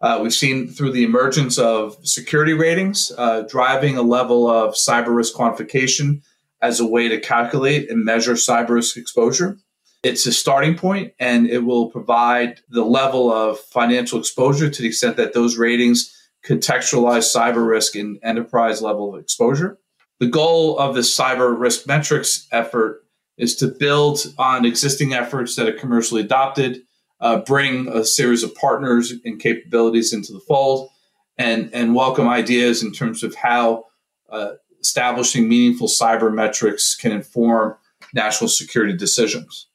Uh, 0.00 0.20
we've 0.22 0.32
seen 0.32 0.68
through 0.68 0.92
the 0.92 1.04
emergence 1.04 1.58
of 1.58 1.96
security 2.06 2.54
ratings 2.54 3.12
uh, 3.18 3.42
driving 3.42 3.96
a 3.96 4.02
level 4.02 4.48
of 4.48 4.74
cyber 4.74 5.14
risk 5.14 5.34
quantification 5.34 6.22
as 6.62 6.78
a 6.78 6.86
way 6.86 7.08
to 7.08 7.20
calculate 7.20 7.90
and 7.90 8.04
measure 8.04 8.34
cyber 8.34 8.70
risk 8.70 8.96
exposure. 8.96 9.58
It's 10.02 10.26
a 10.26 10.32
starting 10.32 10.76
point 10.76 11.12
and 11.20 11.46
it 11.46 11.64
will 11.64 11.90
provide 11.90 12.60
the 12.70 12.84
level 12.84 13.30
of 13.30 13.58
financial 13.58 14.18
exposure 14.18 14.70
to 14.70 14.82
the 14.82 14.88
extent 14.88 15.16
that 15.18 15.34
those 15.34 15.58
ratings 15.58 16.16
contextualize 16.46 17.34
cyber 17.34 17.68
risk 17.68 17.96
in 17.96 18.18
enterprise 18.22 18.80
level 18.80 19.16
exposure. 19.16 19.78
The 20.18 20.26
goal 20.26 20.78
of 20.78 20.94
the 20.94 21.02
cyber 21.02 21.58
risk 21.58 21.86
metrics 21.86 22.48
effort 22.50 23.04
is 23.36 23.56
to 23.56 23.68
build 23.68 24.20
on 24.38 24.64
existing 24.64 25.12
efforts 25.12 25.56
that 25.56 25.68
are 25.68 25.78
commercially 25.78 26.22
adopted, 26.22 26.82
uh, 27.20 27.38
bring 27.38 27.88
a 27.88 28.04
series 28.04 28.42
of 28.42 28.54
partners 28.54 29.12
and 29.24 29.40
capabilities 29.40 30.12
into 30.12 30.32
the 30.32 30.40
fold, 30.40 30.90
and, 31.36 31.70
and 31.72 31.94
welcome 31.94 32.28
ideas 32.28 32.82
in 32.82 32.92
terms 32.92 33.22
of 33.22 33.34
how 33.34 33.84
uh, 34.30 34.52
establishing 34.80 35.48
meaningful 35.48 35.88
cyber 35.88 36.32
metrics 36.32 36.94
can 36.94 37.12
inform 37.12 37.76
national 38.14 38.48
security 38.48 38.96
decisions. 38.96 39.68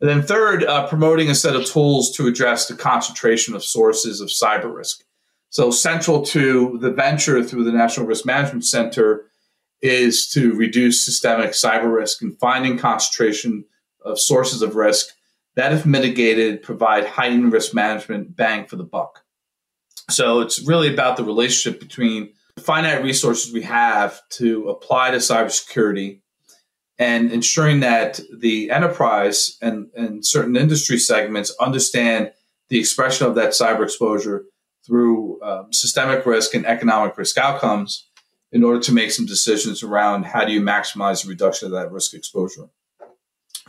And 0.00 0.08
then, 0.08 0.22
third, 0.22 0.64
uh, 0.64 0.86
promoting 0.86 1.28
a 1.28 1.34
set 1.34 1.56
of 1.56 1.64
tools 1.64 2.12
to 2.12 2.28
address 2.28 2.68
the 2.68 2.76
concentration 2.76 3.54
of 3.54 3.64
sources 3.64 4.20
of 4.20 4.28
cyber 4.28 4.72
risk. 4.72 5.02
So, 5.50 5.70
central 5.70 6.24
to 6.26 6.78
the 6.80 6.90
venture 6.90 7.42
through 7.42 7.64
the 7.64 7.72
National 7.72 8.06
Risk 8.06 8.24
Management 8.24 8.64
Center 8.64 9.24
is 9.82 10.28
to 10.30 10.54
reduce 10.54 11.04
systemic 11.04 11.50
cyber 11.50 11.92
risk 11.92 12.22
and 12.22 12.38
finding 12.38 12.78
concentration 12.78 13.64
of 14.04 14.20
sources 14.20 14.62
of 14.62 14.76
risk 14.76 15.08
that, 15.56 15.72
if 15.72 15.84
mitigated, 15.84 16.62
provide 16.62 17.04
heightened 17.04 17.52
risk 17.52 17.74
management 17.74 18.36
bang 18.36 18.66
for 18.66 18.76
the 18.76 18.84
buck. 18.84 19.24
So, 20.10 20.40
it's 20.40 20.64
really 20.64 20.92
about 20.92 21.16
the 21.16 21.24
relationship 21.24 21.80
between 21.80 22.34
the 22.54 22.62
finite 22.62 23.02
resources 23.02 23.52
we 23.52 23.62
have 23.62 24.20
to 24.30 24.68
apply 24.68 25.10
to 25.10 25.16
cybersecurity 25.16 26.20
and 26.98 27.30
ensuring 27.30 27.80
that 27.80 28.20
the 28.36 28.70
enterprise 28.70 29.56
and, 29.62 29.88
and 29.94 30.26
certain 30.26 30.56
industry 30.56 30.98
segments 30.98 31.54
understand 31.60 32.32
the 32.68 32.78
expression 32.78 33.26
of 33.26 33.34
that 33.36 33.50
cyber 33.50 33.84
exposure 33.84 34.44
through 34.84 35.40
um, 35.42 35.72
systemic 35.72 36.26
risk 36.26 36.54
and 36.54 36.66
economic 36.66 37.16
risk 37.16 37.38
outcomes 37.38 38.08
in 38.50 38.64
order 38.64 38.80
to 38.80 38.92
make 38.92 39.10
some 39.10 39.26
decisions 39.26 39.82
around 39.82 40.24
how 40.24 40.44
do 40.44 40.52
you 40.52 40.60
maximize 40.60 41.22
the 41.22 41.28
reduction 41.28 41.66
of 41.66 41.72
that 41.72 41.92
risk 41.92 42.14
exposure. 42.14 42.68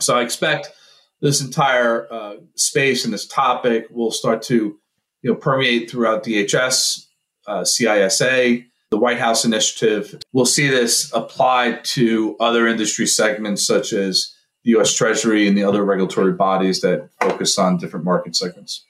So 0.00 0.16
I 0.16 0.22
expect 0.22 0.72
this 1.20 1.42
entire 1.42 2.10
uh, 2.10 2.36
space 2.56 3.04
and 3.04 3.12
this 3.12 3.26
topic 3.26 3.86
will 3.90 4.10
start 4.10 4.42
to 4.42 4.78
you 5.22 5.30
know, 5.30 5.36
permeate 5.36 5.90
throughout 5.90 6.24
DHS, 6.24 7.06
uh, 7.46 7.60
CISA, 7.60 8.64
the 8.90 8.98
White 8.98 9.18
House 9.18 9.44
initiative. 9.44 10.20
We'll 10.32 10.46
see 10.46 10.68
this 10.68 11.12
applied 11.14 11.84
to 11.84 12.36
other 12.40 12.66
industry 12.66 13.06
segments 13.06 13.66
such 13.66 13.92
as 13.92 14.34
the 14.64 14.72
U.S. 14.72 14.92
Treasury 14.94 15.46
and 15.48 15.56
the 15.56 15.64
other 15.64 15.84
regulatory 15.84 16.32
bodies 16.32 16.80
that 16.80 17.08
focus 17.20 17.56
on 17.58 17.78
different 17.78 18.04
market 18.04 18.36
segments. 18.36 18.84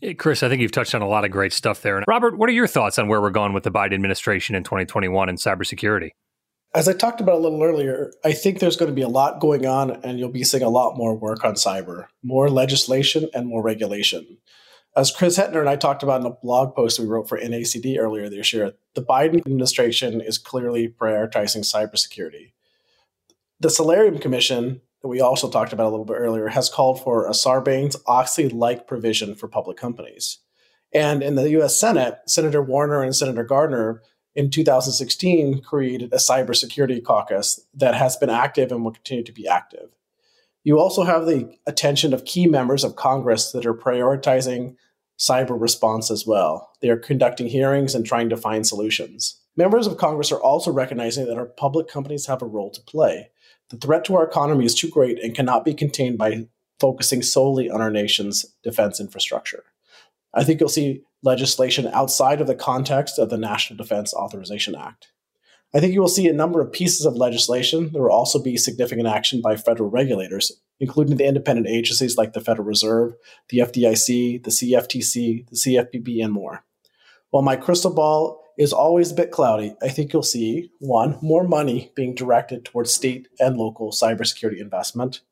Hey, 0.00 0.14
Chris, 0.14 0.42
I 0.42 0.48
think 0.48 0.60
you've 0.60 0.72
touched 0.72 0.94
on 0.94 1.02
a 1.02 1.08
lot 1.08 1.24
of 1.24 1.30
great 1.30 1.52
stuff 1.52 1.82
there. 1.82 1.96
And 1.96 2.04
Robert, 2.08 2.36
what 2.36 2.48
are 2.48 2.52
your 2.52 2.66
thoughts 2.66 2.98
on 2.98 3.08
where 3.08 3.20
we're 3.20 3.30
going 3.30 3.52
with 3.52 3.62
the 3.64 3.70
Biden 3.70 3.94
administration 3.94 4.54
in 4.54 4.64
2021 4.64 5.28
in 5.28 5.36
cybersecurity? 5.36 6.10
As 6.74 6.88
I 6.88 6.92
talked 6.92 7.20
about 7.20 7.36
a 7.36 7.38
little 7.38 7.62
earlier, 7.62 8.12
I 8.24 8.32
think 8.32 8.58
there's 8.58 8.76
going 8.76 8.90
to 8.90 8.94
be 8.94 9.02
a 9.02 9.08
lot 9.08 9.40
going 9.40 9.64
on, 9.64 9.92
and 10.02 10.18
you'll 10.18 10.30
be 10.30 10.42
seeing 10.42 10.64
a 10.64 10.68
lot 10.68 10.96
more 10.96 11.14
work 11.14 11.44
on 11.44 11.54
cyber, 11.54 12.06
more 12.24 12.50
legislation, 12.50 13.28
and 13.32 13.46
more 13.46 13.62
regulation. 13.62 14.38
As 14.96 15.10
Chris 15.10 15.38
Hetner 15.38 15.60
and 15.60 15.68
I 15.68 15.76
talked 15.76 16.04
about 16.04 16.20
in 16.20 16.26
a 16.26 16.30
blog 16.30 16.74
post 16.74 17.00
we 17.00 17.06
wrote 17.06 17.28
for 17.28 17.38
NACD 17.38 17.98
earlier 17.98 18.28
this 18.28 18.52
year, 18.52 18.74
the 18.94 19.02
Biden 19.02 19.38
administration 19.38 20.20
is 20.20 20.38
clearly 20.38 20.88
prioritizing 20.88 21.64
cybersecurity. 21.64 22.52
The 23.58 23.70
Solarium 23.70 24.18
Commission 24.18 24.80
that 25.04 25.08
we 25.08 25.20
also 25.20 25.50
talked 25.50 25.74
about 25.74 25.86
a 25.86 25.90
little 25.90 26.06
bit 26.06 26.16
earlier, 26.16 26.48
has 26.48 26.70
called 26.70 26.98
for 27.02 27.26
a 27.26 27.32
Sarbanes 27.32 27.94
Oxley 28.06 28.48
like 28.48 28.86
provision 28.86 29.34
for 29.34 29.48
public 29.48 29.76
companies. 29.76 30.38
And 30.94 31.22
in 31.22 31.34
the 31.34 31.50
US 31.60 31.78
Senate, 31.78 32.20
Senator 32.26 32.62
Warner 32.62 33.02
and 33.02 33.14
Senator 33.14 33.44
Gardner 33.44 34.00
in 34.34 34.50
2016 34.50 35.60
created 35.60 36.10
a 36.14 36.16
cybersecurity 36.16 37.04
caucus 37.04 37.60
that 37.74 37.94
has 37.94 38.16
been 38.16 38.30
active 38.30 38.72
and 38.72 38.82
will 38.82 38.92
continue 38.92 39.24
to 39.24 39.32
be 39.32 39.46
active. 39.46 39.90
You 40.64 40.78
also 40.78 41.04
have 41.04 41.26
the 41.26 41.54
attention 41.66 42.14
of 42.14 42.24
key 42.24 42.46
members 42.46 42.84
of 42.84 42.96
Congress 42.96 43.52
that 43.52 43.66
are 43.66 43.74
prioritizing 43.74 44.76
cyber 45.18 45.60
response 45.60 46.10
as 46.10 46.26
well. 46.26 46.72
They 46.80 46.88
are 46.88 46.96
conducting 46.96 47.48
hearings 47.48 47.94
and 47.94 48.04
trying 48.04 48.30
to 48.30 48.36
find 48.36 48.66
solutions. 48.66 49.40
Members 49.56 49.86
of 49.86 49.98
Congress 49.98 50.32
are 50.32 50.40
also 50.40 50.72
recognizing 50.72 51.26
that 51.26 51.36
our 51.36 51.46
public 51.46 51.86
companies 51.86 52.26
have 52.26 52.42
a 52.42 52.46
role 52.46 52.70
to 52.70 52.80
play. 52.80 53.30
The 53.70 53.76
threat 53.76 54.04
to 54.06 54.16
our 54.16 54.26
economy 54.26 54.64
is 54.64 54.74
too 54.74 54.88
great 54.88 55.22
and 55.22 55.34
cannot 55.34 55.64
be 55.64 55.74
contained 55.74 56.18
by 56.18 56.48
focusing 56.80 57.22
solely 57.22 57.70
on 57.70 57.80
our 57.80 57.90
nation's 57.90 58.44
defense 58.62 58.98
infrastructure. 58.98 59.64
I 60.32 60.44
think 60.44 60.58
you'll 60.58 60.68
see 60.68 61.02
legislation 61.22 61.86
outside 61.88 62.40
of 62.40 62.46
the 62.46 62.54
context 62.56 63.18
of 63.18 63.30
the 63.30 63.38
National 63.38 63.76
Defense 63.76 64.12
Authorization 64.12 64.74
Act. 64.74 65.08
I 65.74 65.80
think 65.80 65.92
you 65.92 66.00
will 66.00 66.08
see 66.08 66.28
a 66.28 66.32
number 66.32 66.60
of 66.60 66.72
pieces 66.72 67.04
of 67.04 67.16
legislation. 67.16 67.90
There 67.92 68.02
will 68.02 68.12
also 68.12 68.40
be 68.40 68.56
significant 68.56 69.08
action 69.08 69.40
by 69.40 69.56
federal 69.56 69.90
regulators, 69.90 70.52
including 70.78 71.16
the 71.16 71.26
independent 71.26 71.66
agencies 71.66 72.16
like 72.16 72.32
the 72.32 72.40
Federal 72.40 72.68
Reserve, 72.68 73.14
the 73.48 73.58
FDIC, 73.58 74.44
the 74.44 74.50
CFTC, 74.50 75.48
the 75.48 75.56
CFPB, 75.56 76.22
and 76.22 76.32
more. 76.32 76.64
While 77.30 77.42
my 77.42 77.56
crystal 77.56 77.92
ball 77.92 78.40
is 78.56 78.72
always 78.72 79.10
a 79.10 79.16
bit 79.16 79.32
cloudy, 79.32 79.74
I 79.82 79.88
think 79.88 80.12
you'll 80.12 80.22
see 80.22 80.70
one, 80.78 81.18
more 81.20 81.42
money 81.42 81.90
being 81.96 82.14
directed 82.14 82.64
towards 82.64 82.94
state 82.94 83.26
and 83.40 83.56
local 83.56 83.90
cybersecurity 83.90 84.60
investment, 84.60 85.22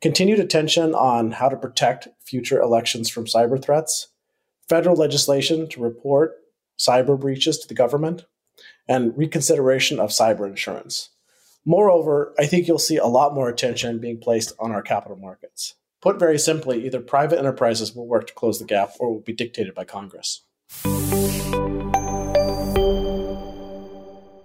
continued 0.00 0.38
attention 0.38 0.94
on 0.94 1.32
how 1.32 1.48
to 1.48 1.56
protect 1.56 2.06
future 2.24 2.60
elections 2.60 3.10
from 3.10 3.24
cyber 3.24 3.60
threats, 3.60 4.06
federal 4.68 4.94
legislation 4.94 5.68
to 5.70 5.82
report 5.82 6.36
cyber 6.78 7.18
breaches 7.18 7.58
to 7.58 7.66
the 7.66 7.74
government, 7.74 8.24
and 8.90 9.16
reconsideration 9.16 10.00
of 10.00 10.10
cyber 10.10 10.46
insurance. 10.46 11.10
Moreover, 11.64 12.34
I 12.40 12.46
think 12.46 12.66
you'll 12.66 12.80
see 12.80 12.96
a 12.96 13.06
lot 13.06 13.34
more 13.34 13.48
attention 13.48 14.00
being 14.00 14.18
placed 14.18 14.52
on 14.58 14.72
our 14.72 14.82
capital 14.82 15.16
markets. 15.16 15.76
Put 16.02 16.18
very 16.18 16.38
simply, 16.38 16.84
either 16.84 17.00
private 17.00 17.38
enterprises 17.38 17.94
will 17.94 18.08
work 18.08 18.26
to 18.26 18.34
close 18.34 18.58
the 18.58 18.64
gap 18.64 18.94
or 18.98 19.12
will 19.12 19.20
be 19.20 19.32
dictated 19.32 19.74
by 19.76 19.84
Congress. 19.84 20.42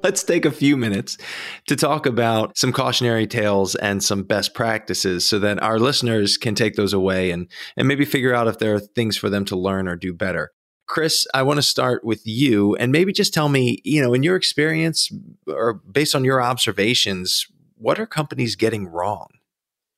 Let's 0.04 0.22
take 0.22 0.46
a 0.46 0.52
few 0.52 0.78
minutes 0.78 1.18
to 1.66 1.76
talk 1.76 2.06
about 2.06 2.56
some 2.56 2.72
cautionary 2.72 3.26
tales 3.26 3.74
and 3.74 4.04
some 4.04 4.22
best 4.22 4.54
practices 4.54 5.28
so 5.28 5.40
that 5.40 5.64
our 5.64 5.80
listeners 5.80 6.38
can 6.38 6.54
take 6.54 6.76
those 6.76 6.94
away 6.94 7.32
and, 7.32 7.50
and 7.76 7.88
maybe 7.88 8.06
figure 8.06 8.36
out 8.36 8.48
if 8.48 8.60
there 8.60 8.76
are 8.76 8.80
things 8.80 9.18
for 9.18 9.32
them 9.32 9.46
to 9.46 9.56
learn 9.56 9.88
or 9.88 9.96
do 9.96 10.14
better. 10.14 10.52
Chris, 10.88 11.26
I 11.34 11.42
want 11.44 11.58
to 11.58 11.64
start 11.64 12.04
with 12.04 12.26
you 12.26 12.76
and 12.76 12.92
maybe 12.92 13.12
just 13.12 13.34
tell 13.34 13.50
me, 13.50 13.82
you 13.84 14.02
know, 14.02 14.14
in 14.14 14.24
your 14.24 14.36
experience 14.36 15.12
or 15.48 15.74
based 15.74 16.16
on 16.16 16.24
your 16.24 16.42
observations, 16.42 17.48
what 17.78 18.00
are 18.00 18.06
companies 18.06 18.56
getting 18.56 18.88
wrong? 18.88 19.28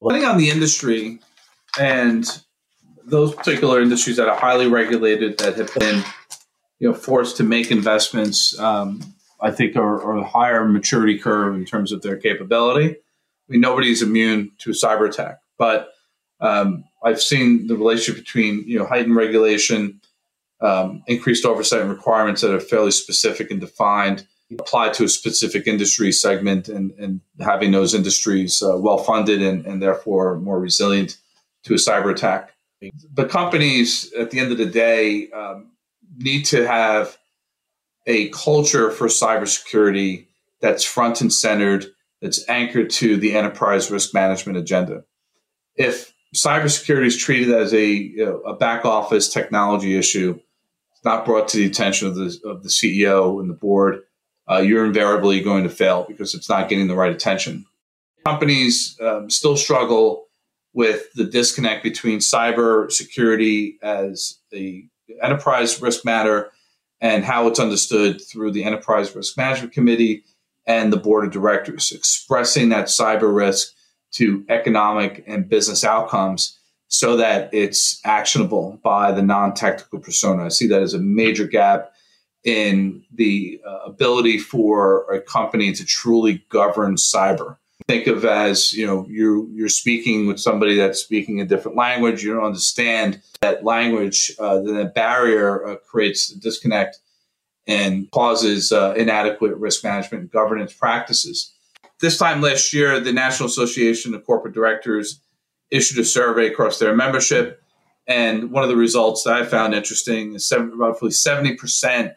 Depending 0.02 0.28
on 0.28 0.38
the 0.38 0.50
industry 0.50 1.20
and 1.80 2.26
those 3.04 3.34
particular 3.34 3.82
industries 3.82 4.18
that 4.18 4.30
are 4.30 4.38
highly 4.38 4.68
regulated 4.68 5.38
that 5.40 5.58
have 5.58 5.74
been, 5.76 6.04
you 6.80 6.90
know, 6.90 6.94
forced 6.94 7.38
to 7.38 7.44
make 7.44 7.72
investments 7.72 8.58
um, 8.60 9.16
I 9.40 9.52
think, 9.52 9.76
are, 9.76 10.02
are 10.02 10.18
a 10.18 10.26
higher 10.26 10.66
maturity 10.66 11.18
curve 11.18 11.56
in 11.56 11.66
terms 11.66 11.92
of 11.92 12.02
their 12.02 12.18
capability. 12.18 12.96
I 12.96 13.52
mean, 13.52 13.62
nobody's 13.62 14.02
immune 14.02 14.52
to 14.60 14.72
a 14.72 14.74
cyber 14.74 15.08
attack, 15.08 15.40
but 15.58 15.90
um, 16.40 16.84
I've 17.04 17.22
seen 17.22 17.68
the 17.68 17.76
relationship 17.76 18.24
between 18.24 18.64
you 18.68 18.80
know 18.80 18.86
heightened 18.86 19.16
regulation, 19.16 20.02
um, 20.62 21.04
increased 21.08 21.46
oversight 21.46 21.82
and 21.82 21.90
requirements 21.90 22.42
that 22.42 22.54
are 22.54 22.60
fairly 22.60 22.92
specific 22.92 23.52
and 23.52 23.60
defined, 23.60 24.26
applied 24.60 24.94
to 24.96 25.04
a 25.04 25.10
specific 25.10 25.68
industry 25.68 26.12
segment, 26.12 26.70
and, 26.70 26.92
and 26.92 27.22
having 27.40 27.72
those 27.72 27.94
industries 27.94 28.62
uh, 28.62 28.78
well 28.78 28.98
funded 28.98 29.42
and, 29.42 29.66
and 29.66 29.82
therefore 29.82 30.38
more 30.40 30.60
resilient 30.60 31.18
to 31.64 31.74
a 31.74 31.78
cyber 31.78 32.12
attack. 32.12 32.54
The 33.14 33.26
companies, 33.26 34.12
at 34.14 34.32
the 34.32 34.40
end 34.40 34.52
of 34.52 34.58
the 34.58 34.66
day, 34.66 35.30
um, 35.32 35.72
need 36.18 36.44
to 36.46 36.66
have 36.66 37.18
a 38.06 38.30
culture 38.30 38.90
for 38.90 39.08
cybersecurity 39.08 40.28
that's 40.62 40.84
front 40.84 41.22
and 41.22 41.32
centered, 41.32 41.86
that's 42.22 42.48
anchored 42.50 42.90
to 42.90 43.18
the 43.18 43.36
enterprise 43.36 43.92
risk 43.92 44.14
management 44.14 44.58
agenda. 44.58 45.04
If 45.76 46.14
cybersecurity 46.36 47.08
is 47.08 47.18
treated 47.18 47.54
as 47.54 47.74
a, 47.74 47.86
you 47.86 48.26
know, 48.26 48.40
a 48.42 48.56
back 48.56 48.86
office 48.86 49.32
technology 49.32 49.98
issue, 49.98 50.40
it's 50.98 51.06
not 51.06 51.26
brought 51.26 51.48
to 51.50 51.58
the 51.58 51.66
attention 51.66 52.08
of 52.08 52.16
the, 52.16 52.40
of 52.44 52.64
the 52.64 52.70
CEO 52.70 53.40
and 53.40 53.50
the 53.50 53.54
board, 53.54 54.02
uh, 54.50 54.58
you're 54.58 54.86
invariably 54.86 55.42
going 55.42 55.64
to 55.64 55.70
fail 55.70 56.06
because 56.08 56.34
it's 56.34 56.50
not 56.50 56.70
getting 56.70 56.88
the 56.88 56.96
right 56.96 57.12
attention. 57.12 57.66
Companies 58.26 58.98
um, 59.00 59.30
still 59.30 59.56
struggle 59.56 60.26
with 60.74 61.14
the 61.14 61.24
disconnect 61.24 61.84
between 61.84 62.18
cyber 62.18 62.92
security 62.92 63.78
as 63.84 64.40
the 64.52 64.88
enterprise 65.22 65.80
risk 65.82 66.04
matter 66.04 66.52
and 67.00 67.24
how 67.24 67.48
it's 67.48 67.60
understood 67.60 68.20
through 68.20 68.52
the 68.52 68.64
Enterprise 68.64 69.16
Risk 69.16 69.38
Management 69.38 69.74
Committee 69.74 70.24
and 70.66 70.92
the 70.92 70.98
board 70.98 71.26
of 71.26 71.32
directors, 71.32 71.92
expressing 71.92 72.70
that 72.70 72.88
cyber 72.88 73.34
risk 73.34 73.72
to 74.14 74.44
economic 74.50 75.24
and 75.28 75.48
business 75.48 75.84
outcomes 75.84 76.57
so 76.88 77.18
that 77.18 77.54
it's 77.54 78.00
actionable 78.06 78.80
by 78.84 79.12
the 79.12 79.22
non 79.22 79.54
technical 79.54 80.00
persona. 80.00 80.46
I 80.46 80.50
see 80.50 80.68
that 80.68 80.82
as 80.82 80.94
a 80.94 81.00
major 81.00 81.46
gap 81.46 81.94
in 82.44 83.04
the 83.14 83.60
uh, 83.68 83.80
ability 83.86 84.38
for 84.38 85.12
a 85.12 85.22
company 85.22 85.74
to 85.74 85.86
truly 85.86 86.46
govern 86.50 86.96
cyber. 86.96 87.58
Think 87.88 88.08
of 88.08 88.26
as 88.26 88.74
you 88.74 88.86
know 88.86 89.06
you 89.10 89.50
you're 89.54 89.70
speaking 89.70 90.28
with 90.28 90.40
somebody 90.40 90.76
that's 90.76 91.00
speaking 91.00 91.40
a 91.40 91.46
different 91.46 91.78
language. 91.78 92.24
You 92.24 92.34
don't 92.34 92.46
understand 92.46 93.22
that 93.42 93.64
language. 93.64 94.32
Uh, 94.40 94.62
then 94.62 94.76
that 94.76 94.96
barrier 94.96 95.66
uh, 95.66 95.76
creates 95.76 96.32
a 96.32 96.40
disconnect 96.40 97.00
and 97.68 98.10
causes 98.12 98.72
uh, 98.72 98.94
inadequate 98.98 99.56
risk 99.58 99.84
management 99.84 100.22
and 100.22 100.32
governance 100.32 100.74
practices. 100.74 101.54
This 102.00 102.18
time 102.18 102.42
last 102.42 102.74
year, 102.74 103.00
the 103.00 103.12
National 103.12 103.48
Association 103.48 104.14
of 104.14 104.26
Corporate 104.26 104.54
Directors 104.54 105.20
issued 105.72 106.00
a 106.00 106.06
survey 106.06 106.48
across 106.48 106.80
their 106.80 106.96
membership. 106.96 107.62
And 108.08 108.52
one 108.52 108.64
of 108.64 108.70
the 108.70 108.76
results 108.76 109.24
that 109.24 109.34
I 109.34 109.46
found 109.46 109.74
interesting 109.74 110.36
is 110.36 110.48
seven, 110.48 110.78
roughly 110.78 111.10
70% 111.10 112.16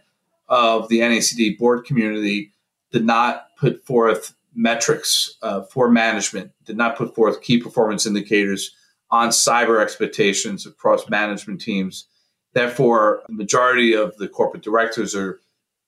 of 0.48 0.88
the 0.88 1.00
NACD 1.00 1.58
board 1.58 1.84
community 1.84 2.52
did 2.92 3.04
not 3.04 3.46
put 3.58 3.84
forth 3.84 4.34
metrics 4.54 5.36
uh, 5.42 5.62
for 5.62 5.88
management, 5.88 6.52
did 6.64 6.76
not 6.76 6.96
put 6.96 7.14
forth 7.14 7.42
key 7.42 7.60
performance 7.60 8.06
indicators 8.06 8.74
on 9.10 9.30
cyber 9.30 9.80
expectations 9.80 10.66
across 10.66 11.08
management 11.08 11.60
teams. 11.60 12.06
Therefore, 12.52 13.22
the 13.28 13.34
majority 13.34 13.94
of 13.94 14.16
the 14.16 14.28
corporate 14.28 14.62
directors 14.62 15.14
are, 15.14 15.40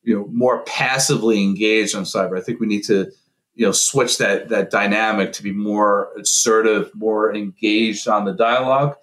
you 0.03 0.15
know, 0.15 0.27
more 0.29 0.63
passively 0.65 1.43
engaged 1.43 1.95
on 1.95 2.05
cyber. 2.05 2.39
I 2.39 2.43
think 2.43 2.61
we 2.61 2.67
need 2.67 2.85
to, 2.85 3.11
you 3.55 3.67
know, 3.67 3.73
switch 3.73 4.19
that 4.19 4.49
that 4.49 4.71
dynamic 4.71 5.33
to 5.35 5.43
be 5.43 5.53
more 5.53 6.11
assertive, 6.19 6.91
more 6.95 7.35
engaged 7.35 8.09
on 8.09 8.25
the 8.25 8.33
dialogue. 8.33 8.97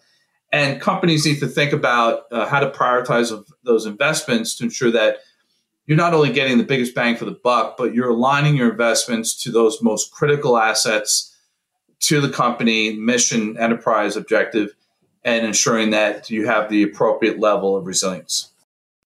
And 0.51 0.81
companies 0.81 1.25
need 1.25 1.39
to 1.39 1.47
think 1.47 1.73
about 1.73 2.23
uh, 2.31 2.47
how 2.47 2.59
to 2.59 2.71
prioritize 2.71 3.31
those 3.63 3.85
investments 3.85 4.55
to 4.55 4.63
ensure 4.63 4.91
that 4.91 5.17
you're 5.85 5.97
not 5.97 6.13
only 6.13 6.31
getting 6.31 6.57
the 6.57 6.63
biggest 6.63 6.95
bang 6.95 7.15
for 7.15 7.25
the 7.25 7.39
buck, 7.43 7.77
but 7.77 7.93
you're 7.93 8.09
aligning 8.09 8.55
your 8.55 8.71
investments 8.71 9.41
to 9.43 9.51
those 9.51 9.81
most 9.81 10.11
critical 10.11 10.57
assets 10.57 11.35
to 12.01 12.21
the 12.21 12.29
company 12.29 12.95
mission, 12.95 13.57
enterprise 13.57 14.15
objective, 14.15 14.69
and 15.23 15.45
ensuring 15.45 15.89
that 15.91 16.29
you 16.29 16.45
have 16.45 16.69
the 16.69 16.83
appropriate 16.83 17.39
level 17.39 17.75
of 17.75 17.85
resilience. 17.85 18.51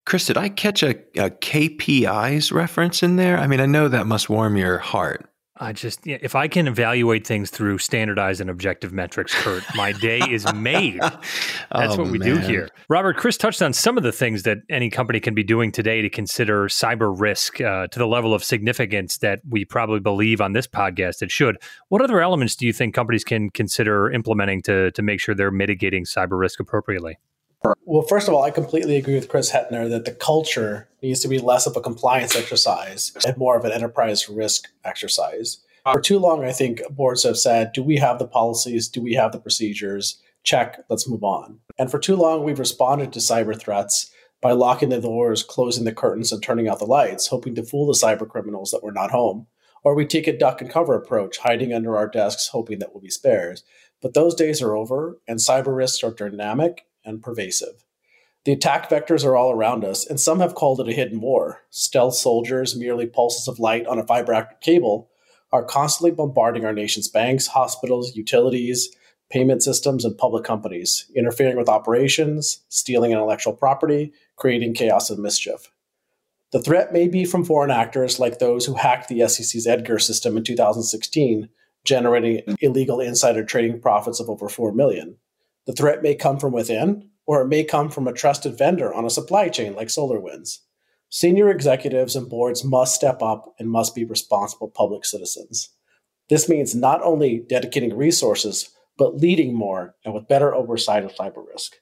Chris, 0.04 0.26
did 0.26 0.36
I 0.36 0.48
catch 0.48 0.82
a, 0.82 0.90
a 1.16 1.30
KPIs 1.30 2.52
reference 2.52 3.02
in 3.02 3.16
there? 3.16 3.38
I 3.38 3.46
mean, 3.46 3.60
I 3.60 3.66
know 3.66 3.88
that 3.88 4.06
must 4.06 4.28
warm 4.28 4.56
your 4.56 4.78
heart. 4.78 5.31
I 5.62 5.72
just, 5.72 6.04
if 6.04 6.34
I 6.34 6.48
can 6.48 6.66
evaluate 6.66 7.24
things 7.24 7.48
through 7.48 7.78
standardized 7.78 8.40
and 8.40 8.50
objective 8.50 8.92
metrics, 8.92 9.32
Kurt, 9.32 9.62
my 9.76 9.92
day 9.92 10.18
is 10.18 10.52
made. 10.52 11.00
That's 11.00 11.94
oh, 11.94 11.98
what 11.98 12.10
we 12.10 12.18
man. 12.18 12.34
do 12.34 12.36
here. 12.38 12.68
Robert, 12.88 13.16
Chris 13.16 13.36
touched 13.36 13.62
on 13.62 13.72
some 13.72 13.96
of 13.96 14.02
the 14.02 14.10
things 14.10 14.42
that 14.42 14.58
any 14.68 14.90
company 14.90 15.20
can 15.20 15.34
be 15.34 15.44
doing 15.44 15.70
today 15.70 16.02
to 16.02 16.10
consider 16.10 16.66
cyber 16.66 17.14
risk 17.16 17.60
uh, 17.60 17.86
to 17.86 17.98
the 17.98 18.08
level 18.08 18.34
of 18.34 18.42
significance 18.42 19.18
that 19.18 19.40
we 19.48 19.64
probably 19.64 20.00
believe 20.00 20.40
on 20.40 20.52
this 20.52 20.66
podcast 20.66 21.22
it 21.22 21.30
should. 21.30 21.56
What 21.88 22.02
other 22.02 22.20
elements 22.20 22.56
do 22.56 22.66
you 22.66 22.72
think 22.72 22.92
companies 22.92 23.22
can 23.22 23.48
consider 23.48 24.10
implementing 24.10 24.62
to, 24.62 24.90
to 24.90 25.02
make 25.02 25.20
sure 25.20 25.34
they're 25.34 25.52
mitigating 25.52 26.04
cyber 26.04 26.40
risk 26.40 26.58
appropriately? 26.58 27.18
Well, 27.84 28.02
first 28.02 28.28
of 28.28 28.34
all, 28.34 28.42
I 28.42 28.50
completely 28.50 28.96
agree 28.96 29.14
with 29.14 29.28
Chris 29.28 29.52
Hetner 29.52 29.88
that 29.90 30.04
the 30.04 30.12
culture 30.12 30.88
needs 31.02 31.20
to 31.20 31.28
be 31.28 31.38
less 31.38 31.66
of 31.66 31.76
a 31.76 31.80
compliance 31.80 32.34
exercise 32.34 33.12
and 33.26 33.36
more 33.36 33.56
of 33.56 33.64
an 33.64 33.72
enterprise 33.72 34.28
risk 34.28 34.68
exercise. 34.84 35.58
For 35.92 36.00
too 36.00 36.18
long, 36.18 36.44
I 36.44 36.52
think 36.52 36.80
boards 36.90 37.24
have 37.24 37.36
said, 37.36 37.72
do 37.72 37.82
we 37.82 37.96
have 37.96 38.18
the 38.18 38.26
policies? 38.26 38.88
Do 38.88 39.02
we 39.02 39.14
have 39.14 39.32
the 39.32 39.40
procedures? 39.40 40.20
Check, 40.44 40.84
let's 40.88 41.08
move 41.08 41.24
on. 41.24 41.58
And 41.78 41.90
for 41.90 41.98
too 41.98 42.16
long, 42.16 42.44
we've 42.44 42.58
responded 42.58 43.12
to 43.12 43.18
cyber 43.18 43.58
threats 43.58 44.10
by 44.40 44.52
locking 44.52 44.88
the 44.88 45.00
doors, 45.00 45.42
closing 45.42 45.84
the 45.84 45.92
curtains, 45.92 46.32
and 46.32 46.42
turning 46.42 46.68
out 46.68 46.78
the 46.78 46.84
lights, 46.84 47.28
hoping 47.28 47.54
to 47.54 47.62
fool 47.62 47.86
the 47.86 47.92
cyber 47.92 48.28
criminals 48.28 48.70
that 48.70 48.82
we're 48.82 48.92
not 48.92 49.10
home. 49.10 49.46
Or 49.84 49.94
we 49.94 50.06
take 50.06 50.28
a 50.28 50.36
duck 50.36 50.60
and 50.60 50.70
cover 50.70 50.94
approach, 50.94 51.38
hiding 51.38 51.72
under 51.72 51.96
our 51.96 52.08
desks, 52.08 52.48
hoping 52.48 52.78
that 52.78 52.92
we'll 52.92 53.02
be 53.02 53.10
spares. 53.10 53.64
But 54.00 54.14
those 54.14 54.34
days 54.34 54.62
are 54.62 54.76
over, 54.76 55.18
and 55.26 55.38
cyber 55.38 55.76
risks 55.76 56.02
are 56.02 56.12
dynamic 56.12 56.86
and 57.04 57.22
pervasive. 57.22 57.84
The 58.44 58.52
attack 58.52 58.90
vectors 58.90 59.24
are 59.24 59.36
all 59.36 59.52
around 59.52 59.84
us, 59.84 60.04
and 60.04 60.18
some 60.18 60.40
have 60.40 60.56
called 60.56 60.80
it 60.80 60.88
a 60.88 60.92
hidden 60.92 61.20
war. 61.20 61.60
Stealth 61.70 62.16
soldiers, 62.16 62.76
merely 62.76 63.06
pulses 63.06 63.46
of 63.46 63.60
light 63.60 63.86
on 63.86 64.00
a 64.00 64.06
fiber 64.06 64.34
optic 64.34 64.60
cable, 64.60 65.10
are 65.52 65.62
constantly 65.62 66.10
bombarding 66.10 66.64
our 66.64 66.72
nation's 66.72 67.08
banks, 67.08 67.46
hospitals, 67.46 68.16
utilities, 68.16 68.88
payment 69.30 69.62
systems, 69.62 70.04
and 70.04 70.18
public 70.18 70.44
companies, 70.44 71.10
interfering 71.14 71.56
with 71.56 71.68
operations, 71.68 72.64
stealing 72.68 73.12
intellectual 73.12 73.52
property, 73.52 74.12
creating 74.36 74.74
chaos 74.74 75.08
and 75.08 75.22
mischief. 75.22 75.70
The 76.50 76.60
threat 76.60 76.92
may 76.92 77.08
be 77.08 77.24
from 77.24 77.44
foreign 77.44 77.70
actors 77.70 78.18
like 78.18 78.38
those 78.38 78.66
who 78.66 78.74
hacked 78.74 79.08
the 79.08 79.26
SEC's 79.26 79.66
Edgar 79.66 79.98
system 79.98 80.36
in 80.36 80.44
2016, 80.44 81.48
generating 81.84 82.56
illegal 82.60 83.00
insider 83.00 83.44
trading 83.44 83.80
profits 83.80 84.20
of 84.20 84.28
over 84.28 84.48
4 84.48 84.72
million. 84.72 85.16
The 85.66 85.72
threat 85.72 86.02
may 86.02 86.14
come 86.14 86.38
from 86.38 86.52
within, 86.52 87.10
or 87.26 87.42
it 87.42 87.48
may 87.48 87.64
come 87.64 87.88
from 87.88 88.08
a 88.08 88.12
trusted 88.12 88.58
vendor 88.58 88.92
on 88.92 89.04
a 89.04 89.10
supply 89.10 89.48
chain 89.48 89.74
like 89.74 89.88
SolarWinds. 89.88 90.58
Senior 91.08 91.50
executives 91.50 92.16
and 92.16 92.28
boards 92.28 92.64
must 92.64 92.94
step 92.94 93.22
up 93.22 93.54
and 93.58 93.70
must 93.70 93.94
be 93.94 94.04
responsible 94.04 94.68
public 94.68 95.04
citizens. 95.04 95.68
This 96.28 96.48
means 96.48 96.74
not 96.74 97.02
only 97.02 97.44
dedicating 97.48 97.96
resources, 97.96 98.70
but 98.96 99.16
leading 99.16 99.54
more 99.54 99.94
and 100.04 100.14
with 100.14 100.28
better 100.28 100.54
oversight 100.54 101.04
of 101.04 101.14
cyber 101.14 101.46
risk. 101.46 101.74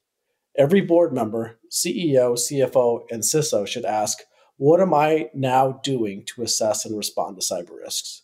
Every 0.59 0.81
board 0.81 1.13
member, 1.13 1.59
CEO, 1.71 2.35
CFO, 2.35 3.05
and 3.11 3.23
CISO 3.23 3.67
should 3.67 3.85
ask, 3.85 4.19
what 4.57 4.81
am 4.81 4.93
I 4.93 5.31
now 5.33 5.81
doing 5.83 6.25
to 6.27 6.43
assess 6.43 6.85
and 6.85 6.97
respond 6.97 7.41
to 7.41 7.47
cyber 7.47 7.77
risks? 7.83 8.23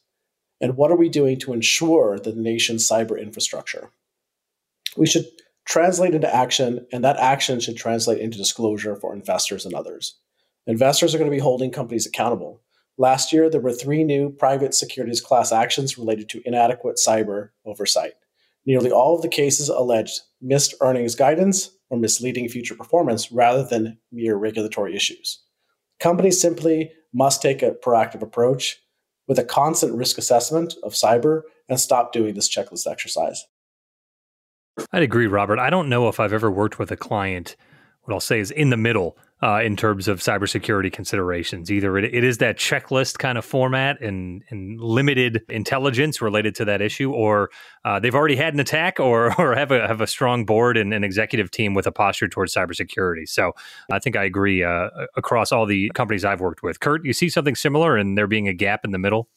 And 0.60 0.76
what 0.76 0.90
are 0.90 0.96
we 0.96 1.08
doing 1.08 1.38
to 1.40 1.52
ensure 1.52 2.18
the 2.18 2.32
nation's 2.32 2.88
cyber 2.88 3.20
infrastructure? 3.20 3.90
We 4.96 5.06
should 5.06 5.26
translate 5.66 6.14
into 6.14 6.34
action, 6.34 6.86
and 6.92 7.04
that 7.04 7.18
action 7.18 7.60
should 7.60 7.76
translate 7.76 8.20
into 8.20 8.38
disclosure 8.38 8.96
for 8.96 9.12
investors 9.12 9.64
and 9.64 9.74
others. 9.74 10.16
Investors 10.66 11.14
are 11.14 11.18
going 11.18 11.30
to 11.30 11.36
be 11.36 11.42
holding 11.42 11.70
companies 11.70 12.06
accountable. 12.06 12.62
Last 12.98 13.32
year, 13.32 13.50
there 13.50 13.60
were 13.60 13.72
three 13.72 14.04
new 14.04 14.30
private 14.30 14.74
securities 14.74 15.20
class 15.20 15.52
actions 15.52 15.98
related 15.98 16.28
to 16.30 16.42
inadequate 16.46 16.96
cyber 16.96 17.50
oversight. 17.64 18.14
Nearly 18.64 18.90
all 18.90 19.14
of 19.14 19.22
the 19.22 19.28
cases 19.28 19.68
alleged 19.68 20.20
missed 20.40 20.74
earnings 20.80 21.14
guidance 21.14 21.70
or 21.90 21.98
misleading 21.98 22.48
future 22.48 22.74
performance 22.74 23.30
rather 23.30 23.64
than 23.64 23.98
mere 24.10 24.36
regulatory 24.36 24.96
issues. 24.96 25.42
Companies 26.00 26.40
simply 26.40 26.90
must 27.12 27.42
take 27.42 27.62
a 27.62 27.72
proactive 27.72 28.22
approach 28.22 28.78
with 29.28 29.38
a 29.38 29.44
constant 29.44 29.94
risk 29.94 30.18
assessment 30.18 30.74
of 30.82 30.92
cyber 30.92 31.42
and 31.68 31.78
stop 31.78 32.12
doing 32.12 32.34
this 32.34 32.48
checklist 32.48 32.90
exercise. 32.90 33.44
I'd 34.92 35.02
agree, 35.02 35.26
Robert. 35.26 35.58
I 35.58 35.70
don't 35.70 35.88
know 35.88 36.08
if 36.08 36.20
I've 36.20 36.32
ever 36.32 36.50
worked 36.50 36.78
with 36.78 36.90
a 36.90 36.96
client, 36.96 37.56
what 38.02 38.14
I'll 38.14 38.20
say 38.20 38.40
is 38.40 38.50
in 38.50 38.70
the 38.70 38.76
middle 38.76 39.16
uh, 39.42 39.60
in 39.62 39.76
terms 39.76 40.08
of 40.08 40.20
cybersecurity 40.20 40.92
considerations. 40.92 41.70
Either 41.70 41.98
it, 41.98 42.04
it 42.14 42.24
is 42.24 42.38
that 42.38 42.56
checklist 42.56 43.18
kind 43.18 43.36
of 43.36 43.44
format 43.44 44.00
and, 44.00 44.42
and 44.50 44.80
limited 44.80 45.42
intelligence 45.48 46.22
related 46.22 46.54
to 46.54 46.64
that 46.64 46.80
issue, 46.80 47.12
or 47.12 47.50
uh, 47.84 48.00
they've 48.00 48.14
already 48.14 48.36
had 48.36 48.54
an 48.54 48.60
attack, 48.60 48.98
or 49.00 49.38
or 49.40 49.54
have 49.54 49.70
a 49.70 49.86
have 49.86 50.00
a 50.00 50.06
strong 50.06 50.44
board 50.44 50.76
and 50.76 50.94
an 50.94 51.04
executive 51.04 51.50
team 51.50 51.74
with 51.74 51.86
a 51.86 51.92
posture 51.92 52.28
towards 52.28 52.54
cybersecurity. 52.54 53.28
So 53.28 53.52
I 53.90 53.98
think 53.98 54.16
I 54.16 54.24
agree 54.24 54.64
uh, 54.64 54.88
across 55.16 55.52
all 55.52 55.66
the 55.66 55.90
companies 55.94 56.24
I've 56.24 56.40
worked 56.40 56.62
with. 56.62 56.80
Kurt, 56.80 57.04
you 57.04 57.12
see 57.12 57.28
something 57.28 57.54
similar, 57.54 57.96
and 57.96 58.16
there 58.16 58.26
being 58.26 58.48
a 58.48 58.54
gap 58.54 58.84
in 58.84 58.92
the 58.92 58.98
middle. 58.98 59.28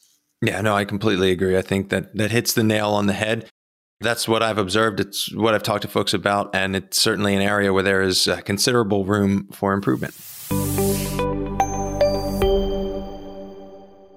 Yeah, 0.42 0.62
no, 0.62 0.74
I 0.74 0.86
completely 0.86 1.30
agree. 1.30 1.58
I 1.58 1.62
think 1.62 1.90
that 1.90 2.14
that 2.16 2.30
hits 2.30 2.54
the 2.54 2.64
nail 2.64 2.90
on 2.90 3.06
the 3.06 3.12
head. 3.12 3.50
That's 4.02 4.26
what 4.26 4.42
I've 4.42 4.56
observed. 4.56 4.98
It's 4.98 5.30
what 5.34 5.54
I've 5.54 5.62
talked 5.62 5.82
to 5.82 5.88
folks 5.88 6.14
about, 6.14 6.54
and 6.54 6.74
it's 6.74 6.98
certainly 6.98 7.36
an 7.36 7.42
area 7.42 7.70
where 7.70 7.82
there 7.82 8.00
is 8.00 8.26
uh, 8.26 8.40
considerable 8.40 9.04
room 9.04 9.46
for 9.52 9.74
improvement. 9.74 10.14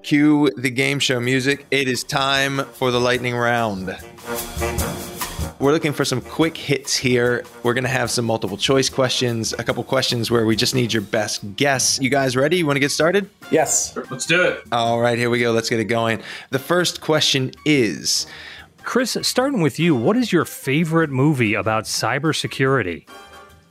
Cue 0.04 0.52
the 0.56 0.70
game 0.74 1.00
show 1.00 1.20
music. 1.20 1.66
It 1.70 1.90
is 1.90 2.06
time 2.06 2.60
for 2.60 2.92
the 2.92 3.00
lightning 3.02 3.36
round. 3.36 3.98
We're 5.60 5.74
looking 5.74 5.92
for 5.92 6.06
some 6.06 6.22
quick 6.22 6.56
hits 6.56 6.96
here. 6.96 7.44
We're 7.64 7.74
going 7.74 7.84
to 7.84 7.90
have 7.90 8.10
some 8.10 8.24
multiple 8.24 8.56
choice 8.56 8.88
questions, 8.90 9.52
a 9.52 9.66
couple 9.66 9.84
questions 9.84 10.32
where 10.32 10.46
we 10.46 10.56
just 10.56 10.76
need 10.76 10.94
your 10.94 11.02
best 11.02 11.58
guess. 11.58 12.00
You 12.02 12.10
guys 12.10 12.38
ready? 12.38 12.58
You 12.58 12.66
want 12.66 12.78
to 12.78 12.82
get 12.82 12.92
started? 12.92 13.30
Yes. 13.52 13.98
Let's 14.10 14.26
do 14.26 14.44
it. 14.44 14.64
All 14.72 15.02
right, 15.02 15.18
here 15.18 15.30
we 15.30 15.40
go. 15.40 15.52
Let's 15.52 15.70
get 15.70 15.82
it 15.82 15.86
going. 15.86 16.22
The 16.52 16.60
first 16.60 17.02
question 17.02 17.52
is 17.66 18.28
Chris, 18.84 19.18
starting 19.22 19.62
with 19.62 19.80
you, 19.80 19.96
what 19.96 20.18
is 20.18 20.32
your 20.32 20.46
favorite 20.46 21.10
movie 21.10 21.54
about 21.54 21.86
cybersecurity? 21.86 23.08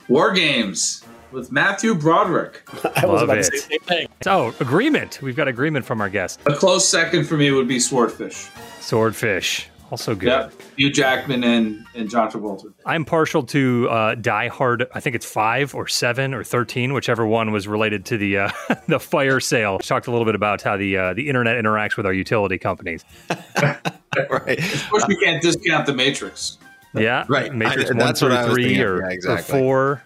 War 0.07 0.33
Games 0.33 1.03
with 1.31 1.51
Matthew 1.51 1.95
Broderick. 1.95 2.63
I 2.95 3.05
was 3.05 3.21
Love 3.21 3.23
about 3.23 3.37
it. 3.37 3.43
to 3.43 3.45
say 3.45 3.51
the 3.57 3.61
same 3.61 3.79
thing. 3.81 4.07
Oh, 4.27 4.53
agreement. 4.59 5.19
We've 5.21 5.35
got 5.35 5.47
agreement 5.47 5.85
from 5.85 6.01
our 6.01 6.09
guest. 6.09 6.39
A 6.45 6.55
close 6.55 6.87
second 6.87 7.25
for 7.25 7.37
me 7.37 7.51
would 7.51 7.67
be 7.67 7.79
Swordfish. 7.79 8.49
Swordfish, 8.79 9.69
also 9.91 10.13
good. 10.15 10.27
Yep. 10.27 10.53
Hugh 10.77 10.91
Jackman 10.91 11.43
and, 11.43 11.85
and 11.95 12.09
John 12.09 12.29
Travolta. 12.31 12.73
I'm 12.85 13.05
partial 13.05 13.43
to 13.43 13.87
uh, 13.89 14.15
Die 14.15 14.47
Hard. 14.49 14.87
I 14.93 14.99
think 14.99 15.15
it's 15.15 15.25
five 15.25 15.73
or 15.73 15.87
seven 15.87 16.33
or 16.33 16.43
thirteen, 16.43 16.93
whichever 16.93 17.25
one 17.25 17.51
was 17.51 17.67
related 17.67 18.05
to 18.07 18.17
the 18.17 18.37
uh, 18.39 18.49
the 18.87 18.99
fire 18.99 19.39
sale. 19.39 19.79
Talked 19.79 20.07
a 20.07 20.11
little 20.11 20.25
bit 20.25 20.35
about 20.35 20.61
how 20.63 20.75
the 20.75 20.97
uh, 20.97 21.13
the 21.13 21.29
internet 21.29 21.63
interacts 21.63 21.95
with 21.95 22.05
our 22.05 22.13
utility 22.13 22.57
companies. 22.57 23.05
right. 24.29 24.59
Of 24.59 24.89
course, 24.89 25.05
we 25.07 25.15
can't 25.17 25.41
discount 25.41 25.85
The 25.85 25.93
Matrix. 25.93 26.57
Yeah, 26.95 27.25
Right. 27.27 27.53
Matrix 27.53 27.89
I- 27.89 27.93
one 27.93 27.97
that's 27.97 28.21
what 28.21 28.31
I 28.31 28.45
was 28.45 28.53
three 28.53 28.79
or, 28.79 29.01
Yeah, 29.11 29.31
or 29.31 29.37
four. 29.39 30.03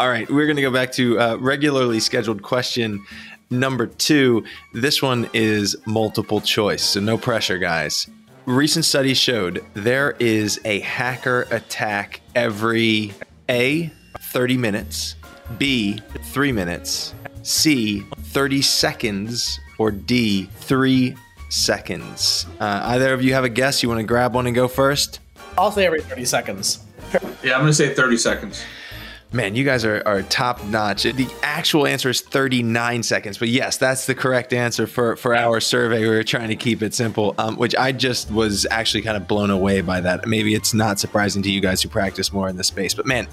All 0.00 0.08
right, 0.08 0.28
we're 0.28 0.46
going 0.46 0.56
to 0.56 0.62
go 0.62 0.72
back 0.72 0.90
to 0.92 1.20
uh, 1.20 1.36
regularly 1.36 2.00
scheduled 2.00 2.42
question 2.42 3.04
number 3.48 3.86
two. 3.86 4.44
This 4.74 5.00
one 5.00 5.30
is 5.32 5.76
multiple 5.86 6.40
choice, 6.40 6.82
so 6.82 7.00
no 7.00 7.16
pressure, 7.16 7.58
guys. 7.58 8.08
Recent 8.44 8.84
studies 8.84 9.18
showed 9.18 9.64
there 9.74 10.16
is 10.18 10.60
a 10.64 10.80
hacker 10.80 11.46
attack 11.52 12.20
every 12.34 13.12
A, 13.48 13.92
30 14.18 14.56
minutes, 14.56 15.14
B, 15.58 16.00
3 16.32 16.50
minutes, 16.50 17.14
C, 17.42 18.00
30 18.18 18.62
seconds, 18.62 19.60
or 19.78 19.92
D, 19.92 20.46
3 20.60 21.14
seconds. 21.56 22.46
Uh, 22.60 22.80
either 22.84 23.12
of 23.12 23.22
you 23.22 23.34
have 23.34 23.44
a 23.44 23.48
guess? 23.48 23.82
You 23.82 23.88
want 23.88 24.00
to 24.00 24.06
grab 24.06 24.34
one 24.34 24.46
and 24.46 24.54
go 24.54 24.68
first? 24.68 25.20
I'll 25.58 25.72
say 25.72 25.86
every 25.86 26.02
30 26.02 26.24
seconds. 26.24 26.84
Yeah, 27.42 27.54
I'm 27.54 27.60
going 27.60 27.66
to 27.66 27.74
say 27.74 27.94
30 27.94 28.16
seconds. 28.18 28.62
Man, 29.32 29.54
you 29.54 29.64
guys 29.64 29.84
are, 29.84 30.02
are 30.06 30.22
top 30.22 30.64
notch. 30.66 31.02
The 31.02 31.28
actual 31.42 31.86
answer 31.86 32.08
is 32.10 32.20
39 32.20 33.02
seconds. 33.02 33.38
But 33.38 33.48
yes, 33.48 33.76
that's 33.76 34.06
the 34.06 34.14
correct 34.14 34.52
answer 34.52 34.86
for, 34.86 35.16
for 35.16 35.34
our 35.34 35.60
survey. 35.60 36.00
We 36.00 36.08
were 36.08 36.22
trying 36.22 36.48
to 36.48 36.56
keep 36.56 36.80
it 36.82 36.94
simple, 36.94 37.34
um, 37.38 37.56
which 37.56 37.74
I 37.74 37.92
just 37.92 38.30
was 38.30 38.66
actually 38.70 39.02
kind 39.02 39.16
of 39.16 39.26
blown 39.26 39.50
away 39.50 39.80
by 39.80 40.00
that. 40.00 40.26
Maybe 40.26 40.54
it's 40.54 40.74
not 40.74 41.00
surprising 41.00 41.42
to 41.42 41.50
you 41.50 41.60
guys 41.60 41.82
who 41.82 41.88
practice 41.88 42.32
more 42.32 42.48
in 42.48 42.56
this 42.56 42.68
space, 42.68 42.94
but 42.94 43.06
man, 43.06 43.26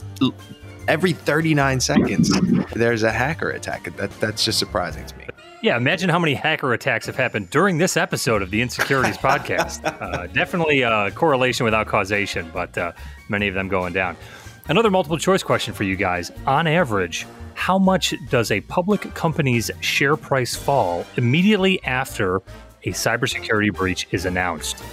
every 0.87 1.13
39 1.13 1.79
seconds, 1.79 2.31
there's 2.73 3.03
a 3.03 3.11
hacker 3.11 3.51
attack. 3.51 3.95
That, 3.97 4.11
that's 4.19 4.43
just 4.43 4.59
surprising 4.59 5.05
to 5.05 5.17
me. 5.17 5.25
Yeah, 5.63 5.77
imagine 5.77 6.09
how 6.09 6.19
many 6.19 6.33
hacker 6.33 6.73
attacks 6.73 7.05
have 7.05 7.15
happened 7.15 7.49
during 7.49 7.77
this 7.77 7.95
episode 7.95 8.41
of 8.41 8.51
the 8.51 8.61
Insecurities 8.61 9.17
podcast. 9.17 9.85
Uh, 9.85 10.27
definitely 10.27 10.81
a 10.81 11.09
correlation 11.11 11.63
without 11.63 11.87
causation, 11.87 12.51
but 12.53 12.77
uh, 12.77 12.91
many 13.29 13.47
of 13.47 13.53
them 13.55 13.69
going 13.69 13.93
down. 13.93 14.17
Another 14.67 14.91
multiple 14.91 15.17
choice 15.17 15.41
question 15.41 15.73
for 15.73 15.85
you 15.85 15.95
guys. 15.95 16.33
On 16.45 16.67
average, 16.67 17.25
how 17.53 17.79
much 17.79 18.13
does 18.29 18.51
a 18.51 18.59
public 18.59 19.13
company's 19.13 19.71
share 19.79 20.17
price 20.17 20.53
fall 20.53 21.05
immediately 21.15 21.81
after 21.85 22.41
a 22.83 22.89
cybersecurity 22.89 23.73
breach 23.73 24.05
is 24.11 24.25
announced? 24.25 24.83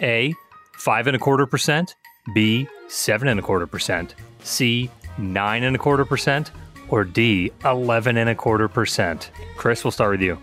A, 0.00 0.32
five 0.74 1.08
and 1.08 1.16
a 1.16 1.18
quarter 1.18 1.44
percent, 1.44 1.96
B, 2.36 2.68
seven 2.86 3.26
and 3.26 3.40
a 3.40 3.42
quarter 3.42 3.66
percent, 3.66 4.14
C, 4.44 4.90
nine 5.18 5.64
and 5.64 5.74
a 5.74 5.78
quarter 5.80 6.04
percent, 6.04 6.52
or 6.90 7.04
D, 7.04 7.50
11 7.64 8.16
and 8.16 8.28
a 8.28 8.34
quarter 8.34 8.68
percent? 8.68 9.30
Chris, 9.56 9.84
we'll 9.84 9.90
start 9.90 10.12
with 10.12 10.22
you. 10.22 10.38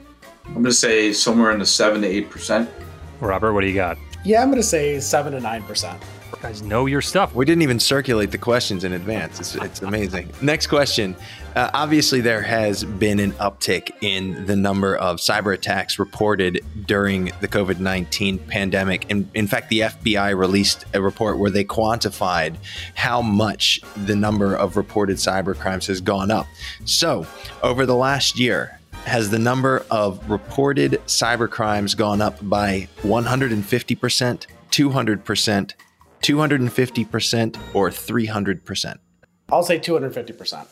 I'm 0.45 0.53
going 0.53 0.65
to 0.65 0.73
say 0.73 1.13
somewhere 1.13 1.51
in 1.51 1.59
the 1.59 1.65
7 1.65 2.01
to 2.01 2.23
8%. 2.23 2.67
Robert, 3.19 3.53
what 3.53 3.61
do 3.61 3.67
you 3.67 3.75
got? 3.75 3.97
Yeah, 4.23 4.41
I'm 4.41 4.49
going 4.49 4.61
to 4.61 4.67
say 4.67 4.99
7 4.99 5.33
to 5.33 5.39
9%. 5.39 5.97
You 6.35 6.41
guys 6.41 6.61
know 6.61 6.85
your 6.85 7.01
stuff. 7.01 7.33
We 7.33 7.45
didn't 7.45 7.61
even 7.61 7.79
circulate 7.79 8.31
the 8.31 8.37
questions 8.37 8.83
in 8.83 8.93
advance. 8.93 9.39
It's, 9.39 9.55
it's 9.55 9.81
amazing. 9.81 10.31
Next 10.41 10.67
question. 10.67 11.15
Uh, 11.55 11.71
obviously, 11.73 12.21
there 12.21 12.41
has 12.41 12.83
been 12.83 13.19
an 13.19 13.31
uptick 13.33 13.91
in 14.01 14.45
the 14.45 14.55
number 14.55 14.95
of 14.95 15.17
cyber 15.17 15.53
attacks 15.53 15.97
reported 15.97 16.63
during 16.85 17.31
the 17.39 17.47
COVID 17.47 17.79
19 17.79 18.39
pandemic. 18.39 19.09
And 19.09 19.29
in 19.33 19.47
fact, 19.47 19.69
the 19.69 19.79
FBI 19.79 20.37
released 20.37 20.85
a 20.93 21.01
report 21.01 21.37
where 21.37 21.49
they 21.49 21.63
quantified 21.63 22.57
how 22.95 23.21
much 23.21 23.79
the 23.95 24.15
number 24.15 24.53
of 24.53 24.77
reported 24.77 25.17
cyber 25.17 25.57
crimes 25.57 25.87
has 25.87 26.01
gone 26.01 26.29
up. 26.29 26.45
So, 26.85 27.25
over 27.63 27.85
the 27.85 27.95
last 27.95 28.37
year, 28.37 28.79
has 29.05 29.29
the 29.29 29.39
number 29.39 29.85
of 29.89 30.29
reported 30.29 31.01
cyber 31.07 31.49
crimes 31.49 31.95
gone 31.95 32.21
up 32.21 32.37
by 32.47 32.89
150%, 33.03 34.45
200%, 34.69 35.73
250%, 36.21 37.57
or 37.73 37.89
300%? 37.89 38.97
I'll 39.51 39.63
say 39.63 39.79
250%. 39.79 40.65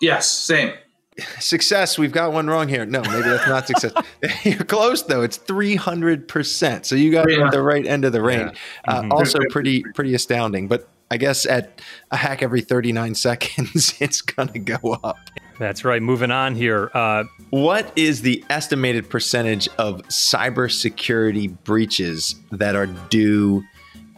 Yes, 0.00 0.28
same. 0.28 0.72
Success. 1.40 1.98
We've 1.98 2.10
got 2.12 2.32
one 2.32 2.48
wrong 2.48 2.68
here. 2.68 2.86
No, 2.86 3.02
maybe 3.02 3.22
that's 3.28 3.46
not 3.46 3.66
success. 3.66 3.92
You're 4.44 4.64
close 4.64 5.02
though. 5.02 5.22
It's 5.22 5.38
300%. 5.38 6.84
So 6.86 6.94
you 6.94 7.12
got 7.12 7.30
it 7.30 7.38
at 7.38 7.52
the 7.52 7.62
right 7.62 7.86
end 7.86 8.04
of 8.04 8.12
the 8.12 8.22
range. 8.22 8.56
Uh, 8.88 9.06
also 9.10 9.38
pretty 9.50 9.82
pretty 9.94 10.14
astounding, 10.14 10.68
but 10.68 10.88
I 11.10 11.18
guess 11.18 11.44
at 11.44 11.82
a 12.10 12.16
hack 12.16 12.42
every 12.42 12.62
39 12.62 13.14
seconds, 13.16 13.94
it's 14.00 14.22
going 14.22 14.48
to 14.48 14.58
go 14.58 14.98
up. 15.04 15.18
That's 15.58 15.84
right. 15.84 16.00
Moving 16.02 16.30
on 16.30 16.54
here. 16.54 16.90
Uh, 16.94 17.24
What 17.50 17.92
is 17.94 18.22
the 18.22 18.42
estimated 18.48 19.10
percentage 19.10 19.68
of 19.78 20.00
cybersecurity 20.08 21.62
breaches 21.64 22.34
that 22.50 22.74
are 22.74 22.86
due 22.86 23.62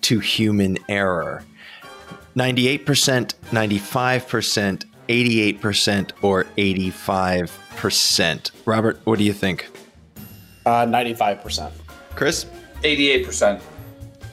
to 0.04 0.20
human 0.20 0.78
error? 0.88 1.44
98%, 2.36 3.34
95%, 3.50 4.84
88%, 5.08 6.10
or 6.22 6.44
85%? 6.56 8.50
Robert, 8.66 9.00
what 9.04 9.18
do 9.18 9.24
you 9.24 9.32
think? 9.32 9.68
Uh, 10.66 10.86
95%. 10.86 11.70
Chris? 12.14 12.46
88%. 12.82 13.60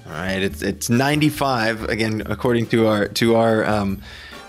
All 0.08 0.18
right, 0.18 0.42
it's 0.42 0.62
it's 0.62 0.90
95 0.90 1.86
again, 1.86 2.24
according 2.26 2.68
to 2.68 2.88
our 2.88 3.08
to 3.10 3.36
our 3.36 3.64
um, 3.66 4.02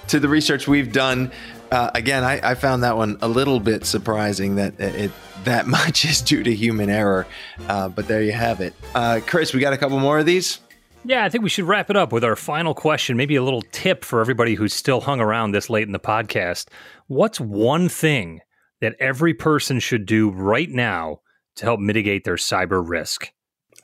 to 0.08 0.18
the 0.18 0.28
research 0.28 0.66
we've 0.66 0.92
done. 0.92 1.30
Uh, 1.70 1.90
again, 1.94 2.24
I, 2.24 2.50
I 2.50 2.54
found 2.56 2.82
that 2.82 2.96
one 2.96 3.16
a 3.22 3.28
little 3.28 3.60
bit 3.60 3.86
surprising 3.86 4.56
that 4.56 4.80
it 4.80 5.12
that 5.44 5.66
much 5.78 6.04
is 6.04 6.20
due 6.20 6.42
to 6.42 6.52
human 6.52 6.90
error. 6.90 7.28
Uh, 7.68 7.88
but 7.88 8.08
there 8.08 8.22
you 8.22 8.32
have 8.32 8.60
it, 8.60 8.74
uh, 8.96 9.20
Chris. 9.24 9.54
We 9.54 9.60
got 9.60 9.72
a 9.72 9.78
couple 9.78 10.00
more 10.00 10.18
of 10.18 10.26
these. 10.26 10.58
Yeah, 11.04 11.24
I 11.24 11.28
think 11.28 11.42
we 11.42 11.50
should 11.50 11.64
wrap 11.64 11.90
it 11.90 11.96
up 11.96 12.12
with 12.12 12.22
our 12.22 12.36
final 12.36 12.74
question, 12.74 13.16
maybe 13.16 13.34
a 13.34 13.42
little 13.42 13.62
tip 13.72 14.04
for 14.04 14.20
everybody 14.20 14.54
who's 14.54 14.72
still 14.72 15.00
hung 15.00 15.20
around 15.20 15.50
this 15.50 15.68
late 15.68 15.86
in 15.86 15.92
the 15.92 15.98
podcast. 15.98 16.68
What's 17.08 17.40
one 17.40 17.88
thing 17.88 18.40
that 18.80 18.94
every 19.00 19.34
person 19.34 19.80
should 19.80 20.06
do 20.06 20.30
right 20.30 20.70
now 20.70 21.20
to 21.56 21.64
help 21.64 21.80
mitigate 21.80 22.22
their 22.24 22.36
cyber 22.36 22.86
risk? 22.86 23.32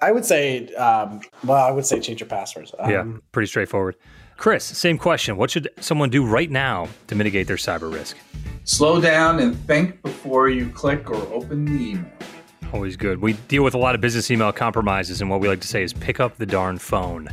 I 0.00 0.12
would 0.12 0.24
say, 0.24 0.72
um, 0.74 1.20
well, 1.42 1.66
I 1.66 1.72
would 1.72 1.84
say 1.84 1.98
change 1.98 2.20
your 2.20 2.28
passwords. 2.28 2.72
Um, 2.78 2.90
yeah, 2.90 3.04
pretty 3.32 3.48
straightforward. 3.48 3.96
Chris, 4.36 4.64
same 4.64 4.96
question. 4.96 5.36
What 5.36 5.50
should 5.50 5.68
someone 5.80 6.10
do 6.10 6.24
right 6.24 6.48
now 6.48 6.88
to 7.08 7.16
mitigate 7.16 7.48
their 7.48 7.56
cyber 7.56 7.92
risk? 7.92 8.16
Slow 8.62 9.00
down 9.00 9.40
and 9.40 9.56
think 9.66 10.00
before 10.02 10.48
you 10.48 10.68
click 10.68 11.10
or 11.10 11.16
open 11.34 11.64
the 11.64 11.90
email. 11.90 12.12
Always 12.72 12.96
good. 12.96 13.20
We 13.20 13.32
deal 13.48 13.62
with 13.64 13.74
a 13.74 13.78
lot 13.78 13.94
of 13.94 14.00
business 14.00 14.30
email 14.30 14.52
compromises, 14.52 15.20
and 15.20 15.30
what 15.30 15.40
we 15.40 15.48
like 15.48 15.60
to 15.60 15.68
say 15.68 15.82
is 15.82 15.92
pick 15.92 16.20
up 16.20 16.36
the 16.36 16.46
darn 16.46 16.78
phone. 16.78 17.28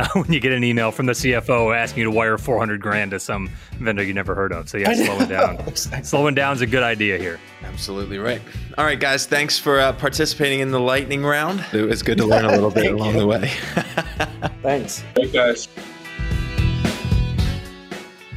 when 0.14 0.32
you 0.32 0.40
get 0.40 0.52
an 0.52 0.64
email 0.64 0.90
from 0.90 1.06
the 1.06 1.12
CFO 1.12 1.76
asking 1.76 1.98
you 1.98 2.04
to 2.04 2.10
wire 2.10 2.38
400 2.38 2.80
grand 2.80 3.10
to 3.10 3.20
some 3.20 3.50
vendor 3.78 4.02
you 4.02 4.14
never 4.14 4.34
heard 4.34 4.52
of. 4.52 4.68
So, 4.68 4.78
yeah, 4.78 4.92
slowing 5.04 5.28
down. 5.28 5.56
exactly. 5.66 6.04
Slowing 6.04 6.34
down 6.34 6.54
is 6.54 6.60
a 6.62 6.66
good 6.66 6.82
idea 6.82 7.18
here. 7.18 7.38
Absolutely 7.62 8.18
right. 8.18 8.40
All 8.78 8.84
right, 8.84 8.98
guys, 8.98 9.26
thanks 9.26 9.58
for 9.58 9.80
uh, 9.80 9.92
participating 9.92 10.60
in 10.60 10.70
the 10.70 10.80
lightning 10.80 11.24
round. 11.24 11.64
It 11.72 11.82
was 11.82 12.02
good 12.02 12.18
to 12.18 12.26
learn 12.26 12.44
a 12.44 12.52
little 12.52 12.70
bit 12.70 12.92
along 12.92 13.16
the 13.16 13.26
way. 13.26 13.48
thanks. 14.62 15.04
Hey, 15.14 15.30
guys. 15.30 15.68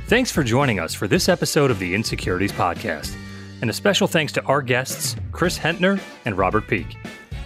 Thanks 0.07 0.31
for 0.31 0.43
joining 0.43 0.79
us 0.79 0.93
for 0.93 1.07
this 1.07 1.27
episode 1.29 1.71
of 1.71 1.79
the 1.79 1.95
Insecurities 1.95 2.51
Podcast. 2.51 3.15
And 3.61 3.69
a 3.69 3.73
special 3.73 4.07
thanks 4.07 4.33
to 4.33 4.43
our 4.43 4.61
guests, 4.61 5.15
Chris 5.31 5.57
Hetner 5.57 5.99
and 6.25 6.37
Robert 6.37 6.67
Peak. 6.67 6.97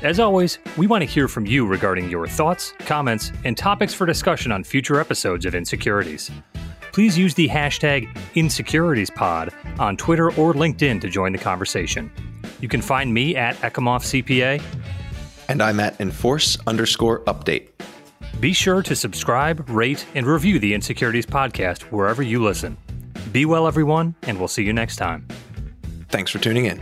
As 0.01 0.19
always, 0.19 0.59
we 0.77 0.87
want 0.87 1.01
to 1.01 1.05
hear 1.05 1.27
from 1.27 1.45
you 1.45 1.65
regarding 1.65 2.09
your 2.09 2.25
thoughts, 2.25 2.73
comments, 2.79 3.33
and 3.43 3.57
topics 3.57 3.93
for 3.93 4.05
discussion 4.05 4.51
on 4.51 4.63
future 4.63 4.99
episodes 4.99 5.45
of 5.45 5.53
Insecurities. 5.53 6.31
Please 6.93 7.17
use 7.17 7.33
the 7.33 7.47
hashtag 7.49 8.11
InsecuritiesPod 8.33 9.79
on 9.79 9.97
Twitter 9.97 10.27
or 10.27 10.53
LinkedIn 10.53 11.01
to 11.01 11.09
join 11.09 11.33
the 11.33 11.37
conversation. 11.37 12.11
You 12.61 12.67
can 12.67 12.81
find 12.81 13.13
me 13.13 13.35
at 13.35 13.55
Ekimoff 13.57 14.23
CPA. 14.23 14.61
And 15.49 15.61
I'm 15.61 15.79
at 15.79 15.99
Enforce 15.99 16.57
underscore 16.65 17.19
update. 17.25 17.69
Be 18.39 18.53
sure 18.53 18.81
to 18.83 18.95
subscribe, 18.95 19.69
rate, 19.69 20.05
and 20.15 20.25
review 20.25 20.59
the 20.59 20.73
Insecurities 20.73 21.25
Podcast 21.25 21.83
wherever 21.91 22.23
you 22.23 22.41
listen. 22.41 22.77
Be 23.33 23.45
well, 23.45 23.67
everyone, 23.67 24.15
and 24.23 24.39
we'll 24.39 24.47
see 24.47 24.63
you 24.63 24.71
next 24.71 24.95
time. 24.95 25.27
Thanks 26.09 26.31
for 26.31 26.39
tuning 26.39 26.65
in. 26.65 26.81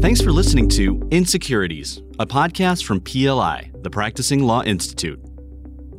Thanks 0.00 0.20
for 0.20 0.32
listening 0.32 0.68
to 0.68 1.00
Insecurities, 1.10 2.00
a 2.20 2.26
podcast 2.26 2.84
from 2.84 3.00
PLI, 3.00 3.72
the 3.82 3.90
Practicing 3.90 4.44
Law 4.44 4.62
Institute. 4.62 5.20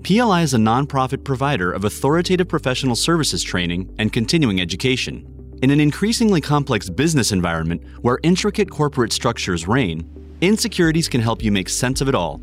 PLI 0.04 0.44
is 0.44 0.54
a 0.54 0.58
nonprofit 0.58 1.26
provider 1.26 1.72
of 1.72 1.84
authoritative 1.84 2.48
professional 2.48 2.96
services 2.96 3.44
training 3.44 3.94
and 3.98 4.14
continuing 4.14 4.62
education. 4.62 5.28
In 5.64 5.72
an 5.72 5.80
increasingly 5.80 6.40
complex 6.40 6.90
business 6.90 7.32
environment 7.32 7.82
where 8.02 8.20
intricate 8.22 8.70
corporate 8.70 9.12
structures 9.12 9.68
reign, 9.68 10.25
Insecurities 10.46 11.10
can 11.10 11.22
help 11.22 11.44
you 11.44 11.52
make 11.52 11.68
sense 11.68 12.02
of 12.02 12.08
it 12.08 12.14
all. 12.14 12.40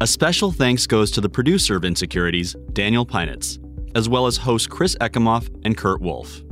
A 0.00 0.08
special 0.08 0.50
thanks 0.50 0.88
goes 0.88 1.12
to 1.12 1.20
the 1.20 1.28
producer 1.28 1.76
of 1.76 1.84
Insecurities, 1.84 2.56
Daniel 2.72 3.06
Pinitz, 3.06 3.60
as 3.94 4.08
well 4.08 4.26
as 4.26 4.36
hosts 4.36 4.66
Chris 4.66 4.96
Ekimoff 5.00 5.48
and 5.64 5.76
Kurt 5.76 6.00
Wolf. 6.00 6.42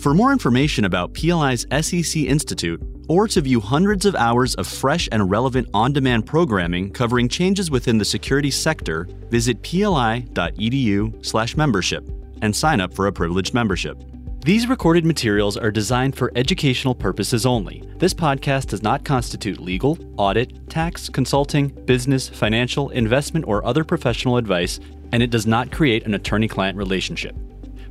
For 0.00 0.14
more 0.14 0.32
information 0.32 0.84
about 0.84 1.14
PLI's 1.14 1.64
SEC 1.80 2.24
Institute, 2.24 2.82
or 3.08 3.28
to 3.28 3.40
view 3.40 3.60
hundreds 3.60 4.04
of 4.04 4.16
hours 4.16 4.56
of 4.56 4.66
fresh 4.66 5.08
and 5.12 5.30
relevant 5.30 5.68
on 5.74 5.92
demand 5.92 6.26
programming 6.26 6.90
covering 6.90 7.28
changes 7.28 7.70
within 7.70 7.98
the 7.98 8.04
security 8.04 8.50
sector, 8.50 9.06
visit 9.30 9.62
pli.edu/slash 9.62 11.56
membership 11.56 12.04
and 12.42 12.56
sign 12.56 12.80
up 12.80 12.92
for 12.92 13.06
a 13.06 13.12
privileged 13.12 13.54
membership. 13.54 13.96
These 14.44 14.66
recorded 14.66 15.06
materials 15.06 15.56
are 15.56 15.70
designed 15.70 16.16
for 16.16 16.32
educational 16.34 16.96
purposes 16.96 17.46
only. 17.46 17.84
This 17.98 18.12
podcast 18.12 18.66
does 18.66 18.82
not 18.82 19.04
constitute 19.04 19.60
legal, 19.60 19.96
audit, 20.16 20.68
tax, 20.68 21.08
consulting, 21.08 21.68
business, 21.68 22.28
financial, 22.28 22.90
investment, 22.90 23.46
or 23.46 23.64
other 23.64 23.84
professional 23.84 24.38
advice, 24.38 24.80
and 25.12 25.22
it 25.22 25.30
does 25.30 25.46
not 25.46 25.70
create 25.70 26.06
an 26.06 26.14
attorney 26.14 26.48
client 26.48 26.76
relationship. 26.76 27.36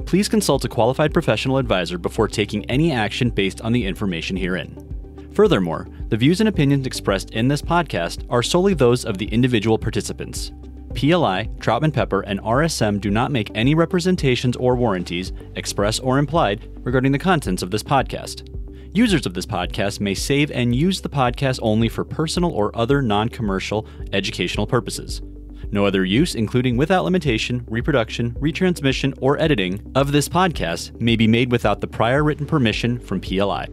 Please 0.06 0.28
consult 0.28 0.66
a 0.66 0.68
qualified 0.68 1.14
professional 1.14 1.58
advisor 1.58 1.98
before 1.98 2.28
taking 2.28 2.66
any 2.66 2.92
action 2.92 3.30
based 3.30 3.62
on 3.62 3.72
the 3.72 3.86
information 3.86 4.36
herein. 4.36 5.30
Furthermore, 5.34 5.88
the 6.10 6.18
views 6.18 6.42
and 6.42 6.50
opinions 6.50 6.86
expressed 6.86 7.30
in 7.30 7.48
this 7.48 7.62
podcast 7.62 8.26
are 8.30 8.44
solely 8.44 8.74
those 8.74 9.06
of 9.06 9.18
the 9.18 9.28
individual 9.28 9.78
participants. 9.78 10.52
PLI, 10.92 11.50
Troutman 11.60 11.94
Pepper, 11.94 12.22
and 12.22 12.40
RSM 12.42 13.00
do 13.02 13.10
not 13.10 13.32
make 13.32 13.50
any 13.56 13.76
representations 13.76 14.56
or 14.56 14.76
warranties, 14.76 15.32
express 15.56 16.00
or 16.00 16.18
implied, 16.18 16.70
regarding 16.86 17.12
the 17.12 17.20
contents 17.20 17.64
of 17.64 17.72
this 17.72 17.84
podcast. 17.84 18.48
Users 18.94 19.26
of 19.26 19.34
this 19.34 19.46
podcast 19.46 20.00
may 20.00 20.14
save 20.14 20.52
and 20.52 20.76
use 20.76 21.02
the 21.02 21.10
podcast 21.10 21.60
only 21.62 21.88
for 21.88 22.04
personal 22.04 22.52
or 22.52 22.76
other 22.78 23.02
non 23.02 23.30
commercial 23.30 23.88
educational 24.12 24.68
purposes. 24.68 25.22
No 25.72 25.86
other 25.86 26.04
use, 26.04 26.36
including 26.36 26.76
without 26.76 27.06
limitation, 27.06 27.66
reproduction, 27.70 28.32
retransmission, 28.34 29.18
or 29.22 29.40
editing 29.40 29.82
of 29.96 30.12
this 30.12 30.28
podcast, 30.28 31.00
may 31.00 31.16
be 31.16 31.28
made 31.28 31.52
without 31.52 31.80
the 31.80 31.88
prior 31.88 32.24
written 32.24 32.46
permission 32.46 33.00
from 33.00 33.22
PLI. 33.22 33.68